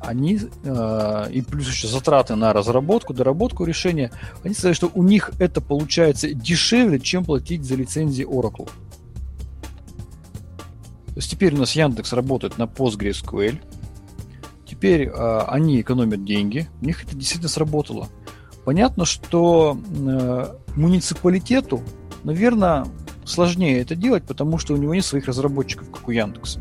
они 0.00 0.38
э, 0.64 1.30
и 1.32 1.42
плюс 1.42 1.68
еще 1.68 1.88
затраты 1.88 2.34
на 2.34 2.52
разработку, 2.52 3.14
доработку 3.14 3.64
решения, 3.64 4.10
они 4.42 4.54
сказали, 4.54 4.74
что 4.74 4.90
у 4.94 5.02
них 5.02 5.30
это 5.38 5.60
получается 5.60 6.32
дешевле, 6.32 7.00
чем 7.00 7.24
платить 7.24 7.64
за 7.64 7.76
лицензии 7.76 8.24
Oracle. 8.26 8.66
То 11.06 11.16
есть 11.16 11.30
теперь 11.30 11.54
у 11.54 11.58
нас 11.58 11.72
Яндекс 11.72 12.12
работает 12.12 12.58
на 12.58 12.64
PostgreSQL, 12.64 13.58
Теперь 14.66 15.08
э, 15.08 15.38
они 15.46 15.80
экономят 15.80 16.24
деньги, 16.24 16.68
у 16.82 16.84
них 16.84 17.04
это 17.04 17.14
действительно 17.14 17.48
сработало. 17.48 18.08
Понятно, 18.64 19.04
что 19.04 19.78
э, 19.78 20.54
муниципалитету, 20.74 21.82
наверное, 22.24 22.86
сложнее 23.24 23.80
это 23.80 23.94
делать, 23.94 24.24
потому 24.24 24.58
что 24.58 24.74
у 24.74 24.76
него 24.76 24.94
нет 24.94 25.04
своих 25.04 25.26
разработчиков, 25.26 25.90
как 25.90 26.08
у 26.08 26.10
Яндекса. 26.10 26.60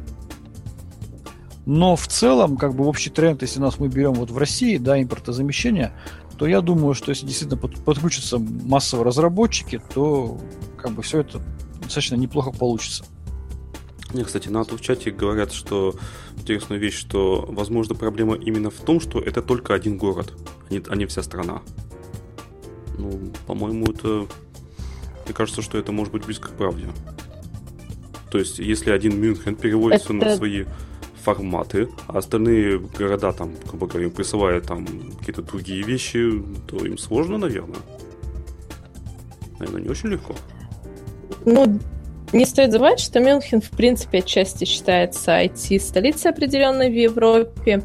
Но 1.65 1.95
в 1.95 2.07
целом, 2.07 2.57
как 2.57 2.75
бы 2.75 2.85
общий 2.85 3.09
тренд, 3.09 3.41
если 3.41 3.59
нас 3.59 3.79
мы 3.79 3.87
берем 3.87 4.13
вот 4.13 4.29
в 4.29 4.37
России, 4.37 4.77
да, 4.77 5.01
импортозамещение, 5.01 5.93
то 6.37 6.45
я 6.45 6.61
думаю, 6.61 6.93
что 6.93 7.09
если 7.09 7.25
действительно 7.25 7.59
подключатся 7.59 8.37
массово 8.37 9.03
разработчики, 9.03 9.81
то 9.93 10.37
как 10.77 10.91
бы 10.91 11.01
все 11.01 11.21
это 11.21 11.41
достаточно 11.81 12.15
неплохо 12.15 12.51
получится. 12.51 13.05
Не, 14.15 14.23
кстати, 14.23 14.47
на 14.47 14.63
в 14.63 14.79
чате 14.79 15.11
говорят, 15.11 15.51
что 15.51 15.93
интересную 16.37 16.79
вещь, 16.79 16.97
что, 16.97 17.45
возможно, 17.49 17.95
проблема 17.95 18.35
именно 18.35 18.69
в 18.69 18.79
том, 18.79 19.01
что 19.01 19.19
это 19.19 19.41
только 19.41 19.73
один 19.73 19.97
город, 19.97 20.31
а 20.69 20.73
не, 20.73 20.81
а 20.87 20.95
не 20.95 21.05
вся 21.05 21.21
страна. 21.21 21.61
Ну, 22.97 23.33
по-моему, 23.45 23.91
это... 23.91 24.25
Мне 25.25 25.33
кажется, 25.33 25.61
что 25.61 25.77
это 25.77 25.91
может 25.91 26.13
быть 26.13 26.23
близко 26.25 26.47
к 26.47 26.53
правде. 26.53 26.87
То 28.31 28.37
есть, 28.37 28.57
если 28.57 28.91
один 28.91 29.19
Мюнхен 29.19 29.57
переводится 29.57 30.13
это... 30.13 30.25
на 30.25 30.35
свои 30.37 30.63
форматы, 31.21 31.89
а 32.07 32.19
остальные 32.19 32.79
города 32.79 33.33
там, 33.33 33.51
грубо 33.67 33.87
говоря, 33.87 34.09
присылают 34.09 34.65
там 34.65 34.87
какие-то 35.19 35.41
другие 35.41 35.83
вещи, 35.83 36.41
то 36.67 36.77
им 36.85 36.97
сложно, 36.97 37.37
наверное. 37.37 37.81
Наверное, 39.59 39.81
не 39.81 39.89
очень 39.89 40.07
легко. 40.07 40.35
Ну, 41.43 41.81
не 42.35 42.45
стоит 42.45 42.71
забывать, 42.71 42.99
что 42.99 43.19
Мюнхен, 43.19 43.61
в 43.61 43.69
принципе, 43.71 44.19
отчасти 44.19 44.65
считается 44.65 45.31
IT-столицей 45.43 46.31
определенной 46.31 46.89
в 46.89 46.93
Европе. 46.93 47.83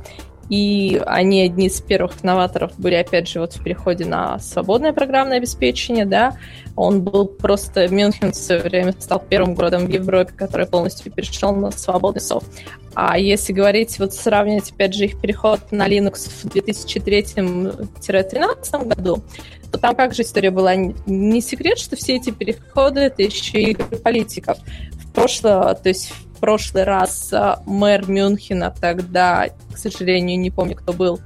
И 0.51 1.01
они 1.07 1.43
одни 1.43 1.69
из 1.69 1.81
первых 1.81 2.25
новаторов 2.25 2.73
были, 2.77 2.97
опять 2.97 3.29
же, 3.29 3.39
вот 3.39 3.55
в 3.55 3.63
переходе 3.63 4.05
на 4.05 4.41
свободное 4.41 4.93
программное 4.93 5.37
обеспечение, 5.37 6.05
да, 6.05 6.37
он 6.75 7.03
был 7.03 7.27
просто, 7.27 7.87
Мюнхен 7.89 8.33
в 8.33 8.37
свое 8.37 8.61
время 8.61 8.93
стал 8.99 9.21
первым 9.21 9.55
городом 9.55 9.87
в 9.87 9.91
Европе, 9.91 10.33
который 10.37 10.67
полностью 10.67 11.13
перешел 11.13 11.55
на 11.55 11.71
свободный 11.71 12.21
софт. 12.21 12.49
А 12.95 13.17
если 13.17 13.53
говорить, 13.53 14.01
вот 14.01 14.13
сравнивать, 14.13 14.73
опять 14.73 14.95
же, 14.95 15.05
их 15.05 15.21
переход 15.21 15.61
на 15.71 15.89
Linux 15.89 16.29
в 16.29 16.47
2003-2013 16.47 18.89
году, 18.89 19.23
то 19.71 19.79
там 19.79 19.95
как 19.95 20.15
же 20.15 20.23
история 20.23 20.51
была? 20.51 20.75
Не 20.75 21.41
секрет, 21.41 21.79
что 21.79 21.95
все 21.95 22.17
эти 22.17 22.31
переходы— 22.31 22.99
это 23.03 23.23
еще 23.23 23.63
и 23.63 23.75
политиков. 23.75 24.59
В 24.95 25.13
прошлое, 25.13 25.75
то 25.75 25.89
есть 25.89 26.13
в 26.41 26.43
прошлый 26.43 26.85
раз 26.85 27.35
а, 27.35 27.63
мэр 27.67 28.09
Мюнхена 28.09 28.75
тогда, 28.81 29.49
к 29.75 29.77
сожалению, 29.77 30.41
не 30.41 30.51
помню, 30.51 30.75
кто 30.75 30.95
был, 30.95 31.21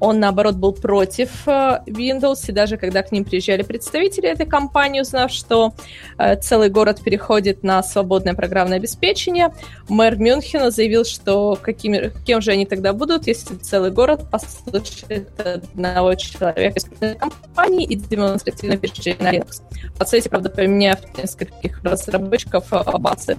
он, 0.00 0.18
наоборот, 0.18 0.56
был 0.56 0.72
против 0.72 1.46
э, 1.46 1.80
Windows, 1.86 2.44
и 2.48 2.52
даже 2.52 2.78
когда 2.78 3.02
к 3.02 3.12
ним 3.12 3.24
приезжали 3.24 3.62
представители 3.62 4.28
этой 4.30 4.46
компании, 4.46 5.00
узнав, 5.00 5.30
что 5.30 5.74
э, 6.18 6.36
целый 6.36 6.70
город 6.70 7.02
переходит 7.02 7.62
на 7.62 7.82
свободное 7.82 8.32
программное 8.32 8.78
обеспечение, 8.78 9.52
мэр 9.88 10.16
Мюнхена 10.16 10.70
заявил, 10.70 11.04
что 11.04 11.58
какими, 11.60 12.12
кем 12.26 12.40
же 12.40 12.52
они 12.52 12.64
тогда 12.64 12.94
будут, 12.94 13.26
если 13.26 13.56
целый 13.56 13.90
город 13.90 14.30
послушает 14.30 15.38
одного 15.38 16.14
человека 16.14 16.78
из 16.78 16.84
компании 17.18 17.86
и 17.86 17.96
демонстративно 17.96 18.78
перешли 18.78 19.16
на 19.20 19.34
Linux. 19.34 19.62
В 19.94 19.98
процессе, 19.98 20.30
правда, 20.30 20.48
поменяв 20.48 21.00
нескольких 21.18 21.82
разработчиков 21.82 22.72
э, 22.72 22.98
базы. 22.98 23.36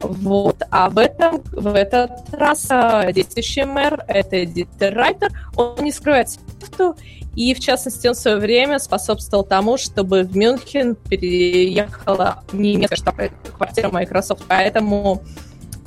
Вот. 0.00 0.62
А 0.70 0.90
в, 0.90 0.98
этом, 0.98 1.42
в 1.52 1.74
этот 1.74 2.10
раз 2.32 2.66
а, 2.70 3.10
действующий 3.12 3.64
мэр, 3.64 4.04
это 4.08 4.44
Дитер 4.44 4.94
Райтер, 4.94 5.30
он 5.56 5.76
не 5.82 5.92
скрывает 5.92 6.30
свою 6.30 6.94
и, 7.36 7.52
в 7.52 7.60
частности, 7.60 8.06
он 8.06 8.14
в 8.14 8.18
свое 8.18 8.36
время 8.36 8.78
способствовал 8.78 9.44
тому, 9.44 9.76
чтобы 9.76 10.22
в 10.22 10.36
Мюнхен 10.36 10.94
переехала 10.94 12.44
немецкая 12.52 12.96
штаб-квартира 12.96 13.90
Microsoft. 13.90 14.44
Поэтому 14.46 15.22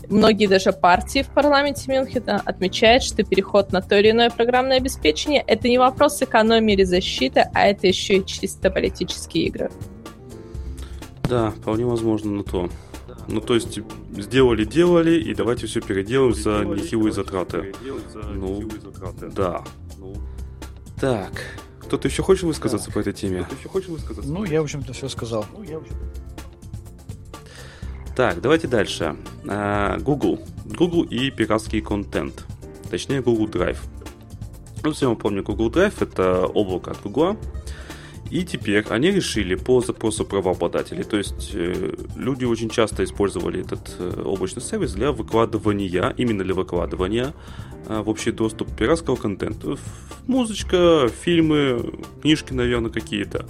многие 0.09 0.47
даже 0.47 0.73
партии 0.73 1.23
в 1.23 1.27
парламенте 1.27 1.89
Мюнхена 1.89 2.41
отмечают, 2.43 3.03
что 3.03 3.23
переход 3.23 3.71
на 3.71 3.81
то 3.81 3.97
или 3.97 4.11
иное 4.11 4.29
программное 4.29 4.77
обеспечение— 4.77 5.43
это 5.47 5.69
не 5.69 5.77
вопрос 5.77 6.21
экономии 6.21 6.73
или 6.73 6.83
защиты, 6.83 7.45
а 7.53 7.67
это 7.67 7.87
еще 7.87 8.17
и 8.17 8.25
чисто 8.25 8.69
политические 8.69 9.45
игры. 9.45 9.71
Да, 11.29 11.51
вполне 11.51 11.85
возможно 11.85 12.31
на 12.31 12.43
то. 12.43 12.69
Ну, 13.27 13.41
то 13.41 13.55
есть, 13.55 13.79
сделали-делали, 14.11 15.19
и 15.19 15.33
давайте 15.33 15.67
все 15.67 15.81
переделаем 15.81 16.33
за 16.33 16.63
нехилые 16.63 17.11
затраты. 17.11 17.73
Ну, 18.33 18.67
да. 19.35 19.63
Так, 20.99 21.31
кто-то 21.79 22.07
еще 22.07 22.23
хочет 22.23 22.43
высказаться 22.43 22.91
по 22.91 22.99
этой 22.99 23.13
теме? 23.13 23.47
Ну, 24.23 24.43
я, 24.45 24.61
в 24.61 24.63
общем-то, 24.63 24.93
все 24.93 25.09
сказал. 25.09 25.45
Так, 28.15 28.41
давайте 28.41 28.67
дальше. 28.67 29.15
А, 29.47 29.99
Google. 29.99 30.39
Google 30.65 31.03
и 31.03 31.29
пиратский 31.29 31.81
контент. 31.81 32.45
Точнее, 32.89 33.21
Google 33.21 33.47
Drive. 33.47 33.77
Ну, 34.83 34.91
все 34.91 35.09
мы 35.09 35.15
помним, 35.15 35.43
Google 35.43 35.69
Drive— 35.69 35.95
это 35.99 36.45
облако 36.45 36.91
от 36.91 37.01
Google, 37.03 37.37
и 38.29 38.43
теперь 38.43 38.85
они 38.89 39.11
решили 39.11 39.55
по 39.55 39.81
запросу 39.81 40.25
правообладателей, 40.25 41.03
то 41.03 41.17
есть 41.17 41.51
э, 41.53 41.93
люди 42.15 42.45
очень 42.45 42.69
часто 42.69 43.03
использовали 43.03 43.61
этот 43.61 43.95
э, 43.99 44.21
облачный 44.23 44.61
сервис 44.61 44.93
для 44.93 45.11
выкладывания, 45.11 46.13
именно 46.17 46.43
для 46.43 46.53
выкладывания 46.53 47.33
э, 47.87 48.01
в 48.01 48.09
общий 48.09 48.31
доступ 48.31 48.75
пиратского 48.75 49.15
контента. 49.15 49.77
Музычка, 50.27 51.09
фильмы, 51.21 51.93
книжки, 52.21 52.53
наверное, 52.53 52.91
какие-то. 52.91 53.45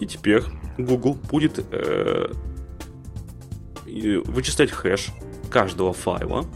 И 0.00 0.06
теперь 0.06 0.42
Google 0.78 1.14
будет 1.30 1.64
э, 1.70 2.32
вычислять 3.86 4.70
хэш 4.70 5.08
каждого 5.50 5.92
файла, 5.92 6.46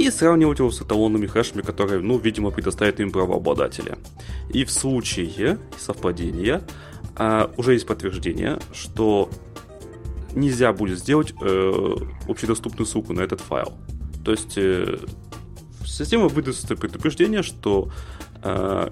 и 0.00 0.10
сравнивать 0.10 0.58
его 0.58 0.70
с 0.70 0.80
эталонными 0.80 1.26
хэшами, 1.26 1.62
которые, 1.62 2.00
ну, 2.00 2.18
видимо, 2.18 2.50
предоставят 2.50 3.00
им 3.00 3.12
правообладатели. 3.12 3.98
И 4.48 4.64
в 4.64 4.70
случае 4.70 5.58
совпадения 5.78 6.62
а, 7.16 7.52
уже 7.58 7.74
есть 7.74 7.86
подтверждение, 7.86 8.58
что 8.72 9.28
нельзя 10.34 10.72
будет 10.72 10.98
сделать 10.98 11.34
э, 11.42 11.96
общедоступную 12.28 12.86
ссылку 12.86 13.12
на 13.12 13.20
этот 13.20 13.40
файл. 13.40 13.74
То 14.24 14.30
есть 14.30 14.56
э, 14.56 14.98
система 15.84 16.28
выдаст 16.28 16.68
предупреждение, 16.68 17.42
что 17.42 17.90
э, 18.42 18.90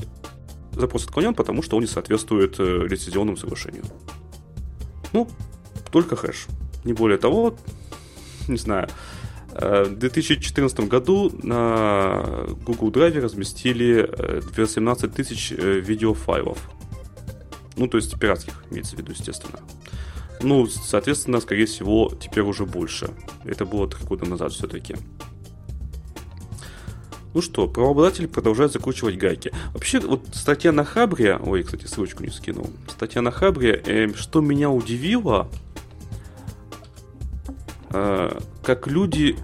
запрос 0.72 1.04
отклонен, 1.04 1.34
потому 1.34 1.62
что 1.62 1.76
он 1.76 1.82
не 1.82 1.88
соответствует 1.88 2.56
э, 2.58 2.86
лицензионному 2.86 3.36
соглашению. 3.36 3.84
Ну, 5.12 5.28
только 5.90 6.16
хэш. 6.16 6.48
Не 6.84 6.92
более 6.92 7.18
того, 7.18 7.54
не 8.48 8.58
знаю. 8.58 8.88
Э, 9.60 9.84
в 9.84 9.98
2014 9.98 10.80
году 10.80 11.32
на 11.42 12.46
Google 12.64 12.90
Drive 12.90 13.20
разместили 13.20 14.08
18 14.56 15.04
э, 15.04 15.08
тысяч 15.08 15.52
э, 15.52 15.80
видеофайлов. 15.80 16.58
Ну, 17.76 17.88
то 17.88 17.96
есть 17.96 18.18
пиратских, 18.18 18.64
имеется 18.70 18.94
в 18.96 18.98
виду, 18.98 19.12
естественно. 19.12 19.58
Ну, 20.42 20.66
соответственно, 20.66 21.40
скорее 21.40 21.66
всего, 21.66 22.12
теперь 22.20 22.44
уже 22.44 22.64
больше. 22.66 23.10
Это 23.44 23.64
было 23.64 23.88
три 23.88 24.04
года 24.04 24.26
назад 24.26 24.52
все-таки. 24.52 24.96
Ну 27.34 27.42
что, 27.42 27.68
правообладатель 27.68 28.28
продолжает 28.28 28.72
закручивать 28.72 29.16
гайки. 29.16 29.52
Вообще, 29.74 30.00
вот 30.00 30.22
статья 30.32 30.72
на 30.72 30.84
Хабре, 30.84 31.36
ой, 31.36 31.62
кстати, 31.62 31.86
ссылочку 31.86 32.22
не 32.22 32.30
скинул. 32.30 32.70
Статья 32.88 33.22
на 33.22 33.32
Хабре, 33.32 33.82
э, 33.84 34.14
что 34.14 34.40
меня 34.40 34.70
удивило, 34.70 35.48
э, 37.90 38.38
как 38.68 38.86
люди 38.86 39.34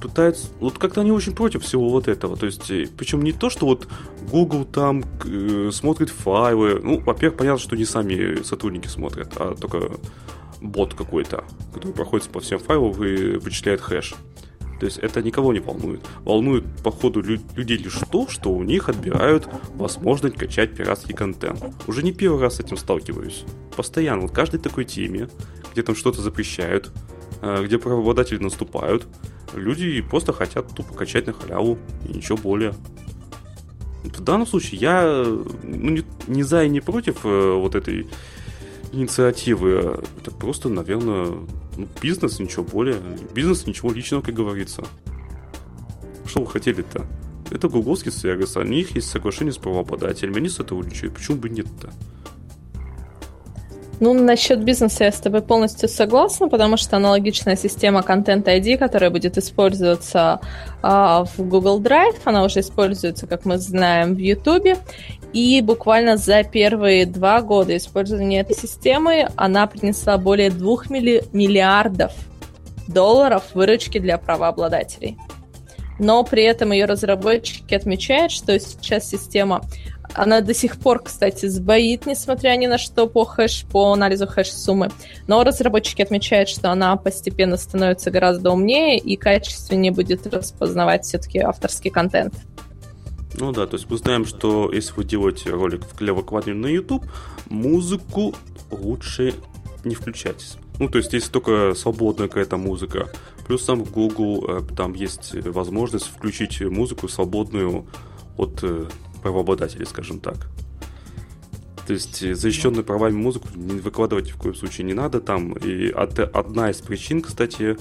пытаются... 0.00 0.46
Вот 0.58 0.78
как-то 0.78 1.02
они 1.02 1.12
очень 1.12 1.34
против 1.34 1.64
всего 1.64 1.90
вот 1.90 2.08
этого. 2.08 2.38
То 2.38 2.46
есть, 2.46 2.70
э, 2.70 2.88
причем 2.96 3.20
не 3.20 3.32
то, 3.32 3.50
что 3.50 3.66
вот 3.66 3.86
Google 4.30 4.64
там 4.64 5.04
э, 5.26 5.68
смотрит 5.70 6.08
файлы. 6.08 6.80
Ну, 6.82 6.98
во-первых, 7.00 7.36
понятно, 7.36 7.60
что 7.60 7.76
не 7.76 7.84
сами 7.84 8.42
сотрудники 8.42 8.88
смотрят, 8.88 9.34
а 9.36 9.54
только 9.54 9.90
бот 10.62 10.94
какой-то, 10.94 11.44
который 11.74 11.92
проходит 11.92 12.28
по 12.30 12.40
всем 12.40 12.58
файлам 12.58 12.92
и 13.04 13.36
вычисляет 13.36 13.82
хэш. 13.82 14.14
То 14.78 14.86
есть 14.86 14.96
это 14.96 15.20
никого 15.20 15.52
не 15.52 15.60
волнует. 15.60 16.00
Волнует, 16.24 16.64
походу, 16.82 17.20
лю- 17.20 17.42
людей 17.54 17.76
лишь 17.76 17.98
то, 18.10 18.28
что 18.28 18.50
у 18.50 18.62
них 18.62 18.88
отбирают 18.88 19.46
возможность 19.74 20.36
качать 20.36 20.74
пиратский 20.74 21.14
контент. 21.14 21.62
Уже 21.86 22.02
не 22.02 22.12
первый 22.12 22.40
раз 22.40 22.56
с 22.56 22.60
этим 22.60 22.78
сталкиваюсь. 22.78 23.44
Постоянно, 23.76 24.22
вот 24.22 24.30
каждой 24.30 24.58
такой 24.58 24.86
теме, 24.86 25.28
где 25.74 25.82
там 25.82 25.94
что-то 25.94 26.22
запрещают, 26.22 26.90
где 27.42 27.78
правообладатели 27.78 28.42
наступают, 28.42 29.06
люди 29.54 30.00
просто 30.02 30.32
хотят 30.32 30.74
тупо 30.74 30.94
качать 30.94 31.26
на 31.26 31.32
халяву 31.32 31.78
и 32.08 32.12
ничего 32.12 32.36
более. 32.36 32.74
В 34.04 34.20
данном 34.22 34.46
случае 34.46 34.80
я 34.80 35.24
ну, 35.24 35.90
не, 35.90 36.04
не 36.26 36.42
за 36.42 36.64
и 36.64 36.68
не 36.68 36.80
против 36.80 37.24
э, 37.24 37.52
вот 37.54 37.74
этой 37.74 38.06
инициативы. 38.92 40.00
Это 40.20 40.30
просто, 40.30 40.68
наверное, 40.68 41.26
ну, 41.76 41.88
бизнес, 42.00 42.38
ничего 42.38 42.64
более. 42.64 42.96
Бизнес, 43.34 43.66
ничего 43.66 43.92
личного, 43.92 44.22
как 44.22 44.34
говорится. 44.34 44.84
Что 46.26 46.40
вы 46.40 46.46
хотели-то? 46.46 47.06
Это 47.50 47.68
гугловский 47.68 48.12
сервис, 48.12 48.56
у 48.56 48.62
них 48.62 48.94
есть 48.94 49.10
соглашение 49.10 49.52
с 49.52 49.58
правообладателями, 49.58 50.38
они 50.38 50.48
сотрудничают. 50.48 51.14
Почему 51.14 51.38
бы 51.38 51.50
нет-то? 51.50 51.92
Ну, 54.00 54.14
насчет 54.14 54.64
бизнеса 54.64 55.04
я 55.04 55.12
с 55.12 55.20
тобой 55.20 55.42
полностью 55.42 55.86
согласна, 55.86 56.48
потому 56.48 56.78
что 56.78 56.96
аналогичная 56.96 57.54
система 57.54 58.00
Content 58.00 58.44
ID, 58.44 58.78
которая 58.78 59.10
будет 59.10 59.36
использоваться 59.36 60.40
а, 60.82 61.24
в 61.24 61.38
Google 61.38 61.82
Drive, 61.82 62.16
она 62.24 62.42
уже 62.44 62.60
используется, 62.60 63.26
как 63.26 63.44
мы 63.44 63.58
знаем, 63.58 64.14
в 64.14 64.18
YouTube. 64.18 64.78
И 65.34 65.60
буквально 65.60 66.16
за 66.16 66.42
первые 66.44 67.04
два 67.04 67.42
года 67.42 67.76
использования 67.76 68.40
этой 68.40 68.56
системы 68.56 69.28
она 69.36 69.66
принесла 69.66 70.16
более 70.16 70.50
двух 70.50 70.88
милли- 70.88 71.24
миллиардов 71.34 72.12
долларов 72.88 73.44
выручки 73.52 73.98
для 73.98 74.16
правообладателей. 74.16 75.18
Но 75.98 76.24
при 76.24 76.44
этом 76.44 76.72
ее 76.72 76.86
разработчики 76.86 77.74
отмечают, 77.74 78.32
что 78.32 78.58
сейчас 78.58 79.10
система 79.10 79.60
она 80.14 80.40
до 80.40 80.54
сих 80.54 80.78
пор, 80.78 81.02
кстати, 81.02 81.46
сбоит, 81.46 82.06
несмотря 82.06 82.56
ни 82.56 82.66
на 82.66 82.78
что, 82.78 83.06
по 83.06 83.24
хэш, 83.24 83.64
по 83.70 83.92
анализу 83.92 84.26
хэш-суммы. 84.26 84.90
Но 85.26 85.42
разработчики 85.44 86.02
отмечают, 86.02 86.48
что 86.48 86.70
она 86.70 86.96
постепенно 86.96 87.56
становится 87.56 88.10
гораздо 88.10 88.50
умнее 88.50 88.98
и 88.98 89.16
качественнее 89.16 89.92
будет 89.92 90.26
распознавать 90.26 91.04
все-таки 91.04 91.38
авторский 91.38 91.90
контент. 91.90 92.34
Ну 93.34 93.52
да, 93.52 93.66
то 93.66 93.76
есть 93.76 93.88
мы 93.88 93.96
знаем, 93.96 94.26
что 94.26 94.70
если 94.72 94.92
вы 94.94 95.04
делаете 95.04 95.50
ролик 95.50 95.82
для 95.98 96.12
выкладывания 96.12 96.60
на 96.60 96.66
YouTube, 96.66 97.04
музыку 97.48 98.34
лучше 98.70 99.34
не 99.84 99.94
включать. 99.94 100.56
Ну, 100.78 100.88
то 100.88 100.98
есть, 100.98 101.12
если 101.12 101.30
только 101.30 101.74
свободная 101.74 102.28
какая-то 102.28 102.56
музыка. 102.56 103.10
Плюс 103.46 103.64
сам 103.64 103.84
в 103.84 103.90
Google 103.90 104.44
э, 104.48 104.60
там 104.74 104.94
есть 104.94 105.34
возможность 105.46 106.06
включить 106.06 106.60
музыку 106.62 107.06
свободную 107.06 107.86
от 108.38 108.60
э, 108.62 108.86
правообладателей, 109.20 109.86
скажем 109.86 110.20
так. 110.20 110.48
То 111.86 111.94
есть 111.94 112.22
э, 112.22 112.34
защищенную 112.34 112.84
правами 112.84 113.14
музыку 113.14 113.48
не 113.54 113.80
выкладывать 113.80 114.26
ни 114.26 114.30
в 114.30 114.36
коем 114.36 114.54
случае 114.54 114.86
не 114.86 114.94
надо 114.94 115.20
там. 115.20 115.54
И 115.54 115.88
одна 115.90 116.70
из 116.70 116.76
причин, 116.78 117.20
кстати, 117.20 117.76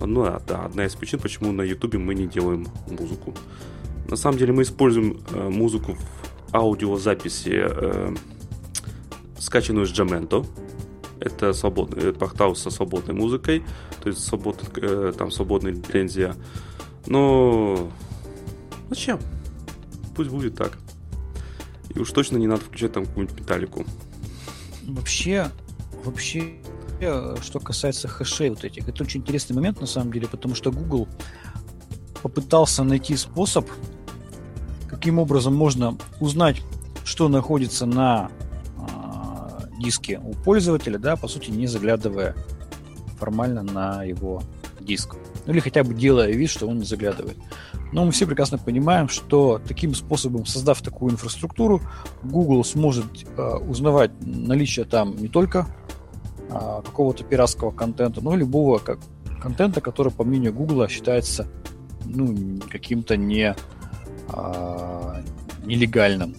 ну 0.00 0.24
да, 0.46 0.64
одна 0.66 0.84
из 0.84 0.94
причин, 0.94 1.18
почему 1.18 1.52
на 1.52 1.62
Ютубе 1.62 1.98
мы 1.98 2.14
не 2.14 2.26
делаем 2.26 2.66
музыку. 2.86 3.34
На 4.08 4.16
самом 4.16 4.38
деле 4.38 4.52
мы 4.52 4.62
используем 4.62 5.20
э, 5.30 5.48
музыку 5.48 5.94
в 5.94 6.54
аудиозаписи, 6.54 7.52
э, 7.54 8.14
скачанную 9.38 9.86
с 9.86 9.90
Jamento. 9.90 10.46
Это 11.18 11.52
свободный 11.54 12.10
это 12.10 12.18
портал 12.18 12.54
со 12.54 12.70
свободной 12.70 13.14
музыкой, 13.14 13.64
то 14.02 14.10
есть 14.10 14.22
свобод, 14.22 14.62
э, 14.76 15.12
там 15.16 15.30
свободная 15.30 15.72
лицензия. 15.72 16.36
Но 17.06 17.90
зачем? 18.88 19.20
Пусть 20.14 20.30
будет 20.30 20.56
так. 20.56 20.78
И 21.94 21.98
уж 21.98 22.10
точно 22.10 22.36
не 22.36 22.46
надо 22.46 22.62
включать 22.62 22.92
там 22.92 23.06
какую-нибудь 23.06 23.40
металлику. 23.40 23.84
Вообще, 24.84 25.50
вообще, 26.04 26.56
что 27.42 27.60
касается 27.60 28.08
хэшей 28.08 28.50
вот 28.50 28.64
этих, 28.64 28.88
это 28.88 29.02
очень 29.02 29.20
интересный 29.20 29.54
момент 29.54 29.80
на 29.80 29.86
самом 29.86 30.12
деле, 30.12 30.28
потому 30.28 30.54
что 30.54 30.70
Google 30.70 31.08
попытался 32.22 32.84
найти 32.84 33.16
способ 33.16 33.68
каким 34.88 35.18
образом 35.18 35.54
можно 35.54 35.96
узнать, 36.20 36.62
что 37.04 37.28
находится 37.28 37.86
на 37.86 38.30
э, 38.78 39.68
диске 39.78 40.20
у 40.24 40.32
пользователя, 40.32 40.98
да, 40.98 41.16
по 41.16 41.28
сути, 41.28 41.50
не 41.50 41.66
заглядывая 41.66 42.34
формально 43.18 43.62
на 43.62 44.04
его 44.04 44.42
диск. 44.80 45.16
Ну 45.46 45.52
или 45.52 45.60
хотя 45.60 45.84
бы 45.84 45.94
делая 45.94 46.30
вид, 46.32 46.50
что 46.50 46.66
он 46.66 46.78
не 46.78 46.84
заглядывает. 46.84 47.36
Но 47.92 48.04
мы 48.04 48.12
все 48.12 48.26
прекрасно 48.26 48.58
понимаем, 48.58 49.08
что 49.08 49.60
таким 49.66 49.94
способом, 49.94 50.44
создав 50.46 50.82
такую 50.82 51.12
инфраструктуру, 51.12 51.80
Google 52.22 52.64
сможет 52.64 53.06
э, 53.36 53.56
узнавать 53.68 54.10
наличие 54.20 54.84
там 54.84 55.16
не 55.16 55.28
только 55.28 55.66
э, 56.50 56.82
какого-то 56.84 57.24
пиратского 57.24 57.70
контента, 57.70 58.20
но 58.20 58.34
и 58.34 58.38
любого 58.38 58.78
как, 58.78 58.98
контента, 59.40 59.80
который, 59.80 60.12
по 60.12 60.24
мнению 60.24 60.52
Google, 60.52 60.88
считается 60.88 61.46
ну, 62.04 62.60
каким-то 62.70 63.16
не 63.16 63.54
а, 64.28 65.22
нелегальным. 65.64 66.34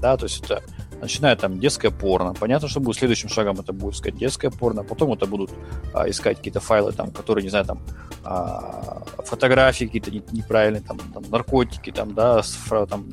Да, 0.00 0.16
то 0.16 0.24
есть 0.24 0.44
это 0.44 0.62
начиная 1.00 1.36
там 1.36 1.58
детское 1.58 1.90
порно. 1.90 2.34
Понятно, 2.34 2.68
что 2.68 2.80
будет 2.80 2.96
следующим 2.96 3.28
шагом 3.28 3.60
это 3.60 3.72
будет 3.72 3.94
искать 3.94 4.16
детское 4.16 4.50
порно, 4.50 4.84
потом 4.84 5.12
это 5.12 5.26
будут 5.26 5.50
а, 5.94 6.08
искать 6.08 6.38
какие-то 6.38 6.60
файлы, 6.60 6.92
там, 6.92 7.10
которые, 7.10 7.44
не 7.44 7.50
знаю, 7.50 7.64
там 7.64 7.80
а, 8.24 9.02
фотографии 9.24 9.84
какие-то 9.84 10.10
неправильные, 10.10 10.82
там, 10.82 10.98
там 11.12 11.24
наркотики, 11.30 11.90
там, 11.90 12.14
да, 12.14 12.42
там, 12.88 13.06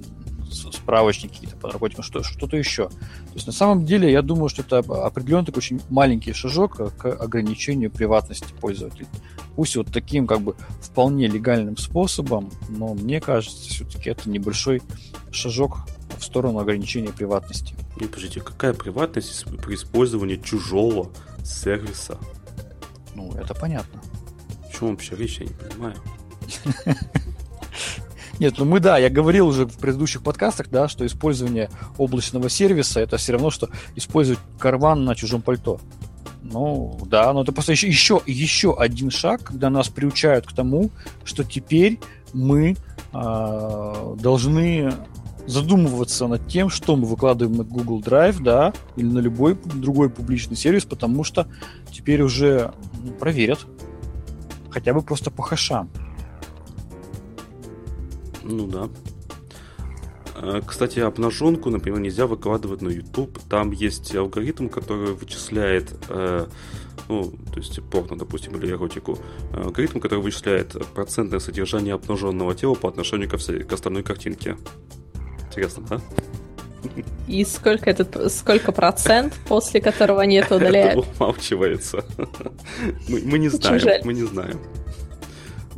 справочники 0.51 1.33
какие-то 1.33 1.57
по 1.57 1.67
наркотикам, 1.67 2.03
что, 2.03 2.23
что-то 2.23 2.57
еще. 2.57 2.89
То 2.89 3.33
есть 3.33 3.47
на 3.47 3.53
самом 3.53 3.85
деле 3.85 4.11
я 4.11 4.21
думаю, 4.21 4.49
что 4.49 4.61
это 4.61 4.79
определенный 4.79 5.45
такой 5.45 5.59
очень 5.59 5.81
маленький 5.89 6.33
шажок 6.33 6.95
к 6.97 7.05
ограничению 7.05 7.91
приватности 7.91 8.53
пользователей. 8.59 9.07
Пусть 9.55 9.75
вот 9.75 9.87
таким 9.91 10.27
как 10.27 10.41
бы 10.41 10.55
вполне 10.81 11.27
легальным 11.27 11.77
способом, 11.77 12.51
но 12.69 12.93
мне 12.93 13.21
кажется, 13.21 13.69
все-таки 13.69 14.09
это 14.09 14.29
небольшой 14.29 14.81
шажок 15.31 15.79
в 16.25 16.27
сторону 16.27 16.59
ограничения 16.59 17.11
приватности. 17.11 17.75
Не, 17.99 18.07
подождите, 18.07 18.41
какая 18.41 18.73
приватность 18.73 19.45
при 19.63 19.75
использовании 19.75 20.37
чужого 20.37 21.11
сервиса? 21.43 22.17
Ну, 23.13 23.31
это 23.33 23.53
понятно. 23.53 24.01
О 24.67 24.73
чем 24.73 24.89
вообще 24.89 25.15
речь, 25.15 25.39
я 25.39 25.45
не 25.45 25.53
понимаю. 25.53 25.95
Нет, 28.39 28.55
ну 28.57 28.65
мы, 28.65 28.79
да, 28.79 28.97
я 28.97 29.09
говорил 29.09 29.47
уже 29.47 29.65
в 29.65 29.77
предыдущих 29.77 30.21
подкастах, 30.21 30.69
да, 30.69 30.89
что 30.89 31.05
использование 31.05 31.69
облачного 31.97 32.49
сервиса 32.49 32.99
это 32.99 33.17
все 33.17 33.33
равно, 33.33 33.49
что 33.49 33.69
использовать 33.95 34.39
карман 34.59 35.05
на 35.05 35.15
чужом 35.15 35.41
пальто. 35.41 35.79
Ну, 36.41 36.99
да, 37.05 37.31
но 37.33 37.43
это 37.43 37.51
просто 37.53 37.71
еще, 37.71 37.87
еще, 37.87 38.21
еще 38.25 38.75
один 38.77 39.09
шаг, 39.09 39.43
когда 39.43 39.69
нас 39.69 39.89
приучают 39.89 40.45
к 40.45 40.53
тому, 40.53 40.91
что 41.23 41.43
теперь 41.43 41.99
мы 42.33 42.75
э, 43.13 44.15
должны 44.19 44.93
задумываться 45.47 46.27
над 46.27 46.47
тем, 46.47 46.69
что 46.69 46.95
мы 46.95 47.05
выкладываем 47.05 47.57
на 47.57 47.63
Google 47.63 48.01
Drive, 48.01 48.41
да, 48.41 48.73
или 48.95 49.07
на 49.07 49.19
любой 49.19 49.57
другой 49.63 50.09
публичный 50.09 50.55
сервис, 50.55 50.85
потому 50.85 51.23
что 51.23 51.47
теперь 51.91 52.21
уже 52.21 52.73
ну, 53.03 53.11
проверят. 53.13 53.65
Хотя 54.69 54.93
бы 54.93 55.01
просто 55.01 55.31
по 55.31 55.41
хэшам. 55.41 55.89
Ну 58.43 58.67
да. 58.67 58.89
А, 60.35 60.61
кстати, 60.61 60.99
обнаженку, 60.99 61.69
например, 61.69 61.99
нельзя 61.99 62.27
выкладывать 62.27 62.81
на 62.81 62.89
YouTube. 62.89 63.39
Там 63.49 63.71
есть 63.71 64.13
алгоритм, 64.15 64.67
который 64.67 65.13
вычисляет, 65.13 65.93
э, 66.09 66.45
ну, 67.07 67.31
то 67.53 67.57
есть 67.57 67.81
порно, 67.89 68.17
допустим, 68.17 68.55
или 68.57 68.69
эротику. 68.69 69.17
Алгоритм, 69.53 69.99
который 69.99 70.19
вычисляет 70.19 70.75
процентное 70.93 71.39
содержание 71.39 71.93
обнаженного 71.93 72.53
тела 72.53 72.75
по 72.75 72.89
отношению 72.89 73.29
всей, 73.37 73.63
к 73.63 73.71
остальной 73.71 74.03
картинке. 74.03 74.57
Интересно, 75.55 75.85
да? 75.89 76.01
И 77.27 77.45
сколько 77.45 77.89
это, 77.89 78.29
сколько 78.29 78.73
процент, 78.73 79.33
после 79.47 79.79
которого 79.79 80.21
нет 80.21 80.51
удаляют? 80.51 80.99
Это 80.99 81.07
умалчивается. 81.17 82.03
Мы, 83.07 83.21
мы 83.23 83.39
не 83.39 83.47
знаем, 83.47 84.01
мы 84.03 84.13
не 84.13 84.23
знаем. 84.23 84.59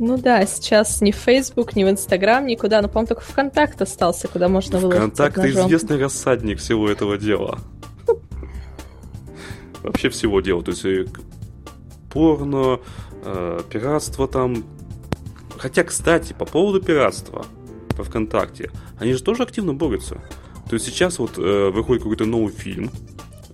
Ну 0.00 0.18
да, 0.18 0.44
сейчас 0.46 1.00
ни 1.00 1.12
в 1.12 1.16
Facebook, 1.16 1.76
ни 1.76 1.84
в 1.84 1.88
Instagram, 1.88 2.46
никуда. 2.46 2.82
Но, 2.82 2.88
по-моему, 2.88 3.06
только 3.08 3.22
ВКонтакт 3.22 3.80
остался, 3.80 4.26
куда 4.26 4.48
можно 4.48 4.78
выложить 4.78 5.14
ВКонтакт 5.14 5.38
известный 5.38 6.02
рассадник 6.02 6.58
всего 6.58 6.90
этого 6.90 7.16
дела. 7.16 7.60
Вообще 9.82 10.08
всего 10.08 10.40
дела. 10.40 10.62
То 10.62 10.72
есть 10.72 10.84
э, 10.84 11.06
порно, 12.10 12.80
э, 13.24 13.60
пиратство 13.70 14.26
там. 14.26 14.64
Хотя, 15.56 15.84
кстати, 15.84 16.32
по 16.32 16.44
поводу 16.44 16.80
пиратства 16.80 17.46
по 17.98 18.04
ВКонтакте, 18.04 18.70
они 18.98 19.12
же 19.12 19.22
тоже 19.22 19.42
активно 19.42 19.74
борются. 19.74 20.22
То 20.68 20.74
есть 20.74 20.86
сейчас 20.86 21.18
вот 21.18 21.36
э, 21.36 21.70
выходит 21.70 22.04
какой-то 22.04 22.26
новый 22.26 22.52
фильм, 22.52 22.90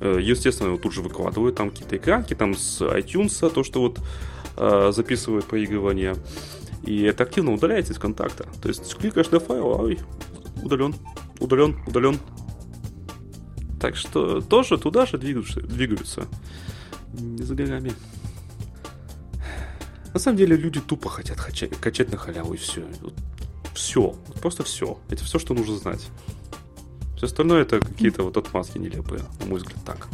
э, 0.01 0.19
естественно, 0.21 0.69
его 0.69 0.77
тут 0.77 0.93
же 0.93 1.01
выкладывают, 1.01 1.57
там 1.57 1.71
какие-то 1.71 1.97
экранки, 1.97 2.35
там 2.35 2.55
с 2.55 2.83
iTunes, 2.83 3.51
то, 3.51 3.65
что 3.65 3.81
вот 3.81 4.01
э, 4.57 4.93
записывает 4.95 5.47
проигрывание. 5.47 6.15
И 6.83 7.03
это 7.05 7.25
активно 7.25 7.55
удаляется 7.55 7.95
из 7.95 7.99
контакта. 7.99 8.47
То 8.61 8.69
есть 8.69 8.95
кликаешь 8.97 9.31
на 9.31 9.41
файл, 9.41 9.67
ой, 9.67 9.99
удален, 10.63 10.95
удален, 11.41 11.79
удален. 11.87 12.19
Так 13.81 13.97
что 13.97 14.43
тоже 14.43 14.77
туда 14.77 15.07
же 15.07 15.17
двигаются. 15.17 15.63
двигаются. 15.63 16.27
Не 17.15 17.43
за 17.43 17.55
горами. 17.55 17.93
На 20.13 20.21
самом 20.21 20.37
деле 20.37 20.55
люди 20.57 20.81
тупо 20.81 21.09
хотят 21.09 21.41
качать, 21.41 21.71
качать 21.79 22.13
на 22.13 22.19
халяву 22.19 22.55
и 22.55 22.57
все. 22.59 22.83
Вот 23.01 23.15
все. 23.75 24.15
Вот 24.29 24.41
просто 24.41 24.63
все. 24.63 24.99
Это 25.11 25.25
все, 25.25 25.39
что 25.39 25.55
нужно 25.55 25.77
знать. 25.77 26.01
Все 27.17 27.27
остальное 27.27 27.63
это 27.63 27.81
какие-то 27.81 28.23
вот 28.23 28.37
отмазки 28.37 28.79
нелепые, 28.79 29.23
на 29.41 29.47
мой 29.47 29.59
взгляд, 29.59 29.79
так. 29.85 30.09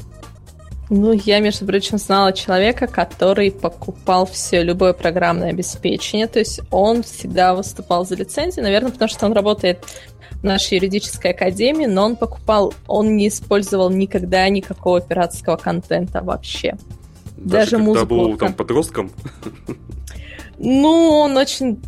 Ну, 0.92 1.12
я, 1.12 1.38
между 1.38 1.64
прочим, 1.66 1.99
знала 1.99 2.33
человека, 2.33 2.88
который 2.88 3.53
покупал 3.53 4.27
все, 4.27 4.64
любое 4.64 4.92
программное 4.92 5.51
обеспечение. 5.51 6.27
То 6.27 6.40
есть 6.40 6.61
он 6.73 7.05
всегда 7.05 7.55
выступал 7.55 8.05
за 8.05 8.16
лицензию, 8.16 8.64
наверное, 8.64 8.90
потому 8.90 9.09
что 9.09 9.27
он 9.27 9.33
работает 9.33 9.85
в 10.33 10.42
нашей 10.42 10.79
юридической 10.79 11.31
академии, 11.31 11.87
но 11.87 12.07
он 12.07 12.16
покупал, 12.16 12.75
он 12.88 13.16
не 13.16 13.29
использовал 13.29 13.88
никогда 13.90 14.49
никакого 14.49 15.01
пиратского 15.01 15.57
контента 15.57 16.23
вообще. 16.23 16.77
Даже, 17.37 17.73
Даже 17.73 17.79
музыку. 17.79 18.07
был 18.07 18.37
там 18.37 18.53
подростком? 18.53 19.12
Ну, 20.62 21.09
он 21.20 21.38
очень 21.38 21.81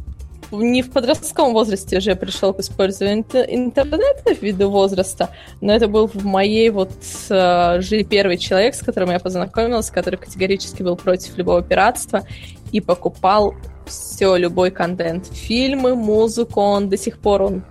не 0.53 0.83
в 0.83 0.91
подростковом 0.91 1.53
возрасте 1.53 1.99
уже 1.99 2.15
пришел 2.15 2.53
к 2.53 2.61
использованию 2.61 3.25
интернета 3.49 4.35
ввиду 4.41 4.71
возраста, 4.71 5.31
но 5.61 5.73
это 5.73 5.89
был 5.89 6.07
в 6.07 6.25
моей 6.25 6.71
вот 6.71 6.93
э, 7.31 7.81
жизни 7.81 8.05
первый 8.05 8.39
человек, 8.39 8.75
с 8.75 8.81
которым 8.81 9.11
я 9.11 9.19
познакомилась, 9.19 9.91
который 9.91 10.17
категорически 10.17 10.83
был 10.83 10.97
против 10.97 11.37
любого 11.39 11.63
пиратства 11.63 12.27
и 12.71 12.81
покупал 12.81 13.55
все, 13.87 14.37
любой 14.37 14.71
контент. 14.71 15.27
Фильмы, 15.27 15.95
музыку, 15.95 16.61
он 16.61 16.89
до 16.89 16.97
сих 16.97 17.19
пор 17.19 17.43
он 17.43 17.65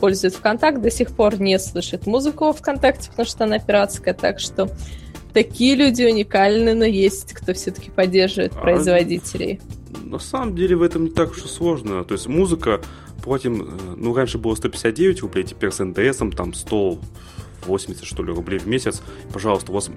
пользует 0.00 0.34
ВКонтакт, 0.34 0.80
до 0.80 0.90
сих 0.90 1.14
пор 1.14 1.40
не 1.40 1.58
слышит 1.58 2.06
музыку 2.06 2.46
во 2.46 2.52
ВКонтакте, 2.52 3.10
потому 3.10 3.26
что 3.26 3.44
она 3.44 3.58
пиратская, 3.58 4.14
так 4.14 4.40
что 4.40 4.70
такие 5.32 5.74
люди 5.74 6.04
уникальны, 6.04 6.74
но 6.74 6.84
есть 6.84 7.34
кто 7.34 7.52
все-таки 7.52 7.90
поддерживает 7.90 8.52
а, 8.56 8.60
производителей 8.60 9.60
на 10.04 10.18
самом 10.18 10.54
деле 10.54 10.76
в 10.76 10.82
этом 10.82 11.04
не 11.04 11.10
так 11.10 11.30
уж 11.30 11.44
и 11.44 11.48
сложно. 11.48 12.04
То 12.04 12.14
есть 12.14 12.26
музыка 12.26 12.80
платим, 13.22 13.62
э, 13.62 13.94
ну, 13.96 14.14
раньше 14.14 14.38
было 14.38 14.54
159 14.54 15.22
рублей, 15.22 15.44
теперь 15.44 15.70
с 15.70 15.82
НДСом 15.84 16.32
там 16.32 16.54
180, 16.54 18.04
что 18.04 18.22
ли, 18.22 18.32
рублей 18.32 18.58
в 18.58 18.66
месяц. 18.66 19.02
Пожалуйста, 19.32 19.72
у 19.72 19.74
вас 19.74 19.90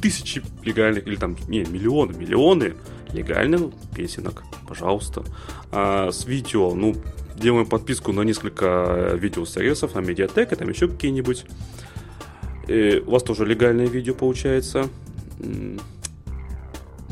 тысячи 0.00 0.42
легальных, 0.62 1.06
или 1.06 1.16
там, 1.16 1.36
не, 1.48 1.60
миллионы, 1.60 2.16
миллионы 2.16 2.74
легальных 3.12 3.72
песенок, 3.94 4.42
пожалуйста. 4.66 5.22
А 5.70 6.10
с 6.10 6.26
видео, 6.26 6.74
ну, 6.74 6.96
делаем 7.36 7.66
подписку 7.66 8.12
на 8.12 8.22
несколько 8.22 9.12
видеосервисов, 9.14 9.94
на 9.94 10.00
Медиатек, 10.00 10.52
и 10.52 10.56
там 10.56 10.68
еще 10.68 10.88
какие-нибудь. 10.88 11.44
И 12.68 13.02
у 13.04 13.10
вас 13.10 13.22
тоже 13.22 13.44
легальное 13.44 13.86
видео 13.86 14.14
получается. 14.14 14.88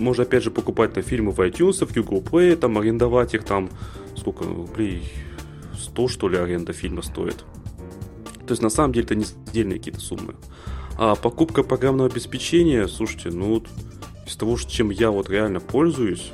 Можно 0.00 0.22
опять 0.22 0.42
же 0.42 0.50
покупать 0.50 0.96
на 0.96 1.02
фильмы 1.02 1.30
в 1.30 1.40
iTunes, 1.40 1.84
в 1.84 1.94
Google 1.94 2.22
Play, 2.22 2.56
там 2.56 2.78
арендовать 2.78 3.34
их 3.34 3.44
там, 3.44 3.68
сколько 4.16 4.44
рублей, 4.44 5.02
100 5.78 6.08
что 6.08 6.28
ли 6.28 6.38
аренда 6.38 6.72
фильма 6.72 7.02
стоит. 7.02 7.44
То 8.46 8.52
есть 8.52 8.62
на 8.62 8.70
самом 8.70 8.94
деле 8.94 9.04
это 9.04 9.14
не 9.14 9.26
отдельные 9.46 9.78
какие-то 9.78 10.00
суммы. 10.00 10.36
А 10.96 11.14
покупка 11.16 11.62
программного 11.62 12.08
обеспечения, 12.08 12.88
слушайте, 12.88 13.28
ну 13.28 13.54
вот 13.54 13.68
из 14.26 14.36
того, 14.36 14.56
чем 14.56 14.88
я 14.88 15.10
вот 15.10 15.28
реально 15.28 15.60
пользуюсь, 15.60 16.32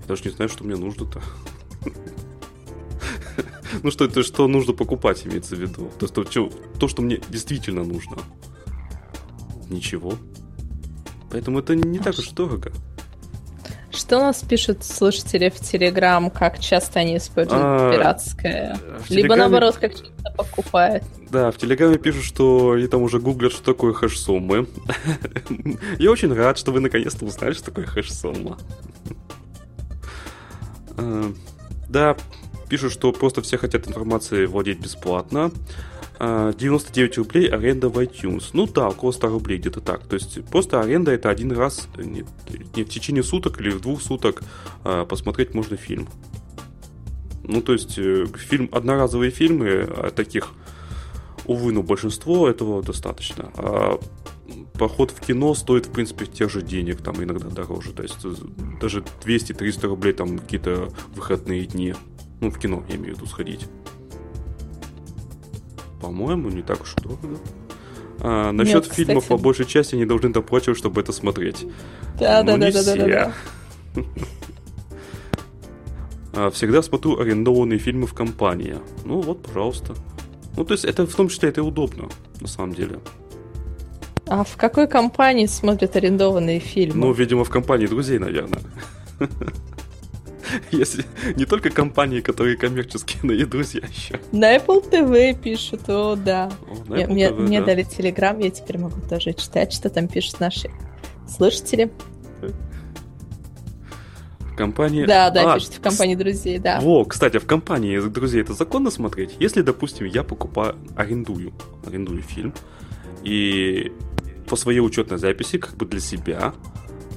я 0.00 0.08
даже 0.08 0.24
не 0.24 0.30
знаю, 0.30 0.48
что 0.48 0.64
мне 0.64 0.76
нужно-то. 0.76 1.22
Ну 3.82 3.90
что 3.90 4.04
это, 4.04 4.22
что 4.22 4.46
нужно 4.46 4.72
покупать, 4.72 5.26
имеется 5.26 5.56
в 5.56 5.58
виду. 5.58 5.90
То, 5.98 6.06
есть, 6.06 6.14
то, 6.14 6.50
то, 6.78 6.88
что 6.88 7.02
мне 7.02 7.20
действительно 7.28 7.82
нужно. 7.82 8.16
Ничего. 9.68 10.14
Поэтому 11.34 11.58
это 11.58 11.74
не 11.74 11.98
так 11.98 12.16
уж 12.16 12.28
дорого. 12.28 12.70
Что 13.90 14.18
у 14.18 14.20
нас 14.20 14.40
пишут 14.48 14.84
слушатели 14.84 15.48
в 15.48 15.58
Телеграм, 15.58 16.30
как 16.30 16.60
часто 16.60 17.00
они 17.00 17.16
используют 17.16 17.60
а, 17.60 17.92
пиратское? 17.92 18.78
Либо 19.08 19.34
наоборот, 19.34 19.76
как 19.78 19.94
часто 19.94 20.32
покупают. 20.36 21.02
Да, 21.32 21.50
в 21.50 21.56
Телеграме 21.56 21.98
пишут, 21.98 22.22
что 22.22 22.70
они 22.76 22.86
там 22.86 23.02
уже 23.02 23.18
гуглят, 23.18 23.50
что 23.50 23.64
такое 23.64 23.94
хэш-суммы. 23.94 24.68
Я 25.98 26.12
очень 26.12 26.32
рад, 26.32 26.56
что 26.56 26.70
вы 26.70 26.78
наконец-то 26.78 27.24
узнали, 27.24 27.52
что 27.52 27.64
такое 27.64 27.86
хэш-сумма. 27.86 28.56
А, 30.96 31.32
да, 31.88 32.16
пишут, 32.68 32.92
что 32.92 33.10
просто 33.10 33.42
все 33.42 33.58
хотят 33.58 33.88
информацией 33.88 34.46
владеть 34.46 34.78
бесплатно. 34.78 35.50
99 36.58 37.18
а, 37.18 37.20
рублей 37.20 37.48
аренда 37.48 37.88
в 37.88 37.98
iTunes. 37.98 38.50
Ну 38.52 38.66
да, 38.66 38.88
около 38.88 39.12
100 39.12 39.28
рублей, 39.28 39.58
где-то 39.58 39.80
так. 39.80 40.06
То 40.06 40.14
есть 40.14 40.44
просто 40.46 40.80
аренда 40.80 41.12
это 41.12 41.30
один 41.30 41.52
раз, 41.52 41.88
не, 41.96 42.24
не 42.74 42.84
в 42.84 42.88
течение 42.88 43.22
суток 43.22 43.60
или 43.60 43.70
в 43.70 43.80
двух 43.80 44.02
суток 44.02 44.42
а, 44.84 45.04
посмотреть 45.04 45.54
можно 45.54 45.76
фильм. 45.76 46.08
Ну, 47.46 47.60
то 47.60 47.74
есть, 47.74 47.98
э, 47.98 48.26
фильм, 48.36 48.70
одноразовые 48.72 49.30
фильмы, 49.30 49.86
а 49.86 50.10
таких, 50.10 50.48
увы, 51.44 51.72
но 51.72 51.82
большинство 51.82 52.48
этого 52.48 52.82
достаточно. 52.82 53.50
А 53.56 54.00
поход 54.78 55.10
в 55.10 55.20
кино 55.20 55.54
стоит, 55.54 55.86
в 55.86 55.92
принципе, 55.92 56.24
тех 56.24 56.50
же 56.50 56.62
денег, 56.62 57.02
там 57.02 57.22
иногда 57.22 57.48
дороже. 57.48 57.92
То 57.92 58.02
есть, 58.02 58.24
э, 58.24 58.34
даже 58.80 59.04
200-300 59.22 59.88
рублей 59.88 60.14
там 60.14 60.38
какие-то 60.38 60.88
выходные 61.14 61.66
дни. 61.66 61.94
Ну, 62.40 62.50
в 62.50 62.58
кино, 62.58 62.82
я 62.88 62.96
имею 62.96 63.14
в 63.14 63.18
виду, 63.18 63.26
сходить 63.26 63.68
по-моему, 66.04 66.50
не 66.50 66.62
так 66.62 66.82
уж 66.82 66.94
дорого. 66.96 67.38
А, 68.20 68.52
насчет 68.52 68.84
Нет, 68.84 68.94
фильмов, 68.94 69.26
по 69.26 69.38
большей 69.38 69.64
части, 69.64 69.94
они 69.94 70.04
должны 70.04 70.30
доплачивать, 70.30 70.78
чтобы 70.78 71.00
это 71.00 71.12
смотреть. 71.12 71.66
Да, 72.18 72.42
да, 72.42 72.56
да, 72.56 72.70
да, 72.70 72.84
да, 72.84 72.96
да, 72.96 73.32
да. 76.32 76.50
Всегда 76.50 76.82
смотрю 76.82 77.18
арендованные 77.18 77.78
фильмы 77.78 78.06
в 78.06 78.12
компании. 78.12 78.76
Ну 79.04 79.20
вот, 79.20 79.42
пожалуйста. 79.42 79.94
Ну, 80.56 80.64
то 80.64 80.74
есть, 80.74 80.84
это 80.84 81.06
в 81.06 81.14
том 81.14 81.28
числе 81.28 81.48
это 81.48 81.62
удобно, 81.62 82.08
на 82.40 82.48
самом 82.48 82.74
деле. 82.74 82.98
А 84.26 84.44
в 84.44 84.56
какой 84.56 84.88
компании 84.88 85.46
смотрят 85.46 85.96
арендованные 85.96 86.60
фильмы? 86.60 87.06
Ну, 87.06 87.12
видимо, 87.12 87.44
в 87.44 87.50
компании 87.50 87.86
друзей, 87.86 88.18
наверное. 88.18 88.60
Если 90.70 91.04
не 91.36 91.44
только 91.44 91.70
компании, 91.70 92.20
которые 92.20 92.56
коммерческие, 92.56 93.20
но 93.22 93.32
и 93.32 93.44
друзья 93.44 93.82
еще. 93.86 94.20
На 94.32 94.56
Apple 94.56 94.88
TV 94.90 95.40
пишут, 95.40 95.88
о, 95.88 96.16
да. 96.16 96.50
О, 96.88 96.96
я, 96.96 97.06
мне, 97.06 97.28
TV, 97.28 97.40
мне 97.40 97.60
да. 97.60 97.66
дали 97.66 97.82
Телеграм, 97.82 98.38
я 98.38 98.50
теперь 98.50 98.78
могу 98.78 99.00
тоже 99.08 99.32
читать, 99.32 99.72
что 99.72 99.90
там 99.90 100.08
пишут 100.08 100.40
наши 100.40 100.70
слушатели. 101.28 101.90
В 104.40 104.56
компании... 104.56 105.04
Да, 105.04 105.30
да, 105.30 105.54
а, 105.54 105.58
пишут 105.58 105.74
в 105.74 105.80
компании 105.80 106.14
друзей, 106.14 106.58
да. 106.58 106.80
Во, 106.80 107.04
кстати, 107.04 107.38
в 107.38 107.46
компании 107.46 107.98
друзей 107.98 108.42
это 108.42 108.52
законно 108.52 108.90
смотреть? 108.90 109.34
Если, 109.40 109.62
допустим, 109.62 110.06
я 110.06 110.22
покупаю, 110.22 110.76
арендую, 110.96 111.52
арендую 111.84 112.22
фильм, 112.22 112.54
и 113.24 113.90
по 114.46 114.54
своей 114.56 114.80
учетной 114.80 115.18
записи, 115.18 115.58
как 115.58 115.76
бы 115.76 115.86
для 115.86 116.00
себя, 116.00 116.54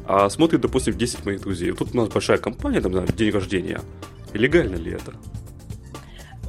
а 0.08 0.30
смотрит, 0.30 0.62
допустим, 0.62 0.98
10 0.98 1.26
моих 1.26 1.42
друзей. 1.42 1.72
Тут 1.74 1.94
у 1.94 1.98
нас 1.98 2.08
большая 2.08 2.38
компания, 2.38 2.80
там, 2.80 2.94
знаю, 2.94 3.08
день 3.10 3.32
рождения. 3.32 3.82
Легально 4.34 4.76
ли 4.76 4.94
это? 4.94 5.14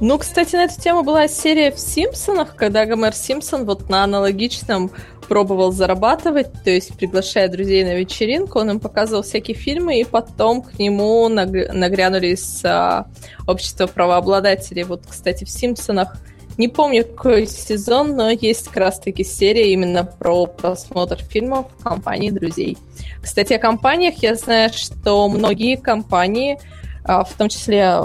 Ну, 0.01 0.17
кстати, 0.17 0.55
на 0.55 0.63
эту 0.63 0.79
тему 0.79 1.03
была 1.03 1.27
серия 1.27 1.71
в 1.71 1.79
Симпсонах, 1.79 2.55
когда 2.55 2.85
Гомер 2.85 3.13
Симпсон 3.13 3.65
вот 3.65 3.89
на 3.89 4.05
аналогичном 4.05 4.91
пробовал 5.27 5.73
зарабатывать, 5.73 6.47
то 6.63 6.69
есть 6.69 6.97
приглашая 6.97 7.49
друзей 7.49 7.83
на 7.83 7.95
вечеринку, 7.95 8.59
он 8.59 8.71
им 8.71 8.79
показывал 8.79 9.23
всякие 9.23 9.57
фильмы, 9.57 9.99
и 9.99 10.05
потом 10.05 10.61
к 10.61 10.79
нему 10.79 11.27
нагрянули 11.27 12.27
из 12.27 12.61
а, 12.63 13.07
общества 13.45 13.87
правообладателей. 13.87 14.83
Вот, 14.83 15.03
кстати, 15.07 15.43
в 15.43 15.49
Симпсонах 15.49 16.15
не 16.59 16.67
помню, 16.67 17.05
какой 17.05 17.47
сезон, 17.47 18.17
но 18.17 18.29
есть 18.31 18.67
как 18.67 18.75
раз-таки 18.77 19.23
серия 19.23 19.71
именно 19.71 20.03
про 20.03 20.45
просмотр 20.45 21.15
фильмов 21.15 21.67
в 21.79 21.83
компании 21.83 22.31
друзей. 22.31 22.77
Кстати, 23.21 23.53
о 23.53 23.59
компаниях 23.59 24.15
я 24.21 24.35
знаю, 24.35 24.69
что 24.73 25.29
многие 25.29 25.77
компании, 25.77 26.59
а, 27.05 27.23
в 27.23 27.31
том 27.33 27.47
числе 27.47 28.01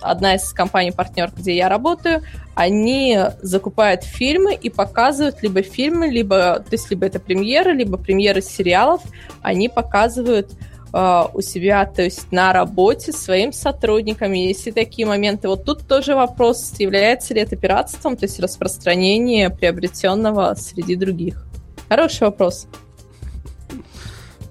одна 0.00 0.34
из 0.34 0.52
компаний-партнер, 0.52 1.30
где 1.36 1.54
я 1.54 1.68
работаю, 1.68 2.22
они 2.56 3.18
закупают 3.40 4.02
фильмы 4.02 4.54
и 4.54 4.68
показывают 4.68 5.40
либо 5.40 5.62
фильмы, 5.62 6.08
либо, 6.08 6.58
то 6.58 6.72
есть 6.72 6.90
либо 6.90 7.06
это 7.06 7.20
премьеры, 7.20 7.72
либо 7.72 7.98
премьеры 7.98 8.42
сериалов, 8.42 9.02
они 9.42 9.68
показывают 9.68 10.50
э, 10.92 11.22
у 11.32 11.40
себя, 11.40 11.84
то 11.86 12.02
есть 12.02 12.32
на 12.32 12.52
работе 12.52 13.12
своим 13.12 13.52
сотрудникам, 13.52 14.32
если 14.32 14.70
такие 14.70 15.06
моменты. 15.06 15.48
Вот 15.48 15.64
тут 15.64 15.86
тоже 15.86 16.14
вопрос, 16.14 16.74
является 16.78 17.34
ли 17.34 17.40
это 17.40 17.56
пиратством, 17.56 18.16
то 18.16 18.24
есть 18.24 18.40
распространение 18.40 19.50
приобретенного 19.50 20.54
среди 20.54 20.96
других. 20.96 21.44
Хороший 21.88 22.24
вопрос. 22.24 22.66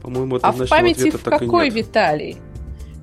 По-моему, 0.01 0.39
а 0.41 0.51
в 0.51 0.67
памяти 0.67 1.11
в 1.11 1.23
какой, 1.23 1.69
Виталий? 1.69 2.37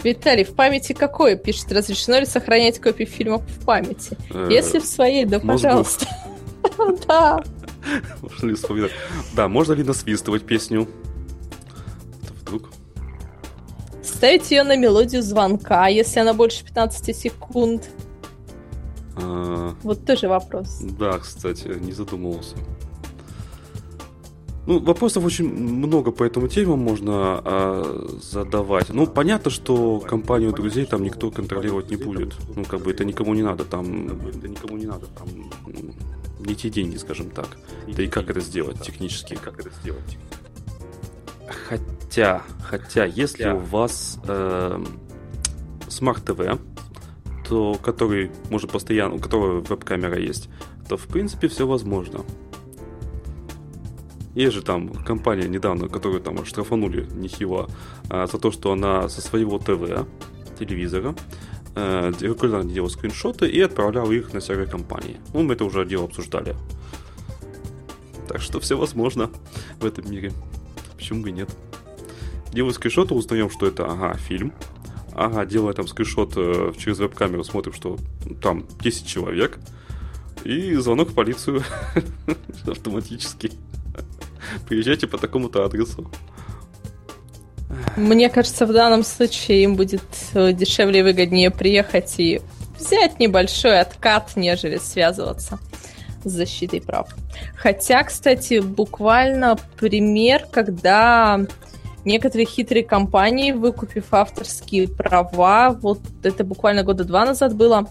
Виталий, 0.03 0.45
в 0.45 0.55
памяти 0.55 0.93
какой? 0.93 1.36
Пишет, 1.36 1.72
разрешено 1.72 2.18
ли 2.18 2.26
сохранять 2.26 2.80
копии 2.80 3.05
фильмов 3.05 3.43
в 3.43 3.64
памяти? 3.64 4.16
Э, 4.30 4.49
Если 4.51 4.78
в 4.78 4.84
своей, 4.84 5.24
да 5.24 5.41
пожалуйста. 5.41 6.07
Да. 7.07 7.43
Можно 8.20 8.49
ли 8.49 8.55
вспоминать? 8.55 8.93
Да, 9.34 9.49
можно 9.49 9.72
ли 9.72 9.82
насвистывать 9.82 10.45
песню? 10.45 10.89
Вдруг? 12.43 12.70
Ставить 14.19 14.51
ее 14.51 14.64
на 14.64 14.75
мелодию 14.75 15.23
звонка, 15.23 15.87
если 15.87 16.19
она 16.19 16.35
больше 16.35 16.64
15 16.64 17.16
секунд. 17.16 17.89
А... 19.14 19.77
Вот 19.85 20.05
тоже 20.05 20.27
вопрос. 20.27 20.81
Да, 20.81 21.21
кстати, 21.21 21.69
не 21.79 21.93
задумывался. 21.93 22.57
Ну, 24.66 24.81
вопросов 24.81 25.25
очень 25.25 25.49
много 25.49 26.11
по 26.11 26.25
этому 26.25 26.49
теме 26.49 26.75
можно 26.75 27.12
а, 27.45 28.19
задавать. 28.21 28.89
Ну, 28.89 29.07
понятно, 29.07 29.53
что 29.53 30.01
компанию 30.01 30.53
друзей 30.53 30.85
там 30.85 31.05
никто 31.05 31.31
контролировать 31.31 31.89
не 31.89 31.97
будет. 31.97 32.35
Ну, 32.57 32.64
как 32.64 32.81
бы 32.81 32.91
это 32.91 33.05
никому 33.05 33.35
не 33.35 33.45
надо, 33.45 33.64
там 33.64 34.09
это 34.31 34.49
никому 34.49 34.77
не 34.79 34.87
надо, 34.87 35.07
там 35.07 35.29
не 36.41 36.57
те 36.57 36.71
деньги, 36.71 36.97
скажем 36.97 37.31
так. 37.31 37.57
Да 37.87 38.03
и 38.03 38.09
как 38.09 38.31
это 38.31 38.41
сделать 38.41 38.83
технически? 38.83 39.39
Как 39.41 39.61
это 39.61 39.71
сделать? 39.81 40.19
Хотя, 41.69 42.43
хотя, 42.63 43.05
если 43.05 43.47
yeah. 43.47 43.57
у 43.57 43.59
вас 43.59 44.19
э, 44.27 44.85
Smart 45.89 46.25
TV, 46.25 46.59
то 47.49 47.79
который 47.83 48.31
может 48.51 48.71
постоянно, 48.71 49.15
у 49.15 49.19
которого 49.19 49.61
веб-камера 49.61 50.19
есть, 50.19 50.49
то 50.89 50.97
в 50.97 51.07
принципе 51.07 51.49
все 51.49 51.67
возможно. 51.67 52.25
Есть 54.35 54.55
же 54.55 54.63
там 54.63 54.89
компания 54.89 55.49
недавно, 55.49 55.89
которую 55.89 56.21
там 56.21 56.45
штрафанули 56.45 57.07
нехило 57.13 57.69
э, 58.11 58.27
за 58.31 58.39
то, 58.39 58.51
что 58.51 58.73
она 58.73 59.09
со 59.09 59.21
своего 59.21 59.59
ТВ, 59.59 60.07
телевизора, 60.59 61.15
э, 61.75 62.13
регулярно 62.21 62.71
делала 62.71 62.89
скриншоты 62.89 63.49
и 63.49 63.61
отправляла 63.61 64.13
их 64.13 64.33
на 64.33 64.41
сервер 64.41 64.69
компании. 64.69 65.21
Ну, 65.33 65.43
мы 65.43 65.55
это 65.55 65.65
уже 65.65 65.85
дело 65.87 66.05
обсуждали. 66.05 66.55
Так 68.29 68.41
что 68.41 68.61
все 68.61 68.77
возможно 68.77 69.31
в 69.81 69.87
этом 69.87 70.11
мире. 70.11 70.33
Почему 70.99 71.23
бы 71.23 71.31
нет? 71.31 71.49
Делаю 72.53 72.75
скриншот, 72.75 73.13
узнаем, 73.13 73.51
что 73.51 73.67
это, 73.67 73.87
ага, 73.87 74.15
фильм. 74.15 74.53
Ага, 75.15 75.47
делая 75.47 75.73
там 75.75 75.87
скриншот 75.87 76.33
э, 76.37 76.73
через 76.77 76.99
веб-камеру, 76.99 77.45
смотрим, 77.45 77.73
что 77.73 77.99
там 78.43 78.67
10 78.81 79.07
человек. 79.07 79.59
И 80.45 80.75
звонок 80.75 81.11
в 81.11 81.15
полицию 81.15 81.63
автоматически. 82.67 83.53
Приезжайте 84.69 85.07
по 85.07 85.19
такому-то 85.19 85.65
адресу. 85.65 86.11
Мне 87.97 88.29
кажется, 88.29 88.67
в 88.67 88.73
данном 88.73 89.05
случае 89.05 89.63
им 89.63 89.77
будет 89.77 90.03
э, 90.35 90.53
дешевле 90.53 91.01
и 91.01 91.03
выгоднее 91.03 91.51
приехать 91.51 92.15
и 92.19 92.41
взять 92.77 93.21
небольшой 93.21 93.81
откат, 93.81 94.33
нежели 94.35 94.79
связываться 94.79 95.61
с 96.25 96.31
защитой 96.31 96.81
прав. 96.81 97.09
Хотя, 97.55 98.03
кстати, 98.03 98.61
буквально 98.61 99.57
пример, 99.81 100.47
когда 100.51 101.41
некоторые 102.09 102.47
хитрые 102.47 102.83
компании, 102.83 103.53
выкупив 103.53 104.07
авторские 104.13 104.89
права, 104.89 105.71
вот 105.71 106.01
это 106.23 106.43
буквально 106.43 106.83
года 106.83 107.05
два 107.05 107.27
назад 107.27 107.55
было, 107.55 107.87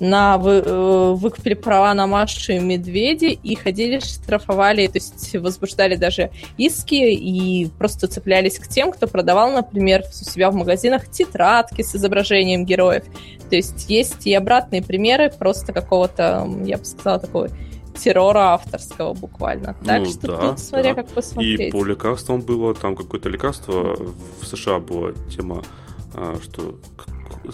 на, 0.00 0.38
вы, 0.38 0.62
э, 0.64 1.12
выкупили 1.16 1.54
права 1.54 1.92
на 1.92 2.06
Машу 2.06 2.52
и 2.52 2.60
Медведи 2.60 3.38
и 3.42 3.56
ходили, 3.56 3.98
штрафовали, 3.98 4.86
то 4.86 4.98
есть 4.98 5.34
возбуждали 5.34 5.96
даже 5.96 6.30
иски 6.56 6.94
и 6.94 7.68
просто 7.78 8.06
цеплялись 8.06 8.58
к 8.60 8.68
тем, 8.68 8.92
кто 8.92 9.08
продавал, 9.08 9.50
например, 9.50 10.04
у 10.08 10.24
себя 10.24 10.50
в 10.50 10.54
магазинах 10.54 11.10
тетрадки 11.10 11.82
с 11.82 11.96
изображением 11.96 12.64
героев. 12.64 13.04
То 13.50 13.56
есть 13.56 13.90
есть 13.90 14.26
и 14.26 14.34
обратные 14.34 14.82
примеры 14.82 15.32
просто 15.36 15.72
какого-то, 15.72 16.48
я 16.64 16.78
бы 16.78 16.84
сказала, 16.84 17.18
такого 17.18 17.48
террора 17.98 18.54
авторского 18.54 19.14
буквально. 19.14 19.74
Так 19.84 20.00
ну, 20.00 20.06
что 20.06 20.26
да, 20.26 20.48
тут 20.50 20.58
смотря 20.60 20.94
да. 20.94 21.02
как 21.02 21.12
посмотреть. 21.12 21.60
И 21.60 21.70
по 21.70 21.84
лекарствам 21.84 22.40
было, 22.40 22.74
там 22.74 22.96
какое-то 22.96 23.28
лекарство 23.28 23.96
в 24.40 24.46
США 24.46 24.78
была 24.78 25.12
тема, 25.30 25.62
а, 26.14 26.38
что 26.42 26.78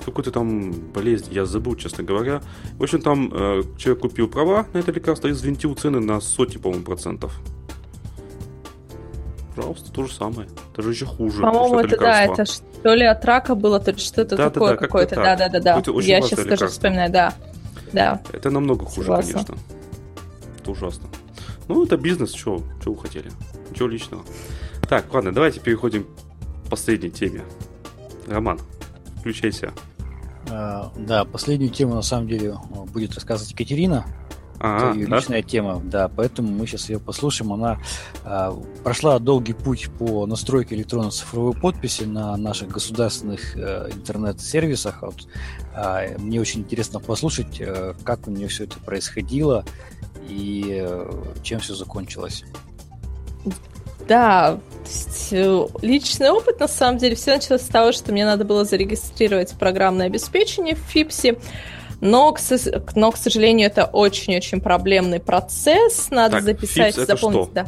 какой-то 0.05 0.31
там 0.31 0.73
болезнь, 0.93 1.33
я 1.33 1.45
забыл, 1.47 1.77
честно 1.77 2.05
говоря. 2.05 2.43
В 2.79 2.83
общем, 2.83 3.01
там 3.01 3.31
э, 3.33 3.63
человек 3.79 4.03
купил 4.03 4.29
права 4.29 4.67
на 4.73 4.79
это 4.79 4.93
лекарство 4.93 5.29
и 5.29 5.33
взвинтил 5.33 5.75
цены 5.75 6.01
на 6.01 6.21
сотни, 6.21 6.59
по-моему, 6.59 6.85
процентов. 6.85 7.41
Пожалуйста, 9.55 9.93
то 9.93 10.05
же 10.05 10.13
самое. 10.13 10.49
Даже 10.77 10.91
еще 10.91 11.07
хуже. 11.07 11.43
По-моему, 11.43 11.79
это, 11.81 11.89
лекарство. 11.91 12.37
да, 12.37 12.43
это 12.43 12.45
что 12.45 12.95
ли 12.95 13.05
от 13.05 13.25
рака 13.25 13.55
было, 13.55 13.79
то 13.79 13.93
ли 13.93 13.99
что-то 13.99 14.37
да, 14.37 14.51
такое 14.51 14.71
да, 14.71 14.81
да, 14.81 14.87
какое-то. 14.87 15.15
Да-да-да. 15.15 15.83
Я 16.01 16.23
сейчас 16.23 16.41
тоже 16.45 16.69
вспоминаю, 16.69 17.13
да. 17.13 17.35
Да. 17.93 18.21
Это 18.33 18.51
намного 18.51 18.85
хуже, 18.85 19.07
Согласна. 19.07 19.33
конечно 19.33 19.57
это 20.65 20.71
ужасно. 20.71 21.09
Ну, 21.69 21.85
это 21.85 21.97
бизнес, 21.97 22.35
что 22.35 22.62
вы 22.85 22.97
хотели? 22.97 23.31
Ничего 23.71 23.89
личного. 23.89 24.25
Так, 24.89 25.12
ладно, 25.12 25.33
давайте 25.33 25.61
переходим 25.61 26.05
к 26.05 26.71
последней 26.71 27.11
теме. 27.11 27.43
Роман, 28.27 28.59
включайся. 29.21 29.73
А, 30.51 30.93
да, 30.97 31.25
последнюю 31.25 31.71
тему 31.71 31.95
на 31.95 32.03
самом 32.03 32.29
деле 32.29 32.57
будет 32.93 33.15
рассказывать 33.15 33.53
Екатерина. 33.53 34.07
А, 34.61 34.91
это 34.91 34.99
ее 34.99 35.07
да? 35.07 35.17
личная 35.17 35.43
тема, 35.43 35.81
да, 35.85 36.09
поэтому 36.09 36.51
мы 36.51 36.67
сейчас 36.67 36.89
ее 36.89 36.99
послушаем. 36.99 37.53
Она 37.53 37.79
а, 38.25 38.53
прошла 38.83 39.19
долгий 39.19 39.53
путь 39.53 39.89
по 39.99 40.27
настройке 40.27 40.75
электронной 40.75 41.11
цифровой 41.11 41.55
подписи 41.55 42.05
на 42.05 42.37
наших 42.37 42.69
государственных 42.69 43.57
а, 43.57 43.89
интернет-сервисах. 43.91 45.03
Вот, 45.03 45.27
а, 45.75 46.07
мне 46.19 46.41
очень 46.41 46.61
интересно 46.61 47.01
послушать, 47.01 47.61
а, 47.61 47.95
как 48.05 48.27
у 48.29 48.31
нее 48.31 48.49
все 48.49 48.65
это 48.65 48.79
происходило 48.81 49.65
и 50.29 50.79
э, 50.81 51.13
чем 51.43 51.61
все 51.61 51.75
закончилось. 51.75 52.45
Да, 54.09 54.59
э, 55.31 55.67
личный 55.83 56.31
опыт, 56.31 56.61
на 56.61 56.69
самом 56.69 56.99
деле, 56.99 57.15
все 57.17 57.35
началось 57.35 57.63
с 57.63 57.69
того, 57.69 57.93
что 57.93 58.13
мне 58.13 58.25
надо 58.25 58.45
было 58.45 58.65
зарегистрировать 58.65 59.53
программное 59.59 60.07
обеспечение 60.07 60.75
в 60.75 60.81
ФИПСе, 60.81 61.39
но, 62.05 62.33
к, 62.33 62.41
но, 62.95 63.11
к 63.11 63.17
сожалению, 63.17 63.67
это 63.67 63.87
очень-очень 63.87 64.61
проблемный 64.61 65.21
процесс. 65.21 66.11
Надо 66.11 66.33
так, 66.33 66.45
записать, 66.45 66.95
ФИПС 66.95 67.07
запомнить, 67.07 67.53
да. 67.55 67.67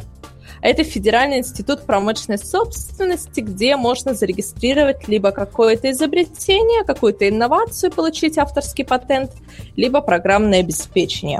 Это 0.61 0.83
Федеральный 0.83 1.39
институт 1.39 1.83
промышленной 1.83 2.37
собственности, 2.37 3.41
где 3.41 3.75
можно 3.75 4.13
зарегистрировать 4.13 5.07
либо 5.07 5.31
какое-то 5.31 5.89
изобретение, 5.89 6.83
какую-то 6.83 7.27
инновацию, 7.27 7.91
получить 7.91 8.37
авторский 8.37 8.85
патент, 8.85 9.31
либо 9.75 10.01
программное 10.01 10.59
обеспечение. 10.59 11.39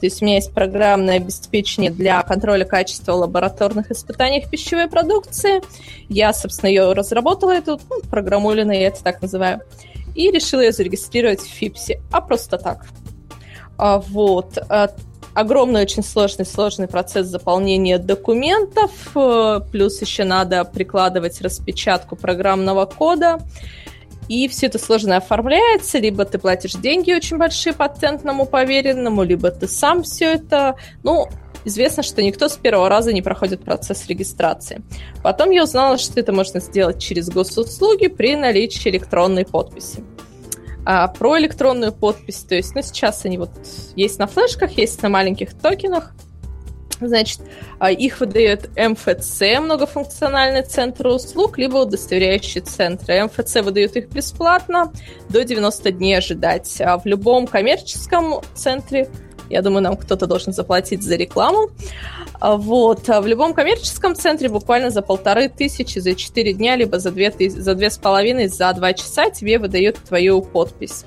То 0.00 0.06
есть 0.06 0.22
у 0.22 0.24
меня 0.24 0.36
есть 0.36 0.52
программное 0.52 1.16
обеспечение 1.16 1.90
для 1.90 2.22
контроля 2.22 2.64
качества 2.64 3.12
лабораторных 3.12 3.90
испытаний 3.90 4.46
пищевой 4.50 4.88
продукции. 4.88 5.62
Я, 6.08 6.32
собственно, 6.32 6.68
ее 6.68 6.92
разработала, 6.92 7.52
эту 7.52 7.80
ну, 7.90 8.00
программулина, 8.10 8.72
я 8.72 8.88
это 8.88 9.02
так 9.02 9.20
называю, 9.20 9.60
и 10.18 10.32
решила 10.32 10.62
ее 10.62 10.72
зарегистрировать 10.72 11.40
в 11.40 11.48
ФИПСе, 11.48 12.00
а 12.10 12.20
просто 12.20 12.58
так. 12.58 12.86
А, 13.78 14.00
вот. 14.00 14.58
А, 14.68 14.90
огромный, 15.32 15.82
очень 15.82 16.02
сложный, 16.02 16.44
сложный 16.44 16.88
процесс 16.88 17.28
заполнения 17.28 17.98
документов, 17.98 18.90
э, 19.14 19.60
плюс 19.70 20.00
еще 20.00 20.24
надо 20.24 20.64
прикладывать 20.64 21.40
распечатку 21.40 22.16
программного 22.16 22.86
кода, 22.86 23.38
и 24.28 24.48
все 24.48 24.66
это 24.66 24.80
сложно 24.80 25.16
оформляется, 25.16 25.98
либо 25.98 26.24
ты 26.24 26.38
платишь 26.38 26.72
деньги 26.72 27.12
очень 27.12 27.36
большие 27.36 27.72
патентному 27.72 28.44
поверенному, 28.44 29.22
либо 29.22 29.52
ты 29.52 29.68
сам 29.68 30.02
все 30.02 30.34
это, 30.34 30.74
ну, 31.04 31.28
известно, 31.64 32.02
что 32.02 32.22
никто 32.22 32.48
с 32.48 32.56
первого 32.56 32.88
раза 32.88 33.12
не 33.12 33.22
проходит 33.22 33.64
процесс 33.64 34.06
регистрации. 34.06 34.82
Потом 35.22 35.50
я 35.50 35.64
узнала, 35.64 35.98
что 35.98 36.18
это 36.20 36.32
можно 36.32 36.60
сделать 36.60 37.00
через 37.00 37.28
госуслуги 37.28 38.08
при 38.08 38.36
наличии 38.36 38.88
электронной 38.88 39.44
подписи. 39.44 40.02
А, 40.84 41.08
про 41.08 41.38
электронную 41.38 41.92
подпись, 41.92 42.44
то 42.48 42.54
есть, 42.54 42.74
ну, 42.74 42.82
сейчас 42.82 43.24
они 43.24 43.36
вот 43.36 43.50
есть 43.94 44.18
на 44.18 44.26
флешках, 44.26 44.72
есть 44.72 45.02
на 45.02 45.08
маленьких 45.10 45.52
токенах. 45.52 46.14
Значит, 47.00 47.40
а, 47.78 47.92
их 47.92 48.20
выдает 48.20 48.70
МФЦ, 48.76 49.60
многофункциональный 49.60 50.62
центр 50.62 51.06
услуг, 51.08 51.58
либо 51.58 51.76
удостоверяющие 51.76 52.62
центры. 52.62 53.24
МФЦ 53.24 53.56
выдают 53.56 53.96
их 53.96 54.08
бесплатно, 54.08 54.92
до 55.28 55.44
90 55.44 55.92
дней 55.92 56.18
ожидать. 56.18 56.80
А 56.80 56.98
в 56.98 57.06
любом 57.06 57.46
коммерческом 57.46 58.40
центре 58.54 59.08
я 59.50 59.62
думаю, 59.62 59.82
нам 59.82 59.96
кто-то 59.96 60.26
должен 60.26 60.52
заплатить 60.52 61.02
за 61.02 61.16
рекламу. 61.16 61.70
А, 62.40 62.56
вот. 62.56 63.08
А 63.08 63.20
в 63.20 63.26
любом 63.26 63.54
коммерческом 63.54 64.14
центре 64.14 64.48
буквально 64.48 64.90
за 64.90 65.02
полторы 65.02 65.48
тысячи, 65.48 65.98
за 65.98 66.14
четыре 66.14 66.52
дня, 66.52 66.76
либо 66.76 66.98
за 66.98 67.10
две, 67.10 67.30
за 67.30 67.74
две 67.74 67.90
с 67.90 67.98
половиной, 67.98 68.48
за 68.48 68.72
два 68.72 68.92
часа 68.92 69.30
тебе 69.30 69.58
выдают 69.58 69.96
твою 69.96 70.42
подпись. 70.42 71.04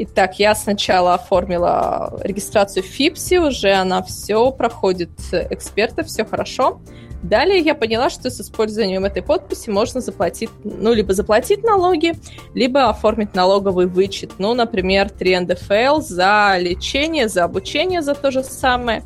Итак, 0.00 0.38
я 0.38 0.54
сначала 0.54 1.14
оформила 1.14 2.20
регистрацию 2.22 2.84
в 2.84 2.86
ФИПСе, 2.86 3.40
уже 3.40 3.72
она 3.72 4.02
все 4.02 4.52
проходит 4.52 5.10
эксперты, 5.32 6.04
все 6.04 6.24
хорошо. 6.24 6.80
Далее 7.22 7.58
я 7.58 7.74
поняла, 7.74 8.10
что 8.10 8.30
с 8.30 8.40
использованием 8.40 9.04
этой 9.04 9.22
подписи 9.22 9.70
можно 9.70 10.00
заплатить, 10.00 10.50
ну, 10.62 10.92
либо 10.92 11.14
заплатить 11.14 11.64
налоги, 11.64 12.14
либо 12.54 12.88
оформить 12.88 13.34
налоговый 13.34 13.86
вычет. 13.86 14.34
Ну, 14.38 14.54
например, 14.54 15.10
3 15.10 15.40
НДФЛ 15.40 16.00
за 16.00 16.56
лечение, 16.58 17.28
за 17.28 17.44
обучение, 17.44 18.02
за 18.02 18.14
то 18.14 18.30
же 18.30 18.44
самое. 18.44 19.02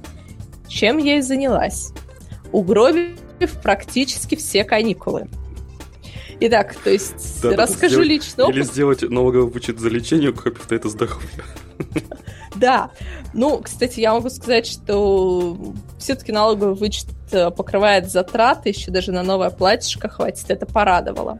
Чем 0.68 0.98
я 0.98 1.16
и 1.16 1.20
занялась. 1.22 1.92
Угробив 2.52 3.16
практически 3.62 4.34
все 4.34 4.64
каникулы. 4.64 5.28
Итак, 6.40 6.74
то 6.82 6.90
есть 6.90 7.40
да, 7.40 7.56
расскажу 7.56 8.02
сделать, 8.02 8.08
лично 8.08 8.44
опыт. 8.44 8.56
Или 8.56 8.62
сделать 8.64 9.02
налоговый 9.02 9.50
вычет 9.50 9.78
за 9.78 9.88
лечение, 9.88 10.32
копив 10.32 10.70
на 10.70 10.74
это 10.74 10.88
здоровье. 10.88 11.44
Да. 12.54 12.90
Ну, 13.32 13.58
кстати, 13.58 14.00
я 14.00 14.12
могу 14.12 14.28
сказать, 14.28 14.66
что 14.66 15.56
все-таки 15.98 16.32
налоговый 16.32 16.74
вычет 16.74 17.08
э, 17.30 17.50
покрывает 17.50 18.10
затраты, 18.10 18.68
еще 18.68 18.90
даже 18.90 19.10
на 19.10 19.22
новое 19.22 19.48
платьишко 19.48 20.08
хватит, 20.10 20.44
это 20.50 20.66
порадовало. 20.66 21.38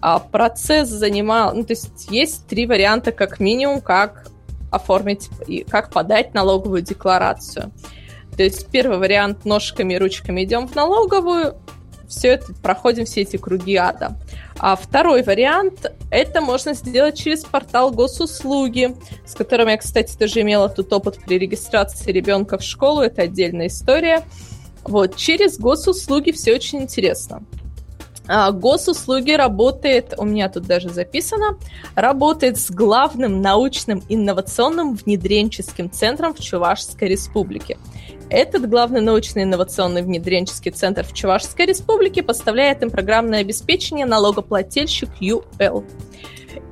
А 0.00 0.18
процесс 0.18 0.88
занимал, 0.88 1.54
ну, 1.54 1.62
то 1.62 1.72
есть 1.72 2.10
есть 2.10 2.46
три 2.46 2.66
варианта 2.66 3.12
как 3.12 3.38
минимум, 3.38 3.80
как 3.82 4.28
оформить 4.70 5.28
и 5.46 5.62
как 5.62 5.90
подать 5.90 6.34
налоговую 6.34 6.82
декларацию. 6.82 7.70
То 8.36 8.42
есть 8.42 8.68
первый 8.68 8.98
вариант 8.98 9.44
ножками 9.44 9.94
и 9.94 9.98
ручками 9.98 10.44
идем 10.44 10.68
в 10.68 10.74
налоговую, 10.74 11.56
все 12.08 12.28
это, 12.28 12.52
проходим 12.62 13.04
все 13.04 13.22
эти 13.22 13.36
круги 13.36 13.76
ада. 13.76 14.16
А 14.58 14.74
второй 14.74 15.22
вариант, 15.22 15.92
это 16.10 16.40
можно 16.40 16.74
сделать 16.74 17.18
через 17.18 17.44
портал 17.44 17.90
госуслуги, 17.90 18.96
с 19.26 19.34
которым 19.34 19.68
я, 19.68 19.76
кстати, 19.76 20.16
тоже 20.16 20.40
имела 20.40 20.68
тут 20.68 20.92
опыт 20.92 21.18
при 21.26 21.38
регистрации 21.38 22.10
ребенка 22.10 22.58
в 22.58 22.62
школу, 22.62 23.02
это 23.02 23.22
отдельная 23.22 23.66
история. 23.66 24.24
Вот, 24.84 25.16
через 25.16 25.58
госуслуги 25.58 26.30
все 26.30 26.54
очень 26.54 26.82
интересно. 26.82 27.42
А, 28.28 28.50
госуслуги 28.50 29.32
работает, 29.32 30.14
у 30.16 30.24
меня 30.24 30.48
тут 30.48 30.64
даже 30.64 30.88
записано, 30.88 31.58
работает 31.94 32.58
с 32.58 32.70
главным 32.70 33.40
научным 33.40 34.02
инновационным 34.08 34.94
внедренческим 34.94 35.90
центром 35.90 36.34
в 36.34 36.40
Чувашской 36.40 37.08
республике. 37.08 37.78
Этот 38.28 38.68
главный 38.68 39.00
научно-инновационный 39.00 40.02
внедренческий 40.02 40.72
центр 40.72 41.04
в 41.04 41.12
Чувашской 41.12 41.66
республике 41.66 42.22
поставляет 42.22 42.82
им 42.82 42.90
программное 42.90 43.40
обеспечение 43.40 44.04
налогоплательщик 44.04 45.10
UL. 45.20 45.84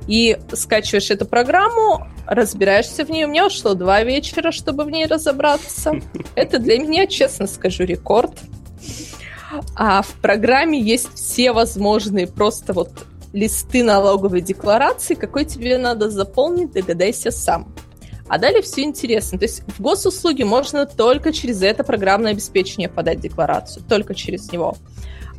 И 0.07 0.37
скачиваешь 0.53 1.09
эту 1.11 1.25
программу, 1.25 2.07
разбираешься 2.27 3.05
в 3.05 3.09
ней. 3.09 3.25
У 3.25 3.29
меня 3.29 3.47
ушло 3.47 3.73
два 3.73 4.03
вечера, 4.03 4.51
чтобы 4.51 4.83
в 4.83 4.89
ней 4.89 5.05
разобраться. 5.05 5.93
Это 6.35 6.59
для 6.59 6.77
меня, 6.77 7.07
честно 7.07 7.47
скажу, 7.47 7.83
рекорд. 7.83 8.33
А 9.75 10.01
в 10.01 10.11
программе 10.21 10.79
есть 10.79 11.13
все 11.15 11.53
возможные 11.53 12.27
просто 12.27 12.73
вот 12.73 12.91
листы 13.31 13.83
налоговой 13.83 14.41
декларации, 14.41 15.13
какой 15.13 15.45
тебе 15.45 15.77
надо 15.77 16.09
заполнить, 16.09 16.71
догадайся 16.71 17.31
сам. 17.31 17.73
А 18.27 18.37
далее 18.39 18.61
все 18.61 18.83
интересно. 18.83 19.37
То 19.37 19.45
есть 19.45 19.63
в 19.67 19.81
госуслуги 19.81 20.43
можно 20.43 20.85
только 20.85 21.31
через 21.31 21.61
это 21.61 21.83
программное 21.83 22.31
обеспечение 22.31 22.89
подать 22.89 23.19
декларацию, 23.19 23.83
только 23.87 24.15
через 24.15 24.51
него. 24.51 24.75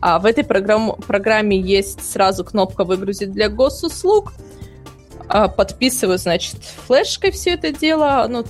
А 0.01 0.19
в 0.19 0.27
этой 0.27 0.45
программ, 0.45 0.95
программе 1.07 1.59
есть 1.59 2.09
сразу 2.09 2.45
кнопка 2.45 2.85
«Выгрузить 2.85 3.33
для 3.33 3.49
госуслуг». 3.49 4.35
А, 5.29 5.49
подписываю, 5.49 6.19
значит, 6.19 6.57
флешкой 6.87 7.33
все 7.33 7.51
это 7.55 7.73
дело. 7.73 8.27
Ну, 8.29 8.45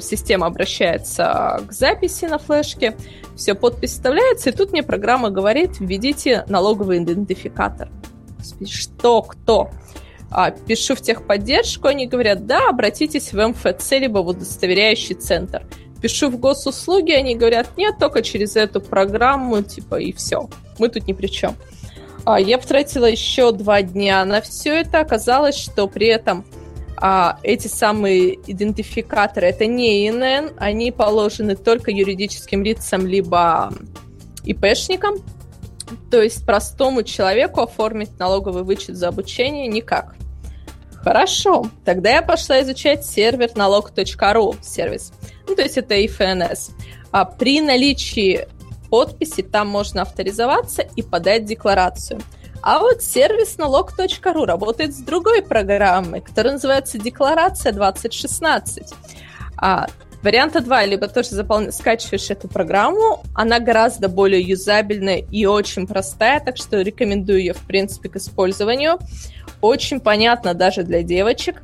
система 0.00 0.46
обращается 0.46 1.62
к 1.68 1.72
записи 1.72 2.26
на 2.26 2.38
флешке. 2.38 2.96
Все, 3.34 3.54
подпись 3.54 3.92
вставляется, 3.92 4.50
и 4.50 4.52
тут 4.52 4.72
мне 4.72 4.82
программа 4.82 5.30
говорит, 5.30 5.80
введите 5.80 6.44
налоговый 6.48 6.98
идентификатор. 6.98 7.88
Что, 8.64 9.22
кто? 9.22 9.70
А, 10.32 10.50
пишу 10.50 10.94
в 10.94 11.00
техподдержку, 11.00 11.88
они 11.88 12.06
говорят, 12.06 12.46
да, 12.46 12.68
обратитесь 12.68 13.32
в 13.32 13.46
МФЦ, 13.48 13.92
либо 13.92 14.18
в 14.18 14.28
удостоверяющий 14.28 15.14
центр. 15.14 15.66
Пишу 16.00 16.30
в 16.30 16.38
госуслуги, 16.38 17.12
они 17.12 17.36
говорят, 17.36 17.76
нет, 17.76 17.96
только 17.98 18.22
через 18.22 18.56
эту 18.56 18.80
программу, 18.80 19.62
типа, 19.62 20.00
и 20.00 20.12
все. 20.12 20.48
Мы 20.78 20.88
тут 20.88 21.06
ни 21.06 21.12
при 21.12 21.26
чем. 21.26 21.54
А, 22.24 22.40
я 22.40 22.58
потратила 22.58 23.06
еще 23.06 23.52
два 23.52 23.82
дня 23.82 24.24
на 24.24 24.40
все 24.40 24.80
это. 24.80 25.00
Оказалось, 25.00 25.56
что 25.56 25.86
при 25.86 26.06
этом 26.06 26.44
а, 26.96 27.38
эти 27.42 27.66
самые 27.68 28.38
идентификаторы 28.46 29.48
это 29.48 29.66
не 29.66 30.08
ИНН, 30.08 30.52
они 30.56 30.92
положены 30.92 31.56
только 31.56 31.90
юридическим 31.90 32.62
лицам 32.62 33.06
либо 33.06 33.72
ИПшникам. 34.44 35.16
То 36.10 36.22
есть 36.22 36.44
простому 36.46 37.02
человеку 37.02 37.60
оформить 37.60 38.18
налоговый 38.18 38.62
вычет 38.62 38.96
за 38.96 39.08
обучение 39.08 39.66
никак. 39.68 40.14
Хорошо, 41.02 41.66
тогда 41.84 42.10
я 42.10 42.22
пошла 42.22 42.62
изучать 42.62 43.04
сервер 43.04 43.50
налог.ру 43.56 44.56
сервис. 44.62 45.12
Ну, 45.48 45.56
то 45.56 45.62
есть 45.62 45.76
это 45.76 46.06
ИФНС. 46.06 46.70
А 47.10 47.24
при 47.24 47.60
наличии 47.60 48.46
подписи 48.88 49.42
там 49.42 49.68
можно 49.68 50.02
авторизоваться 50.02 50.82
и 50.82 51.02
подать 51.02 51.44
декларацию. 51.44 52.20
А 52.62 52.78
вот 52.78 53.02
сервис 53.02 53.58
налог.ру 53.58 54.44
работает 54.44 54.94
с 54.94 54.98
другой 54.98 55.42
программой, 55.42 56.20
которая 56.20 56.52
называется 56.54 56.98
Декларация 56.98 57.72
2016. 57.72 58.94
А, 59.56 59.88
варианта 60.22 60.60
2, 60.60 60.86
либо 60.86 61.08
тоже 61.08 61.30
запол... 61.30 61.72
скачиваешь 61.72 62.30
эту 62.30 62.48
программу, 62.48 63.22
она 63.34 63.60
гораздо 63.60 64.08
более 64.08 64.40
юзабельная 64.40 65.18
и 65.18 65.46
очень 65.46 65.86
простая, 65.86 66.40
так 66.40 66.56
что 66.56 66.80
рекомендую 66.80 67.40
ее, 67.40 67.54
в 67.54 67.66
принципе, 67.66 68.08
к 68.08 68.16
использованию 68.16 68.98
очень 69.60 70.00
понятно 70.00 70.54
даже 70.54 70.82
для 70.82 71.02
девочек, 71.02 71.62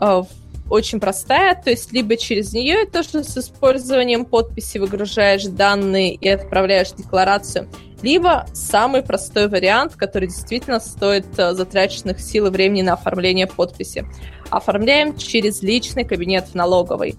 э, 0.00 0.22
очень 0.70 1.00
простая, 1.00 1.54
то 1.54 1.70
есть 1.70 1.92
либо 1.92 2.16
через 2.16 2.52
нее 2.52 2.86
тоже 2.86 3.24
с 3.24 3.36
использованием 3.36 4.24
подписи 4.24 4.78
выгружаешь 4.78 5.44
данные 5.44 6.14
и 6.14 6.28
отправляешь 6.28 6.92
декларацию, 6.92 7.68
либо 8.02 8.46
самый 8.52 9.02
простой 9.02 9.48
вариант, 9.48 9.96
который 9.96 10.28
действительно 10.28 10.80
стоит 10.80 11.26
э, 11.38 11.52
затраченных 11.52 12.20
сил 12.20 12.46
и 12.46 12.50
времени 12.50 12.82
на 12.82 12.94
оформление 12.94 13.46
подписи. 13.46 14.06
Оформляем 14.50 15.16
через 15.16 15.62
личный 15.62 16.04
кабинет 16.04 16.46
в 16.48 16.54
налоговой. 16.54 17.16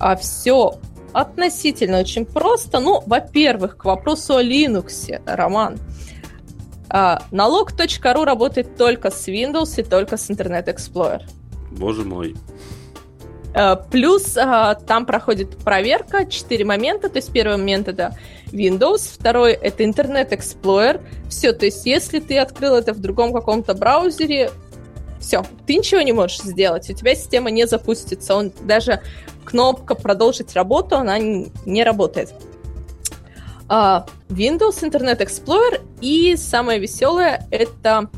А 0.00 0.16
все 0.16 0.78
относительно 1.12 2.00
очень 2.00 2.24
просто. 2.24 2.80
Ну, 2.80 3.02
во-первых, 3.06 3.76
к 3.76 3.84
вопросу 3.84 4.36
о 4.36 4.42
Linux, 4.42 5.20
Роман. 5.26 5.78
А, 6.88 7.22
налог.ру 7.30 8.24
работает 8.24 8.76
только 8.76 9.10
с 9.10 9.28
Windows 9.28 9.80
и 9.80 9.84
только 9.84 10.16
с 10.16 10.28
Internet 10.30 10.66
Explorer. 10.66 11.22
Боже 11.70 12.04
мой. 12.04 12.34
А, 13.54 13.76
плюс 13.76 14.36
а, 14.36 14.74
там 14.74 15.06
проходит 15.06 15.56
проверка, 15.58 16.24
четыре 16.24 16.64
момента. 16.64 17.08
То 17.08 17.18
есть 17.18 17.30
первый 17.32 17.58
момент 17.58 17.88
это 17.88 18.16
Windows, 18.46 19.12
второй 19.12 19.52
это 19.52 19.84
Internet 19.84 20.30
Explorer. 20.30 21.00
Все, 21.28 21.52
то 21.52 21.66
есть 21.66 21.84
если 21.86 22.20
ты 22.20 22.38
открыл 22.38 22.74
это 22.74 22.92
в 22.92 23.00
другом 23.00 23.32
каком-то 23.32 23.74
браузере, 23.74 24.50
все, 25.20 25.44
ты 25.66 25.76
ничего 25.76 26.00
не 26.00 26.12
можешь 26.12 26.40
сделать, 26.40 26.88
у 26.90 26.94
тебя 26.94 27.14
система 27.14 27.50
не 27.50 27.66
запустится. 27.66 28.34
Он 28.34 28.52
даже 28.62 29.00
кнопка 29.44 29.94
продолжить 29.94 30.54
работу, 30.54 30.96
она 30.96 31.18
не 31.18 31.84
работает. 31.84 32.32
А, 33.68 34.06
Windows, 34.28 34.82
Internet 34.82 35.20
Explorer 35.20 35.80
и 36.00 36.34
самое 36.36 36.80
веселое 36.80 37.46
это 37.50 38.10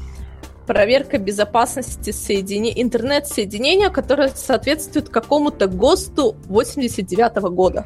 проверка 0.67 1.19
безопасности 1.19 2.11
соединения, 2.11 2.81
интернет-соединения, 2.83 3.91
которое 3.91 4.29
соответствует 4.29 5.09
какому-то 5.09 5.67
ГОСТу 5.67 6.37
89 6.47 7.37
-го 7.37 7.51
года. 7.51 7.85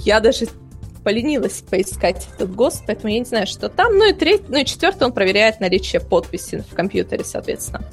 Я 0.00 0.20
даже 0.20 0.48
поленилась 1.06 1.62
поискать 1.62 2.26
этот 2.34 2.52
ГОСТ, 2.52 2.82
поэтому 2.84 3.12
я 3.12 3.20
не 3.20 3.24
знаю, 3.24 3.46
что 3.46 3.68
там. 3.68 3.96
Ну 3.96 4.10
и 4.10 4.12
третий, 4.12 4.46
ну 4.48 4.58
и 4.58 4.64
четвертый 4.64 5.04
он 5.04 5.12
проверяет 5.12 5.60
наличие 5.60 6.00
подписи 6.00 6.64
в 6.68 6.74
компьютере, 6.74 7.22
соответственно. 7.22 7.84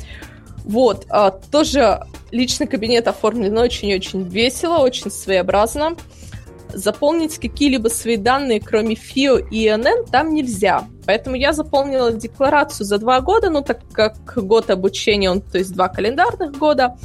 Вот, 0.66 1.06
а, 1.10 1.30
тоже 1.30 2.08
личный 2.32 2.66
кабинет 2.66 3.08
оформлен 3.08 3.56
очень-очень 3.56 4.24
весело, 4.24 4.80
очень 4.80 5.12
своеобразно 5.12 5.96
заполнить 6.74 7.38
какие-либо 7.38 7.90
свои 7.90 8.18
данные, 8.18 8.60
кроме 8.60 8.96
ФИО 8.96 9.38
и 9.38 9.68
ИНН, 9.68 10.08
там 10.12 10.34
нельзя. 10.34 10.88
Поэтому 11.06 11.36
я 11.36 11.54
заполнила 11.54 12.12
декларацию 12.12 12.88
за 12.88 12.98
два 12.98 13.22
года, 13.22 13.52
ну 13.52 13.62
так 13.62 13.82
как 13.92 14.16
год 14.36 14.72
обучения, 14.72 15.30
он, 15.30 15.42
то 15.42 15.60
есть 15.60 15.72
два 15.72 15.88
календарных 15.88 16.58
года. 16.58 16.98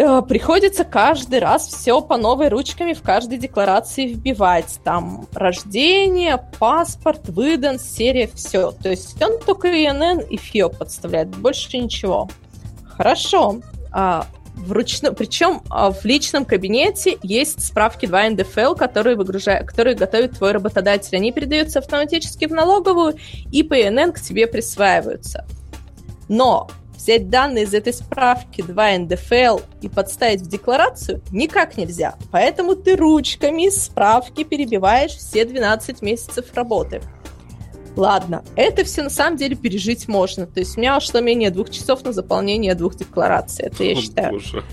Э, 0.00 0.22
приходится 0.22 0.84
каждый 0.84 1.40
раз 1.40 1.66
все 1.66 2.00
по 2.00 2.16
новой 2.16 2.50
ручками 2.50 2.92
в 2.92 3.02
каждой 3.02 3.36
декларации 3.36 4.06
вбивать. 4.06 4.78
Там 4.84 5.26
рождение, 5.32 6.40
паспорт, 6.60 7.28
выдан, 7.28 7.80
серия, 7.80 8.30
все. 8.32 8.70
То 8.70 8.90
есть 8.90 9.20
он 9.20 9.40
только 9.40 9.66
ИНН 9.66 10.20
и 10.20 10.36
ФИО 10.36 10.68
подставляет, 10.68 11.30
больше 11.30 11.78
ничего. 11.78 12.28
Хорошо. 12.86 13.60
А, 13.90 14.26
вручную, 14.54 15.16
причем 15.16 15.62
а, 15.68 15.90
в 15.90 16.04
личном 16.04 16.44
кабинете 16.44 17.18
есть 17.24 17.66
справки 17.66 18.06
2 18.06 18.30
НДФЛ, 18.30 18.74
которые, 18.74 19.16
выгружают, 19.16 19.66
которые 19.66 19.96
готовит 19.96 20.38
твой 20.38 20.52
работодатель. 20.52 21.16
Они 21.16 21.32
передаются 21.32 21.80
автоматически 21.80 22.44
в 22.44 22.52
налоговую, 22.52 23.16
и 23.50 23.64
ПНН 23.64 24.12
к 24.12 24.20
тебе 24.20 24.46
присваиваются. 24.46 25.44
Но 26.28 26.68
взять 26.98 27.30
данные 27.30 27.64
из 27.64 27.72
этой 27.72 27.92
справки 27.92 28.60
2 28.60 28.98
НДФЛ 28.98 29.60
и 29.80 29.88
подставить 29.88 30.42
в 30.42 30.48
декларацию 30.48 31.22
никак 31.30 31.76
нельзя. 31.76 32.16
Поэтому 32.30 32.74
ты 32.74 32.96
ручками 32.96 33.68
из 33.68 33.82
справки 33.84 34.44
перебиваешь 34.44 35.12
все 35.12 35.44
12 35.44 36.02
месяцев 36.02 36.52
работы. 36.54 37.00
Ладно, 37.96 38.44
это 38.54 38.84
все 38.84 39.02
на 39.02 39.10
самом 39.10 39.36
деле 39.36 39.56
пережить 39.56 40.06
можно. 40.08 40.46
То 40.46 40.60
есть 40.60 40.76
у 40.76 40.80
меня 40.80 40.96
ушло 40.96 41.20
менее 41.20 41.50
двух 41.50 41.70
часов 41.70 42.04
на 42.04 42.12
заполнение 42.12 42.74
двух 42.74 42.96
деклараций. 42.96 43.66
Это 43.66 43.84
я 43.84 43.92
О, 43.92 44.00
считаю. 44.00 44.32
Боже. 44.32 44.64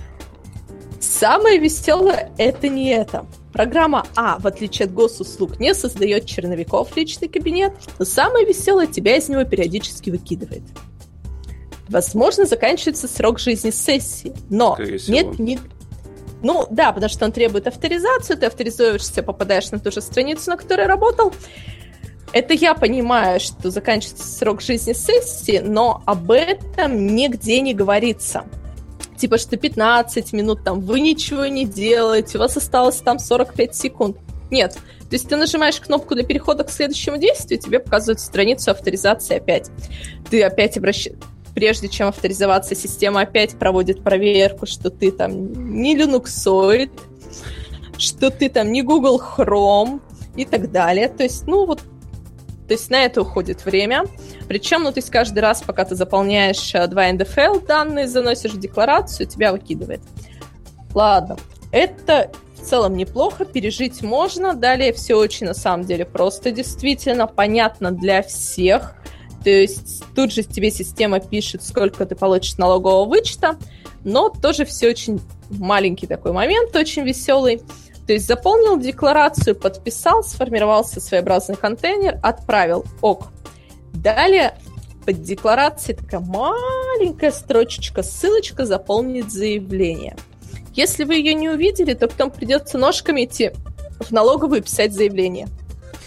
Самое 0.99 1.59
веселое 1.59 2.31
это 2.37 2.67
не 2.67 2.89
это. 2.89 3.25
Программа 3.53 4.05
А, 4.15 4.37
в 4.37 4.47
отличие 4.47 4.85
от 4.85 4.93
госуслуг, 4.93 5.59
не 5.59 5.73
создает 5.73 6.25
черновиков 6.25 6.91
в 6.91 6.97
личный 6.97 7.29
кабинет, 7.29 7.73
но 7.97 8.05
самое 8.05 8.45
веселое 8.45 8.85
тебя 8.85 9.15
из 9.15 9.29
него 9.29 9.45
периодически 9.45 10.09
выкидывает. 10.09 10.63
Возможно, 11.89 12.45
заканчивается 12.45 13.07
срок 13.07 13.39
жизни 13.39 13.69
сессии, 13.69 14.33
но 14.49 14.77
нет, 15.07 15.37
не, 15.37 15.59
ну, 16.45 16.67
да, 16.69 16.91
потому 16.91 17.09
что 17.09 17.25
он 17.25 17.31
требует 17.31 17.65
авторизацию, 17.65 18.37
ты 18.37 18.45
авторизуешься, 18.45 19.23
попадаешь 19.23 19.71
на 19.71 19.79
ту 19.79 19.91
же 19.91 19.99
страницу, 20.01 20.51
на 20.51 20.57
которой 20.57 20.85
работал, 20.85 21.33
это 22.33 22.53
я 22.53 22.75
понимаю, 22.75 23.39
что 23.39 23.71
заканчивается 23.71 24.27
срок 24.27 24.61
жизни 24.61 24.93
сессии, 24.93 25.59
но 25.63 26.03
об 26.05 26.29
этом 26.31 27.15
нигде 27.15 27.61
не 27.61 27.73
говорится. 27.73 28.43
Типа, 29.17 29.37
что 29.37 29.57
15 29.57 30.33
минут 30.33 30.63
там 30.63 30.81
вы 30.81 30.99
ничего 30.99 31.45
не 31.45 31.65
делаете, 31.65 32.37
у 32.37 32.41
вас 32.41 32.57
осталось 32.57 32.97
там 32.97 33.17
45 33.19 33.75
секунд. 33.75 34.17
Нет. 34.51 34.73
То 34.73 35.13
есть 35.13 35.29
ты 35.29 35.37
нажимаешь 35.37 35.79
кнопку 35.79 36.13
для 36.13 36.23
перехода 36.23 36.63
к 36.63 36.69
следующему 36.69 37.17
действию, 37.17 37.59
тебе 37.59 37.79
показывают 37.79 38.19
страницу 38.19 38.69
авторизации 38.69 39.37
опять. 39.37 39.71
Ты 40.29 40.43
опять 40.43 40.77
обращаешься 40.77 41.34
прежде 41.55 41.87
чем 41.87 42.09
авторизоваться, 42.09 42.75
система 42.75 43.21
опять 43.21 43.57
проводит 43.57 44.03
проверку, 44.03 44.67
что 44.67 44.91
ты 44.91 45.11
там 45.11 45.81
не 45.81 45.95
линуксоид, 45.95 46.91
что 47.97 48.29
ты 48.29 48.49
там 48.49 48.71
не 48.71 48.83
Google 48.83 49.19
Chrome 49.19 50.01
и 50.35 50.45
так 50.45 50.71
далее. 50.71 51.07
То 51.07 51.23
есть, 51.23 51.47
ну, 51.47 51.65
вот 51.65 51.81
то 52.67 52.73
есть 52.73 52.89
на 52.89 53.05
это 53.05 53.21
уходит 53.21 53.63
время. 53.63 54.05
Причем, 54.47 54.83
ну, 54.83 54.91
то 54.91 54.97
есть 54.97 55.11
каждый 55.11 55.39
раз, 55.39 55.61
пока 55.61 55.85
ты 55.85 55.95
заполняешь 55.95 56.71
2 56.71 57.05
э, 57.05 57.13
НДФЛ 57.13 57.65
данные, 57.65 58.07
заносишь 58.07 58.53
в 58.53 58.59
декларацию, 58.59 59.27
тебя 59.27 59.51
выкидывает. 59.51 60.01
Ладно, 60.93 61.37
это 61.71 62.31
в 62.55 62.65
целом 62.65 62.97
неплохо, 62.97 63.45
пережить 63.45 64.01
можно. 64.01 64.55
Далее 64.55 64.93
все 64.93 65.15
очень, 65.15 65.45
на 65.45 65.53
самом 65.53 65.85
деле, 65.85 66.05
просто 66.05 66.51
действительно 66.51 67.27
понятно 67.27 67.91
для 67.91 68.23
всех. 68.23 68.95
То 69.45 69.51
есть 69.51 70.03
тут 70.15 70.33
же 70.33 70.41
тебе 70.41 70.71
система 70.71 71.19
пишет, 71.19 71.61
сколько 71.61 72.03
ты 72.07 72.15
получишь 72.15 72.57
налогового 72.57 73.07
вычета, 73.07 73.59
но 74.03 74.29
тоже 74.29 74.65
все 74.65 74.89
очень 74.89 75.21
маленький 75.51 76.07
такой 76.07 76.31
момент, 76.31 76.75
очень 76.75 77.03
веселый. 77.03 77.61
То 78.07 78.13
есть 78.13 78.25
заполнил 78.25 78.79
декларацию, 78.79 79.55
подписал, 79.55 80.23
сформировался 80.23 80.99
своеобразный 80.99 81.57
контейнер, 81.57 82.19
отправил. 82.23 82.85
Ок. 83.01 83.27
Далее 83.93 84.57
под 85.05 85.21
декларацией 85.21 85.95
такая 85.95 86.21
маленькая 86.21 87.31
строчечка, 87.31 88.01
ссылочка 88.01 88.65
заполнить 88.65 89.31
заявление. 89.31 90.17
Если 90.73 91.03
вы 91.03 91.17
ее 91.17 91.35
не 91.35 91.49
увидели, 91.49 91.93
то 91.93 92.07
потом 92.07 92.31
придется 92.31 92.79
ножками 92.79 93.25
идти 93.25 93.51
в 93.99 94.09
налоговую 94.09 94.63
писать 94.63 94.91
заявление. 94.91 95.47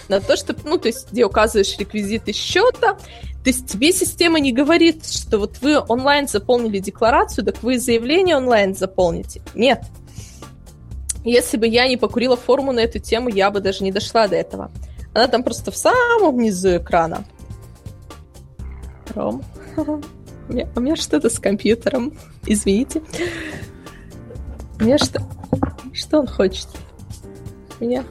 На 0.08 0.20
то, 0.20 0.36
что, 0.36 0.56
ну, 0.64 0.78
то 0.78 0.88
есть, 0.88 1.12
где 1.12 1.24
указываешь 1.24 1.76
реквизиты 1.78 2.32
счета, 2.32 2.98
то 3.44 3.50
есть 3.50 3.66
тебе 3.66 3.92
система 3.92 4.40
не 4.40 4.52
говорит, 4.52 5.06
что 5.06 5.38
вот 5.38 5.58
вы 5.60 5.78
онлайн 5.78 6.28
заполнили 6.28 6.80
декларацию, 6.80 7.44
так 7.44 7.62
вы 7.62 7.78
заявление 7.78 8.36
онлайн 8.36 8.74
заполните. 8.74 9.40
Нет. 9.54 9.84
Если 11.24 11.56
бы 11.56 11.66
я 11.66 11.88
не 11.88 11.96
покурила 11.96 12.36
форму 12.36 12.72
на 12.72 12.80
эту 12.80 12.98
тему, 12.98 13.28
я 13.28 13.50
бы 13.50 13.60
даже 13.60 13.84
не 13.84 13.92
дошла 13.92 14.28
до 14.28 14.36
этого. 14.36 14.70
Она 15.14 15.28
там 15.28 15.42
просто 15.42 15.70
в 15.70 15.76
самом 15.76 16.38
низу 16.38 16.76
экрана. 16.76 17.24
Ром, 19.14 19.42
у 19.76 20.52
меня, 20.52 20.68
у 20.74 20.80
меня 20.80 20.96
что-то 20.96 21.30
с 21.30 21.38
компьютером. 21.38 22.12
Извините. 22.44 23.02
У 24.80 24.84
меня 24.84 24.98
что... 24.98 25.22
Что 25.92 26.20
он 26.20 26.26
хочет? 26.26 26.68
Меня? 27.80 28.04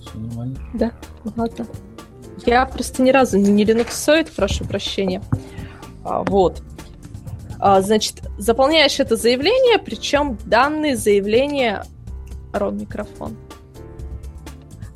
Все 0.00 0.18
нормально. 0.18 0.58
Да, 0.74 0.92
ладно. 1.36 1.66
Я 2.44 2.66
просто 2.66 3.02
ни 3.02 3.10
разу 3.10 3.38
не 3.38 3.64
линуксоид, 3.64 4.30
прошу 4.30 4.64
прощения. 4.64 5.22
А, 6.04 6.22
вот. 6.22 6.62
А, 7.58 7.80
значит, 7.80 8.22
заполняешь 8.38 8.98
это 8.98 9.16
заявление, 9.16 9.78
причем 9.78 10.38
данные 10.44 10.96
заявления... 10.96 11.84
Ром, 12.52 12.76
микрофон. 12.78 13.36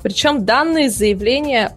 Причем 0.03 0.45
данные 0.45 0.89
заявления 0.89 1.75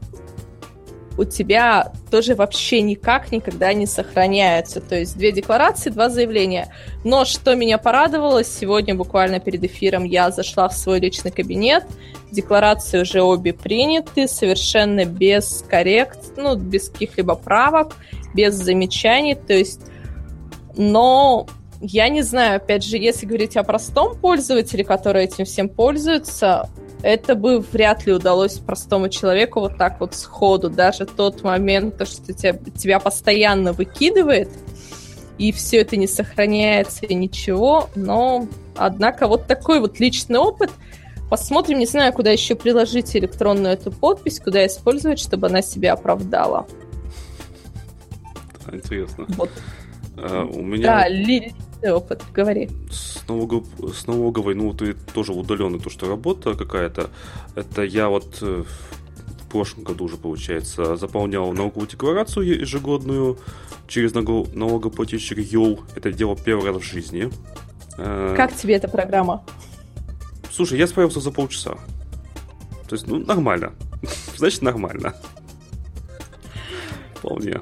у 1.17 1.25
тебя 1.25 1.93
тоже 2.11 2.35
вообще 2.35 2.83
никак 2.83 3.33
никогда 3.33 3.73
не 3.73 3.87
сохраняются. 3.87 4.81
То 4.81 4.99
есть 4.99 5.17
две 5.17 5.33
декларации, 5.33 5.91
два 5.91 6.11
заявления. 6.11 6.73
Но 7.05 7.25
что 7.25 7.55
меня 7.55 7.79
порадовало, 7.79 8.45
сегодня 8.45 8.95
буквально 8.95 9.41
перед 9.41 9.63
эфиром 9.65 10.05
я 10.05 10.31
зашла 10.31 10.69
в 10.69 10.77
свой 10.77 11.01
личный 11.01 11.31
кабинет, 11.31 11.85
декларации 12.31 13.01
уже 13.01 13.23
обе 13.23 13.53
приняты, 13.53 14.29
совершенно 14.29 15.05
без 15.05 15.65
коррект, 15.69 16.19
ну, 16.37 16.57
без 16.57 16.91
каких-либо 16.91 17.35
правок, 17.35 17.95
без 18.35 18.55
замечаний, 18.55 19.35
то 19.35 19.53
есть 19.53 19.81
но 20.77 21.47
я 21.81 22.09
не 22.09 22.23
знаю, 22.23 22.57
опять 22.57 22.85
же, 22.85 22.97
если 22.97 23.27
говорить 23.27 23.57
о 23.57 23.65
простом 23.65 24.17
пользователе, 24.17 24.85
который 24.85 25.25
этим 25.25 25.45
всем 25.45 25.69
пользуется, 25.69 26.69
это 27.03 27.35
бы 27.35 27.61
вряд 27.61 28.07
ли 28.07 28.13
удалось 28.13 28.59
простому 28.59 29.09
человеку 29.09 29.61
вот 29.61 29.77
так 29.79 30.01
вот 30.01 30.15
сходу. 30.15 30.69
Даже 30.69 31.07
тот 31.07 31.43
момент, 31.43 31.97
то, 31.97 32.07
что 32.07 32.33
тебя, 32.33 32.53
тебя 32.77 33.01
постоянно 33.01 33.73
выкидывает, 33.73 34.51
и 35.39 35.53
все 35.53 35.79
это 35.79 35.97
не 35.97 36.07
сохраняется, 36.07 37.07
и 37.07 37.15
ничего. 37.15 37.89
Но, 37.95 38.47
однако, 38.77 39.27
вот 39.27 39.47
такой 39.47 39.81
вот 39.81 39.99
личный 39.99 40.39
опыт. 40.39 40.71
Посмотрим, 41.31 41.79
не 41.79 41.87
знаю, 41.87 42.13
куда 42.13 42.31
еще 42.31 42.57
приложить 42.57 43.15
электронную 43.17 43.75
эту 43.75 43.93
подпись, 43.93 44.41
куда 44.41 44.67
использовать, 44.67 45.21
чтобы 45.21 45.47
она 45.47 45.63
себя 45.63 45.93
оправдала. 45.93 46.67
Интересно. 48.71 49.27
Вот. 49.29 49.51
А, 50.17 50.45
у 50.45 50.63
меня... 50.63 50.83
Да, 50.83 51.09
ли 51.09 51.55
опыт, 51.83 52.23
говори. 52.33 52.69
С, 52.91 53.27
налогов... 53.29 53.67
с 53.95 54.07
налоговой, 54.07 54.55
ну, 54.55 54.73
ты 54.73 54.95
тоже 54.95 55.33
удаленно, 55.33 55.79
то, 55.79 55.91
что 55.91 56.09
работа 56.09 56.55
какая-то, 56.55 57.11
это 57.55 57.83
я 57.83 58.09
вот 58.09 58.39
э, 58.43 58.65
в 58.65 59.49
прошлом 59.49 59.85
году 59.85 60.05
уже, 60.05 60.17
получается, 60.17 60.97
заполнял 60.97 61.53
налоговую 61.53 61.89
декларацию 61.89 62.61
ежегодную 62.61 63.39
через 63.89 64.15
налогоплательщик 64.15 65.39
ЮЛ. 65.39 65.81
Это 65.95 66.13
делал 66.13 66.37
первый 66.37 66.71
раз 66.71 66.83
в 66.83 66.85
жизни. 66.85 67.31
Э, 67.99 68.35
как 68.37 68.55
тебе 68.55 68.75
эта 68.75 68.89
программа? 68.89 69.45
Слушай, 70.51 70.79
я 70.79 70.87
справился 70.87 71.21
за 71.21 71.31
полчаса. 71.31 71.77
То 72.89 72.97
есть, 72.97 73.07
ну, 73.07 73.19
нормально. 73.19 73.73
Значит, 74.37 74.63
нормально. 74.63 75.15
Вполне. 77.15 77.61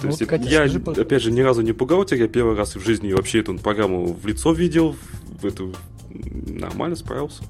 То 0.00 0.06
ну, 0.06 0.12
есть, 0.12 0.26
Катя, 0.26 0.48
я, 0.48 0.68
скажи, 0.68 1.00
опять 1.00 1.22
же, 1.22 1.30
ни 1.30 1.40
разу 1.40 1.60
не 1.60 1.72
бухгалтер, 1.72 2.18
я 2.18 2.26
первый 2.26 2.56
раз 2.56 2.74
в 2.74 2.84
жизни 2.84 3.12
вообще 3.12 3.40
эту 3.40 3.58
программу 3.58 4.14
в 4.14 4.26
лицо 4.26 4.52
видел, 4.52 4.96
в 5.40 5.44
эту 5.44 5.74
нормально 6.08 6.96
справился. 6.96 7.42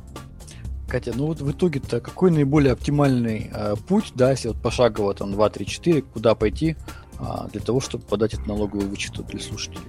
Катя, 0.88 1.12
ну 1.14 1.26
вот 1.26 1.40
в 1.40 1.50
итоге-то 1.50 2.00
какой 2.00 2.32
наиболее 2.32 2.72
оптимальный 2.72 3.50
э, 3.54 3.76
путь, 3.86 4.12
да, 4.16 4.32
если 4.32 4.48
вот 4.48 4.60
пошагово 4.60 5.14
там 5.14 5.30
2, 5.30 5.50
3, 5.50 5.66
4, 5.66 6.02
куда 6.02 6.34
пойти 6.34 6.76
э, 7.20 7.24
для 7.52 7.60
того, 7.60 7.80
чтобы 7.80 8.04
подать 8.04 8.34
эту 8.34 8.48
налоговую 8.48 8.88
вычету 8.88 9.22
для 9.22 9.38
слушателей? 9.38 9.84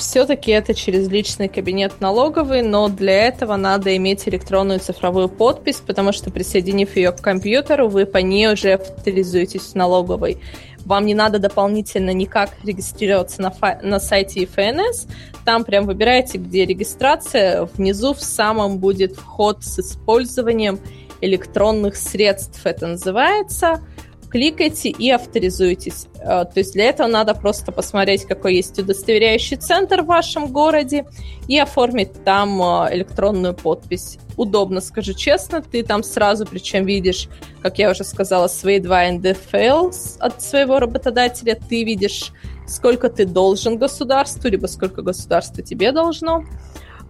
Все-таки 0.00 0.50
это 0.50 0.72
через 0.74 1.08
личный 1.08 1.46
кабинет 1.48 2.00
налоговый, 2.00 2.62
но 2.62 2.88
для 2.88 3.26
этого 3.26 3.56
надо 3.56 3.94
иметь 3.98 4.26
электронную 4.26 4.80
цифровую 4.80 5.28
подпись, 5.28 5.82
потому 5.86 6.12
что 6.12 6.30
присоединив 6.30 6.96
ее 6.96 7.12
к 7.12 7.20
компьютеру, 7.20 7.86
вы 7.86 8.06
по 8.06 8.16
ней 8.16 8.50
уже 8.50 8.72
авторизуетесь 8.72 9.60
в 9.60 9.74
налоговой. 9.74 10.38
Вам 10.86 11.04
не 11.04 11.14
надо 11.14 11.38
дополнительно 11.38 12.14
никак 12.14 12.52
регистрироваться 12.64 13.42
на, 13.42 13.52
на 13.82 14.00
сайте 14.00 14.46
ФНС. 14.46 15.06
Там 15.44 15.64
прям 15.64 15.84
выбираете, 15.84 16.38
где 16.38 16.64
регистрация. 16.64 17.68
Внизу 17.74 18.14
в 18.14 18.22
самом 18.22 18.78
будет 18.78 19.16
вход 19.16 19.62
с 19.62 19.80
использованием 19.80 20.80
электронных 21.20 21.96
средств, 21.96 22.62
это 22.64 22.86
называется 22.86 23.82
кликайте 24.30 24.88
и 24.90 25.10
авторизуйтесь. 25.10 26.06
Э, 26.20 26.44
то 26.44 26.52
есть 26.56 26.72
для 26.72 26.84
этого 26.84 27.08
надо 27.08 27.34
просто 27.34 27.72
посмотреть, 27.72 28.24
какой 28.24 28.54
есть 28.56 28.78
удостоверяющий 28.78 29.56
центр 29.56 30.02
в 30.02 30.06
вашем 30.06 30.46
городе 30.48 31.06
и 31.48 31.58
оформить 31.58 32.24
там 32.24 32.62
э, 32.62 32.94
электронную 32.94 33.54
подпись. 33.54 34.18
Удобно, 34.36 34.80
скажу 34.80 35.12
честно, 35.12 35.60
ты 35.60 35.82
там 35.82 36.02
сразу, 36.02 36.46
причем 36.46 36.86
видишь, 36.86 37.28
как 37.60 37.78
я 37.78 37.90
уже 37.90 38.04
сказала, 38.04 38.46
свои 38.48 38.78
два 38.78 39.10
НДФЛ 39.10 39.90
от 40.20 40.40
своего 40.40 40.78
работодателя, 40.78 41.58
ты 41.68 41.84
видишь, 41.84 42.32
сколько 42.66 43.10
ты 43.10 43.26
должен 43.26 43.76
государству, 43.76 44.48
либо 44.48 44.66
сколько 44.66 45.02
государство 45.02 45.62
тебе 45.62 45.92
должно. 45.92 46.44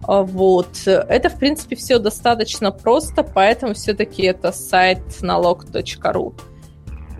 Э, 0.07 0.23
вот. 0.23 0.69
Это, 0.85 1.29
в 1.29 1.37
принципе, 1.37 1.75
все 1.75 1.99
достаточно 1.99 2.71
просто, 2.71 3.21
поэтому 3.23 3.75
все-таки 3.75 4.23
это 4.23 4.51
сайт 4.51 5.21
налог.ру 5.21 6.35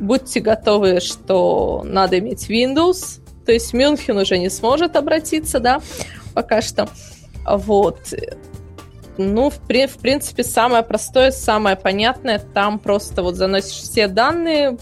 будьте 0.02 0.40
готовы, 0.40 1.00
что 1.00 1.84
надо 1.86 2.20
иметь 2.20 2.50
Windows, 2.50 3.22
то 3.46 3.52
есть 3.52 3.74
Мюнхен 3.74 4.18
уже 4.18 4.38
не 4.38 4.50
сможет 4.50 4.96
обратиться, 4.96 5.60
да, 5.60 5.82
пока 6.34 6.62
что. 6.62 6.90
Вот. 7.46 8.14
Ну, 9.18 9.50
в, 9.50 9.60
при, 9.68 9.88
в 9.88 9.98
принципе, 9.98 10.44
самое 10.44 10.84
простое, 10.84 11.32
самое 11.32 11.76
понятное, 11.76 12.40
там 12.40 12.80
просто 12.80 13.24
вот 13.24 13.36
заносишь 13.36 13.82
все 13.82 14.08
данные 14.08 14.78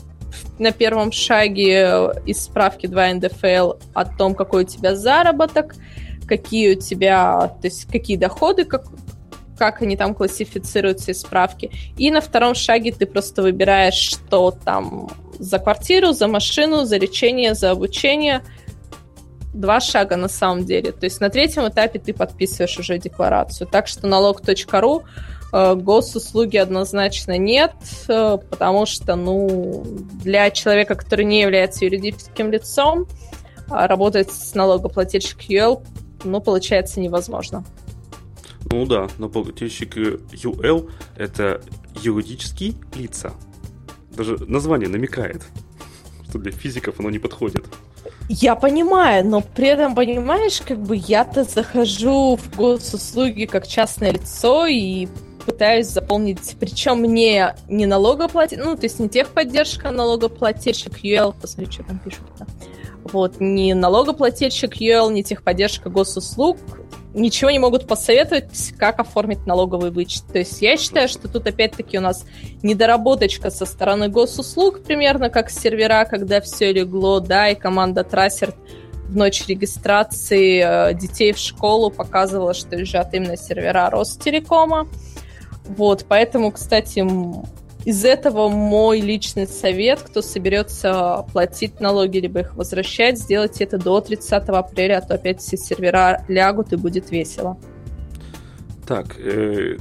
на 0.59 0.71
первом 0.71 1.11
шаге 1.11 2.11
из 2.25 2.43
справки 2.43 2.87
2 2.87 3.13
НДФЛ 3.15 3.73
о 3.93 4.05
том, 4.05 4.35
какой 4.35 4.63
у 4.63 4.67
тебя 4.67 4.95
заработок, 4.95 5.75
какие 6.27 6.75
у 6.75 6.79
тебя, 6.79 7.55
то 7.61 7.67
есть 7.67 7.85
какие 7.85 8.17
доходы, 8.17 8.65
как, 8.65 8.85
как 9.59 9.81
они 9.81 9.97
там 9.97 10.15
классифицируются 10.15 11.11
из 11.11 11.21
справки. 11.21 11.69
И 11.97 12.09
на 12.09 12.21
втором 12.21 12.55
шаге 12.55 12.93
ты 12.93 13.05
просто 13.05 13.41
выбираешь, 13.41 13.93
что 13.93 14.51
там 14.51 15.09
за 15.37 15.59
квартиру, 15.59 16.13
за 16.13 16.27
машину, 16.27 16.85
за 16.85 16.97
лечение, 16.97 17.53
за 17.53 17.71
обучение. 17.71 18.41
Два 19.53 19.81
шага 19.81 20.15
на 20.15 20.29
самом 20.29 20.65
деле. 20.65 20.93
То 20.93 21.05
есть 21.05 21.19
на 21.19 21.29
третьем 21.29 21.67
этапе 21.67 21.99
ты 21.99 22.13
подписываешь 22.13 22.79
уже 22.79 22.97
декларацию. 22.97 23.67
Так 23.67 23.87
что 23.87 24.07
налог.ру 24.07 25.03
э, 25.51 25.75
госуслуги 25.75 26.55
однозначно 26.57 27.37
нет, 27.37 27.73
э, 28.07 28.37
потому 28.49 28.85
что, 28.85 29.15
ну, 29.15 29.83
для 30.23 30.51
человека, 30.51 30.95
который 30.95 31.25
не 31.25 31.41
является 31.41 31.83
юридическим 31.83 32.51
лицом, 32.51 33.07
а 33.69 33.87
работать 33.87 34.31
с 34.31 34.55
налогоплательщик 34.55 35.49
UL, 35.49 35.85
ну, 36.23 36.39
получается 36.39 37.01
невозможно. 37.01 37.65
Ну 38.71 38.85
да, 38.85 39.07
но 39.17 39.29
плательщик 39.29 39.97
UL 39.97 40.91
это 41.17 41.61
юридические 42.01 42.75
лица. 42.95 43.33
Даже 44.11 44.37
название 44.45 44.89
намекает, 44.89 45.43
что 46.29 46.39
для 46.39 46.51
физиков 46.51 46.99
оно 46.99 47.09
не 47.09 47.19
подходит. 47.19 47.65
Я 48.27 48.55
понимаю, 48.55 49.25
но 49.25 49.41
при 49.41 49.67
этом, 49.69 49.95
понимаешь, 49.95 50.61
как 50.61 50.79
бы 50.79 50.95
я-то 50.95 51.43
захожу 51.45 52.35
в 52.35 52.55
госуслуги 52.55 53.45
как 53.45 53.67
частное 53.67 54.11
лицо, 54.11 54.67
и 54.67 55.07
пытаюсь 55.45 55.87
заполнить, 55.87 56.55
причем 56.59 57.01
не, 57.03 57.55
не 57.67 57.87
налогоплательщик, 57.87 58.63
ну, 58.63 58.75
то 58.75 58.83
есть 58.83 58.99
не 58.99 59.09
техподдержка, 59.09 59.89
а 59.89 59.91
налогоплательщик 59.91 61.03
UL, 61.03 61.33
посмотри, 61.41 61.71
что 61.71 61.83
там 61.83 61.97
пишут-то. 61.97 62.45
Вот, 63.11 63.39
не 63.39 63.73
налогоплательщик 63.73 64.79
UL, 64.79 65.11
не 65.11 65.23
техподдержка 65.23 65.89
госуслуг, 65.89 66.57
ничего 67.13 67.49
не 67.49 67.59
могут 67.59 67.87
посоветовать, 67.87 68.73
как 68.77 68.99
оформить 68.99 69.45
налоговый 69.45 69.91
вычет. 69.91 70.23
То 70.31 70.39
есть 70.39 70.61
я 70.61 70.77
считаю, 70.77 71.07
что 71.07 71.27
тут 71.27 71.47
опять-таки 71.47 71.97
у 71.97 72.01
нас 72.01 72.25
недоработочка 72.61 73.49
со 73.49 73.65
стороны 73.65 74.09
госуслуг, 74.09 74.83
примерно 74.83 75.29
как 75.29 75.49
сервера, 75.49 76.05
когда 76.05 76.41
все 76.41 76.71
легло, 76.71 77.19
да, 77.19 77.49
и 77.49 77.55
команда 77.55 78.03
Трассер 78.03 78.53
в 79.07 79.15
ночь 79.15 79.47
регистрации 79.47 80.61
э, 80.63 80.93
детей 80.93 81.33
в 81.33 81.39
школу 81.39 81.89
показывала, 81.89 82.53
что 82.53 82.75
лежат 82.75 83.13
именно 83.13 83.37
сервера 83.37 83.89
Ростелекома. 83.89 84.87
Вот, 85.65 86.05
поэтому, 86.07 86.51
кстати, 86.51 86.99
из 87.89 88.05
этого 88.05 88.49
мой 88.49 89.01
личный 89.01 89.47
совет, 89.47 90.01
кто 90.01 90.21
соберется 90.21 91.25
платить 91.33 91.79
налоги, 91.79 92.19
либо 92.19 92.41
их 92.41 92.55
возвращать, 92.55 93.17
сделайте 93.17 93.63
это 93.63 93.79
до 93.79 93.99
30 93.99 94.31
апреля, 94.49 94.99
а 94.99 95.01
то 95.01 95.15
опять 95.15 95.41
все 95.41 95.57
сервера 95.57 96.23
лягут 96.27 96.71
и 96.71 96.75
будет 96.75 97.09
весело. 97.09 97.57
Так, 98.85 99.19
э, 99.19 99.77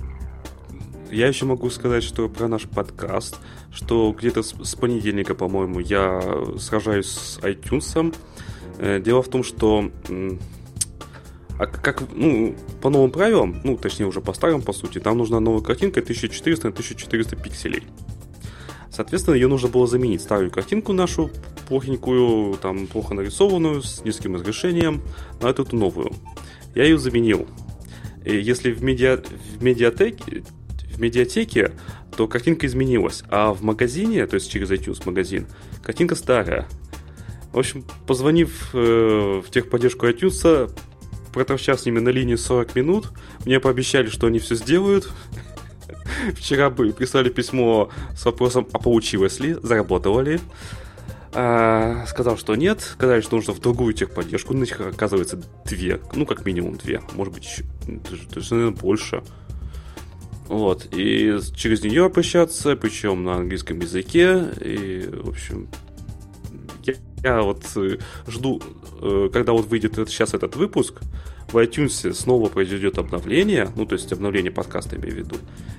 я 1.10 1.26
еще 1.26 1.44
могу 1.44 1.68
сказать, 1.68 2.02
что 2.02 2.30
про 2.30 2.48
наш 2.48 2.62
подкаст, 2.62 3.36
что 3.70 4.14
где-то 4.18 4.42
с, 4.42 4.54
с 4.62 4.74
понедельника, 4.74 5.34
по-моему, 5.34 5.78
я 5.78 6.22
сражаюсь 6.58 7.08
с 7.08 7.38
iTunes. 7.40 8.14
Э, 8.78 9.00
дело 9.00 9.22
в 9.22 9.28
том, 9.28 9.44
что 9.44 9.90
а 11.58 11.66
как, 11.66 12.04
ну, 12.14 12.54
по 12.80 12.88
новым 12.88 13.10
правилам, 13.10 13.60
ну, 13.64 13.76
точнее, 13.76 14.06
уже 14.06 14.20
по 14.20 14.32
старым, 14.32 14.62
по 14.62 14.72
сути, 14.72 15.00
там 15.00 15.18
нужна 15.18 15.40
новая 15.40 15.60
картинка 15.60 16.00
1400 16.00 16.68
на 16.68 16.70
1400 16.70 17.36
пикселей. 17.36 17.82
Соответственно, 18.90 19.34
ее 19.34 19.48
нужно 19.48 19.68
было 19.68 19.86
заменить 19.86 20.22
старую 20.22 20.50
картинку 20.50 20.92
нашу, 20.92 21.30
плохенькую, 21.68 22.56
там, 22.58 22.86
плохо 22.86 23.14
нарисованную, 23.14 23.82
с 23.82 24.04
низким 24.04 24.36
разрешением, 24.36 25.02
на 25.40 25.48
эту 25.48 25.66
новую. 25.74 26.12
Я 26.74 26.84
ее 26.84 26.98
заменил. 26.98 27.46
И 28.24 28.36
если 28.36 28.72
в, 28.72 28.82
медиа, 28.82 29.18
в, 29.18 29.62
медиатеке, 29.62 30.44
в 30.92 31.00
медиатеке, 31.00 31.72
то 32.16 32.26
картинка 32.28 32.66
изменилась, 32.66 33.22
а 33.28 33.52
в 33.52 33.62
магазине, 33.62 34.26
то 34.26 34.34
есть 34.34 34.50
через 34.50 34.70
iTunes 34.70 35.02
магазин, 35.06 35.46
картинка 35.82 36.14
старая. 36.14 36.68
В 37.52 37.58
общем, 37.58 37.84
позвонив 38.06 38.70
э, 38.74 39.42
в 39.44 39.50
техподдержку 39.50 40.06
iTunes, 40.06 40.70
проторчав 41.32 41.80
с 41.80 41.86
ними 41.86 42.00
на 42.00 42.08
линии 42.10 42.36
40 42.36 42.74
минут, 42.74 43.10
мне 43.44 43.60
пообещали, 43.60 44.08
что 44.08 44.26
они 44.26 44.38
все 44.38 44.54
сделают. 44.54 45.10
Вчера 46.34 46.70
бы 46.70 46.92
прислали 46.92 47.28
письмо 47.28 47.90
с 48.16 48.24
вопросом, 48.24 48.66
а 48.72 48.78
получилось 48.78 49.40
ли, 49.40 49.56
заработало 49.62 50.20
ли. 50.20 50.40
А, 51.32 52.06
сказал, 52.06 52.36
что 52.36 52.54
нет. 52.56 52.80
Сказали, 52.80 53.20
что 53.20 53.36
нужно 53.36 53.52
в 53.52 53.60
другую 53.60 53.94
техподдержку. 53.94 54.54
На 54.54 54.60
них 54.60 54.80
оказывается 54.80 55.40
две. 55.64 56.00
Ну, 56.14 56.26
как 56.26 56.44
минимум 56.46 56.76
две. 56.76 57.02
Может 57.14 57.34
быть, 57.34 57.44
еще, 57.44 57.64
даже, 58.34 58.54
наверное, 58.54 58.76
больше. 58.76 59.22
Вот. 60.48 60.88
И 60.92 61.38
через 61.54 61.82
нее 61.82 62.06
обращаться, 62.06 62.74
причем 62.76 63.24
на 63.24 63.36
английском 63.36 63.78
языке. 63.80 64.46
И, 64.60 65.08
в 65.12 65.28
общем, 65.28 65.68
я, 66.84 66.94
я 67.22 67.42
вот 67.42 67.64
э, 67.76 67.98
жду, 68.26 68.62
когда 69.32 69.52
вот 69.52 69.66
выйдет 69.66 69.94
сейчас 70.08 70.34
этот 70.34 70.56
выпуск, 70.56 71.00
в 71.52 71.56
iTunes 71.56 72.12
снова 72.12 72.48
произойдет 72.48 72.98
обновление, 72.98 73.70
ну, 73.74 73.86
то 73.86 73.94
есть 73.94 74.12
обновление 74.12 74.52
подкаста, 74.52 74.96
имею 74.96 75.14
в 75.14 75.18
виду. 75.18 75.36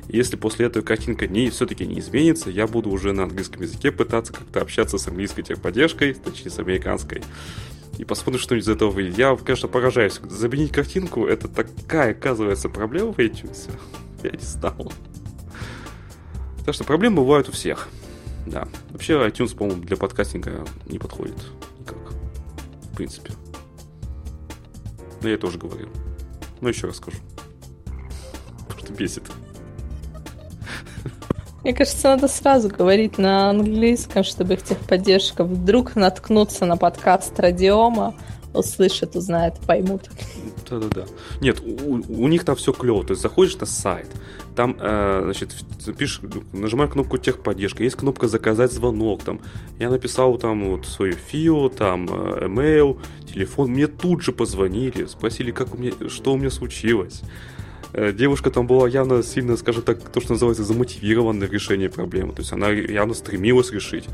Если 0.07 0.35
после 0.35 0.65
этого 0.65 0.83
картинка 0.83 1.27
не, 1.27 1.49
все-таки 1.49 1.85
не 1.85 1.99
изменится, 1.99 2.49
я 2.49 2.65
буду 2.65 2.89
уже 2.89 3.13
на 3.13 3.23
английском 3.23 3.61
языке 3.61 3.91
пытаться 3.91 4.33
как-то 4.33 4.61
общаться 4.61 4.97
с 4.97 5.07
английской 5.07 5.43
техподдержкой, 5.43 6.13
точнее, 6.13 6.49
с 6.49 6.59
американской. 6.59 7.21
И 7.99 8.05
посмотрим, 8.05 8.41
что 8.41 8.55
из 8.55 8.67
этого 8.67 8.89
выйдет. 8.89 9.17
Я, 9.17 9.35
конечно, 9.35 9.67
поражаюсь. 9.67 10.19
Заменить 10.23 10.71
картинку— 10.71 11.25
это 11.27 11.47
такая, 11.47 12.11
оказывается, 12.11 12.69
проблема 12.69 13.11
в 13.11 13.19
iTunes. 13.19 13.69
Я 14.23 14.31
не 14.31 14.39
знал. 14.39 14.91
Так 16.65 16.73
что 16.73 16.83
проблемы 16.83 17.17
бывают 17.17 17.49
у 17.49 17.51
всех. 17.51 17.89
Да. 18.47 18.67
Вообще 18.89 19.13
iTunes, 19.13 19.55
по-моему, 19.55 19.83
для 19.83 19.97
подкастинга 19.97 20.65
не 20.87 20.97
подходит 20.97 21.35
принципе. 22.99 23.31
Но 25.21 25.29
я 25.29 25.35
это 25.35 25.47
уже 25.47 25.57
говорил. 25.57 25.87
Но 26.59 26.67
еще 26.67 26.87
раз 26.87 26.97
скажу. 26.97 27.17
Что 28.77 28.91
бесит. 28.91 29.23
Мне 31.63 31.73
кажется, 31.73 32.09
надо 32.09 32.27
сразу 32.27 32.67
говорить 32.67 33.17
на 33.17 33.51
английском, 33.51 34.25
чтобы 34.25 34.55
их 34.55 34.63
техподдержка 34.63 35.45
вдруг 35.45 35.95
наткнуться 35.95 36.65
на 36.65 36.75
подкаст 36.75 37.39
Радиома, 37.39 38.15
услышат, 38.53 39.15
узнают, 39.15 39.57
поймут. 39.65 40.09
Да-да-да. 40.69 41.05
Нет, 41.41 41.61
у, 41.61 41.95
у 41.95 42.27
них 42.27 42.45
там 42.45 42.55
все 42.55 42.71
клево. 42.73 43.03
То 43.03 43.11
есть 43.11 43.21
заходишь 43.21 43.57
на 43.57 43.65
сайт, 43.65 44.07
там, 44.55 44.75
э, 44.79 45.21
значит, 45.23 45.55
пишешь, 45.97 46.21
нажимаешь 46.53 46.91
кнопку 46.91 47.17
техподдержка, 47.17 47.83
есть 47.83 47.95
кнопка 47.95 48.27
заказать 48.27 48.71
звонок, 48.71 49.23
там, 49.23 49.39
я 49.79 49.89
написал 49.89 50.37
там 50.37 50.69
вот 50.69 50.85
свою 50.85 51.13
фио, 51.13 51.69
там, 51.69 52.07
э, 52.09 52.45
email, 52.45 52.99
телефон, 53.31 53.71
мне 53.71 53.87
тут 53.87 54.21
же 54.21 54.31
позвонили, 54.31 55.05
спросили, 55.05 55.51
как 55.51 55.73
у 55.73 55.77
меня, 55.77 55.91
что 56.07 56.33
у 56.33 56.37
меня 56.37 56.49
случилось. 56.49 57.21
Э, 57.93 58.11
девушка 58.11 58.51
там 58.51 58.67
была 58.67 58.87
явно 58.87 59.23
сильно, 59.23 59.57
скажем 59.57 59.81
так, 59.83 59.99
то, 60.09 60.21
что 60.21 60.33
называется, 60.33 60.63
замотивирована 60.63 61.47
в 61.47 61.51
решении 61.51 61.87
проблемы, 61.87 62.33
то 62.33 62.41
есть 62.41 62.53
она 62.53 62.69
явно 62.69 63.13
стремилась 63.13 63.71
решить 63.71 64.05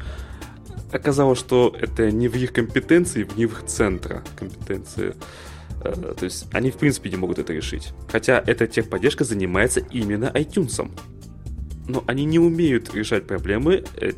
оказалось, 0.95 1.39
что 1.39 1.75
это 1.79 2.09
не 2.11 2.27
в 2.27 2.35
их 2.35 2.53
компетенции, 2.53 3.23
в 3.23 3.37
их 3.37 3.63
центра 3.67 4.23
компетенции. 4.37 5.15
Э, 5.85 6.13
то 6.13 6.25
есть 6.25 6.45
они 6.51 6.71
в 6.71 6.77
принципе 6.77 7.09
не 7.09 7.17
могут 7.17 7.39
это 7.39 7.53
решить. 7.53 7.93
Хотя 8.09 8.43
эта 8.45 8.67
техподдержка 8.67 9.23
занимается 9.23 9.79
именно 9.79 10.31
iTunes. 10.33 10.89
Но 11.87 12.03
они 12.07 12.25
не 12.25 12.39
умеют 12.39 12.93
решать 12.93 13.27
проблемы 13.27 13.83
э, 13.97 14.13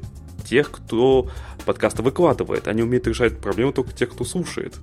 тех, 0.47 0.71
кто 0.71 1.29
подкасты 1.65 2.01
выкладывает. 2.01 2.67
Они 2.67 2.81
умеют 2.81 3.07
решать 3.07 3.37
проблемы 3.39 3.73
только 3.73 3.93
тех, 3.93 4.09
кто 4.09 4.23
слушает. 4.23 4.75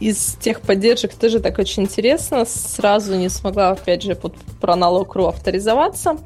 Из 0.00 0.36
тех 0.40 0.60
поддержек 0.60 1.14
тоже 1.14 1.40
так 1.40 1.58
очень 1.58 1.84
интересно. 1.84 2.44
Сразу 2.44 3.14
не 3.16 3.28
смогла, 3.28 3.70
опять 3.70 4.02
же, 4.02 4.14
под 4.14 4.34
про 4.60 4.76
налог.ру 4.76 5.26
авторизоваться. 5.26 6.18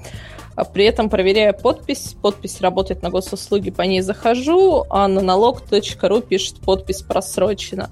При 0.65 0.85
этом 0.85 1.09
проверяя 1.09 1.53
подпись. 1.53 2.17
Подпись 2.21 2.61
работает 2.61 3.03
на 3.03 3.11
госуслуги, 3.11 3.71
по 3.71 3.83
ней 3.83 4.01
захожу, 4.01 4.85
а 4.91 5.09
на 5.09 5.21
налог.ру 5.21 6.21
пишет 6.21 6.61
подпись 6.61 7.03
просрочена. 7.03 7.91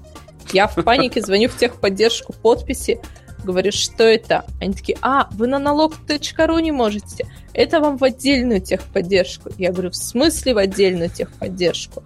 Я 0.53 0.67
в 0.67 0.75
панике 0.83 1.21
звоню 1.21 1.49
в 1.49 1.57
техподдержку 1.57 2.33
подписи, 2.33 2.99
говорю, 3.43 3.71
что 3.71 4.03
это? 4.03 4.45
Они 4.61 4.73
такие, 4.73 4.97
а, 5.01 5.27
вы 5.31 5.47
на 5.47 5.59
налог.ру 5.59 6.59
не 6.59 6.71
можете, 6.71 7.27
это 7.53 7.79
вам 7.79 7.97
в 7.97 8.03
отдельную 8.03 8.61
техподдержку. 8.61 9.49
Я 9.57 9.71
говорю, 9.71 9.91
в 9.91 9.95
смысле 9.95 10.53
в 10.53 10.57
отдельную 10.57 11.09
техподдержку? 11.09 12.03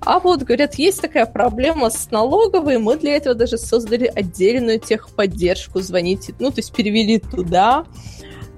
А 0.00 0.20
вот, 0.20 0.42
говорят, 0.42 0.76
есть 0.76 1.00
такая 1.00 1.26
проблема 1.26 1.90
с 1.90 2.10
налоговой, 2.10 2.78
мы 2.78 2.96
для 2.96 3.16
этого 3.16 3.34
даже 3.34 3.58
создали 3.58 4.06
отдельную 4.06 4.78
техподдержку, 4.78 5.80
звоните, 5.80 6.34
ну, 6.38 6.50
то 6.50 6.58
есть 6.58 6.72
перевели 6.72 7.18
туда, 7.18 7.86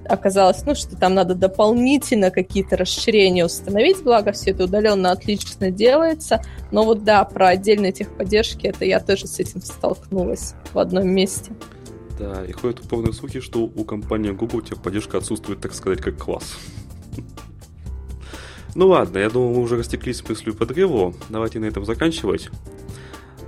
оказалось, 0.09 0.65
ну, 0.65 0.75
что 0.75 0.95
там 0.95 1.13
надо 1.13 1.35
дополнительно 1.35 2.31
какие-то 2.31 2.75
расширения 2.77 3.45
установить, 3.45 4.03
благо 4.03 4.31
все 4.31 4.51
это 4.51 4.65
удаленно 4.65 5.11
отлично 5.11 5.71
делается. 5.71 6.43
Но 6.71 6.83
вот 6.83 7.03
да, 7.03 7.23
про 7.23 7.49
отдельные 7.49 7.91
техподдержки, 7.91 8.67
это 8.67 8.85
я 8.85 8.99
тоже 8.99 9.27
с 9.27 9.39
этим 9.39 9.61
столкнулась 9.61 10.55
в 10.73 10.79
одном 10.79 11.07
месте. 11.09 11.51
Да, 12.17 12.43
и 12.45 12.51
ходят 12.51 12.81
полные 12.81 13.13
слухи, 13.13 13.39
что 13.39 13.59
у 13.63 13.83
компании 13.85 14.31
Google 14.31 14.61
техподдержка 14.61 15.17
отсутствует, 15.17 15.61
так 15.61 15.73
сказать, 15.73 16.01
как 16.01 16.17
класс. 16.17 16.57
Ну 18.75 18.87
ладно, 18.87 19.17
я 19.17 19.29
думаю, 19.29 19.55
мы 19.55 19.61
уже 19.61 19.77
растеклись 19.77 20.27
мыслью 20.27 20.53
по 20.55 20.65
древу. 20.65 21.15
Давайте 21.29 21.59
на 21.59 21.65
этом 21.65 21.85
заканчивать. 21.85 22.49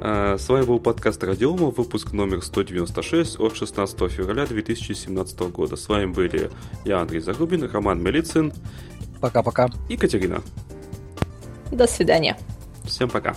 А, 0.04 0.36
с 0.40 0.50
вами 0.50 0.66
был 0.66 0.80
подкаст 0.80 1.24
Радиома, 1.24 1.68
выпуск 1.68 2.12
номер 2.12 2.42
196 2.42 3.40
от 3.40 3.56
16 3.56 4.12
февраля 4.12 4.48
2017 4.48 5.40
года. 5.52 5.76
С 5.76 5.88
вами 5.88 6.08
были 6.08 6.50
я, 6.86 7.02
Андрей 7.02 7.20
Зарубин, 7.20 7.70
Роман 7.72 8.02
Мелицин. 8.02 8.52
Пока-пока. 9.20 9.70
И 9.90 9.98
Катерина. 9.98 10.42
До 11.72 11.86
свидания. 11.86 12.36
Всем 12.84 13.12
пока. 13.12 13.36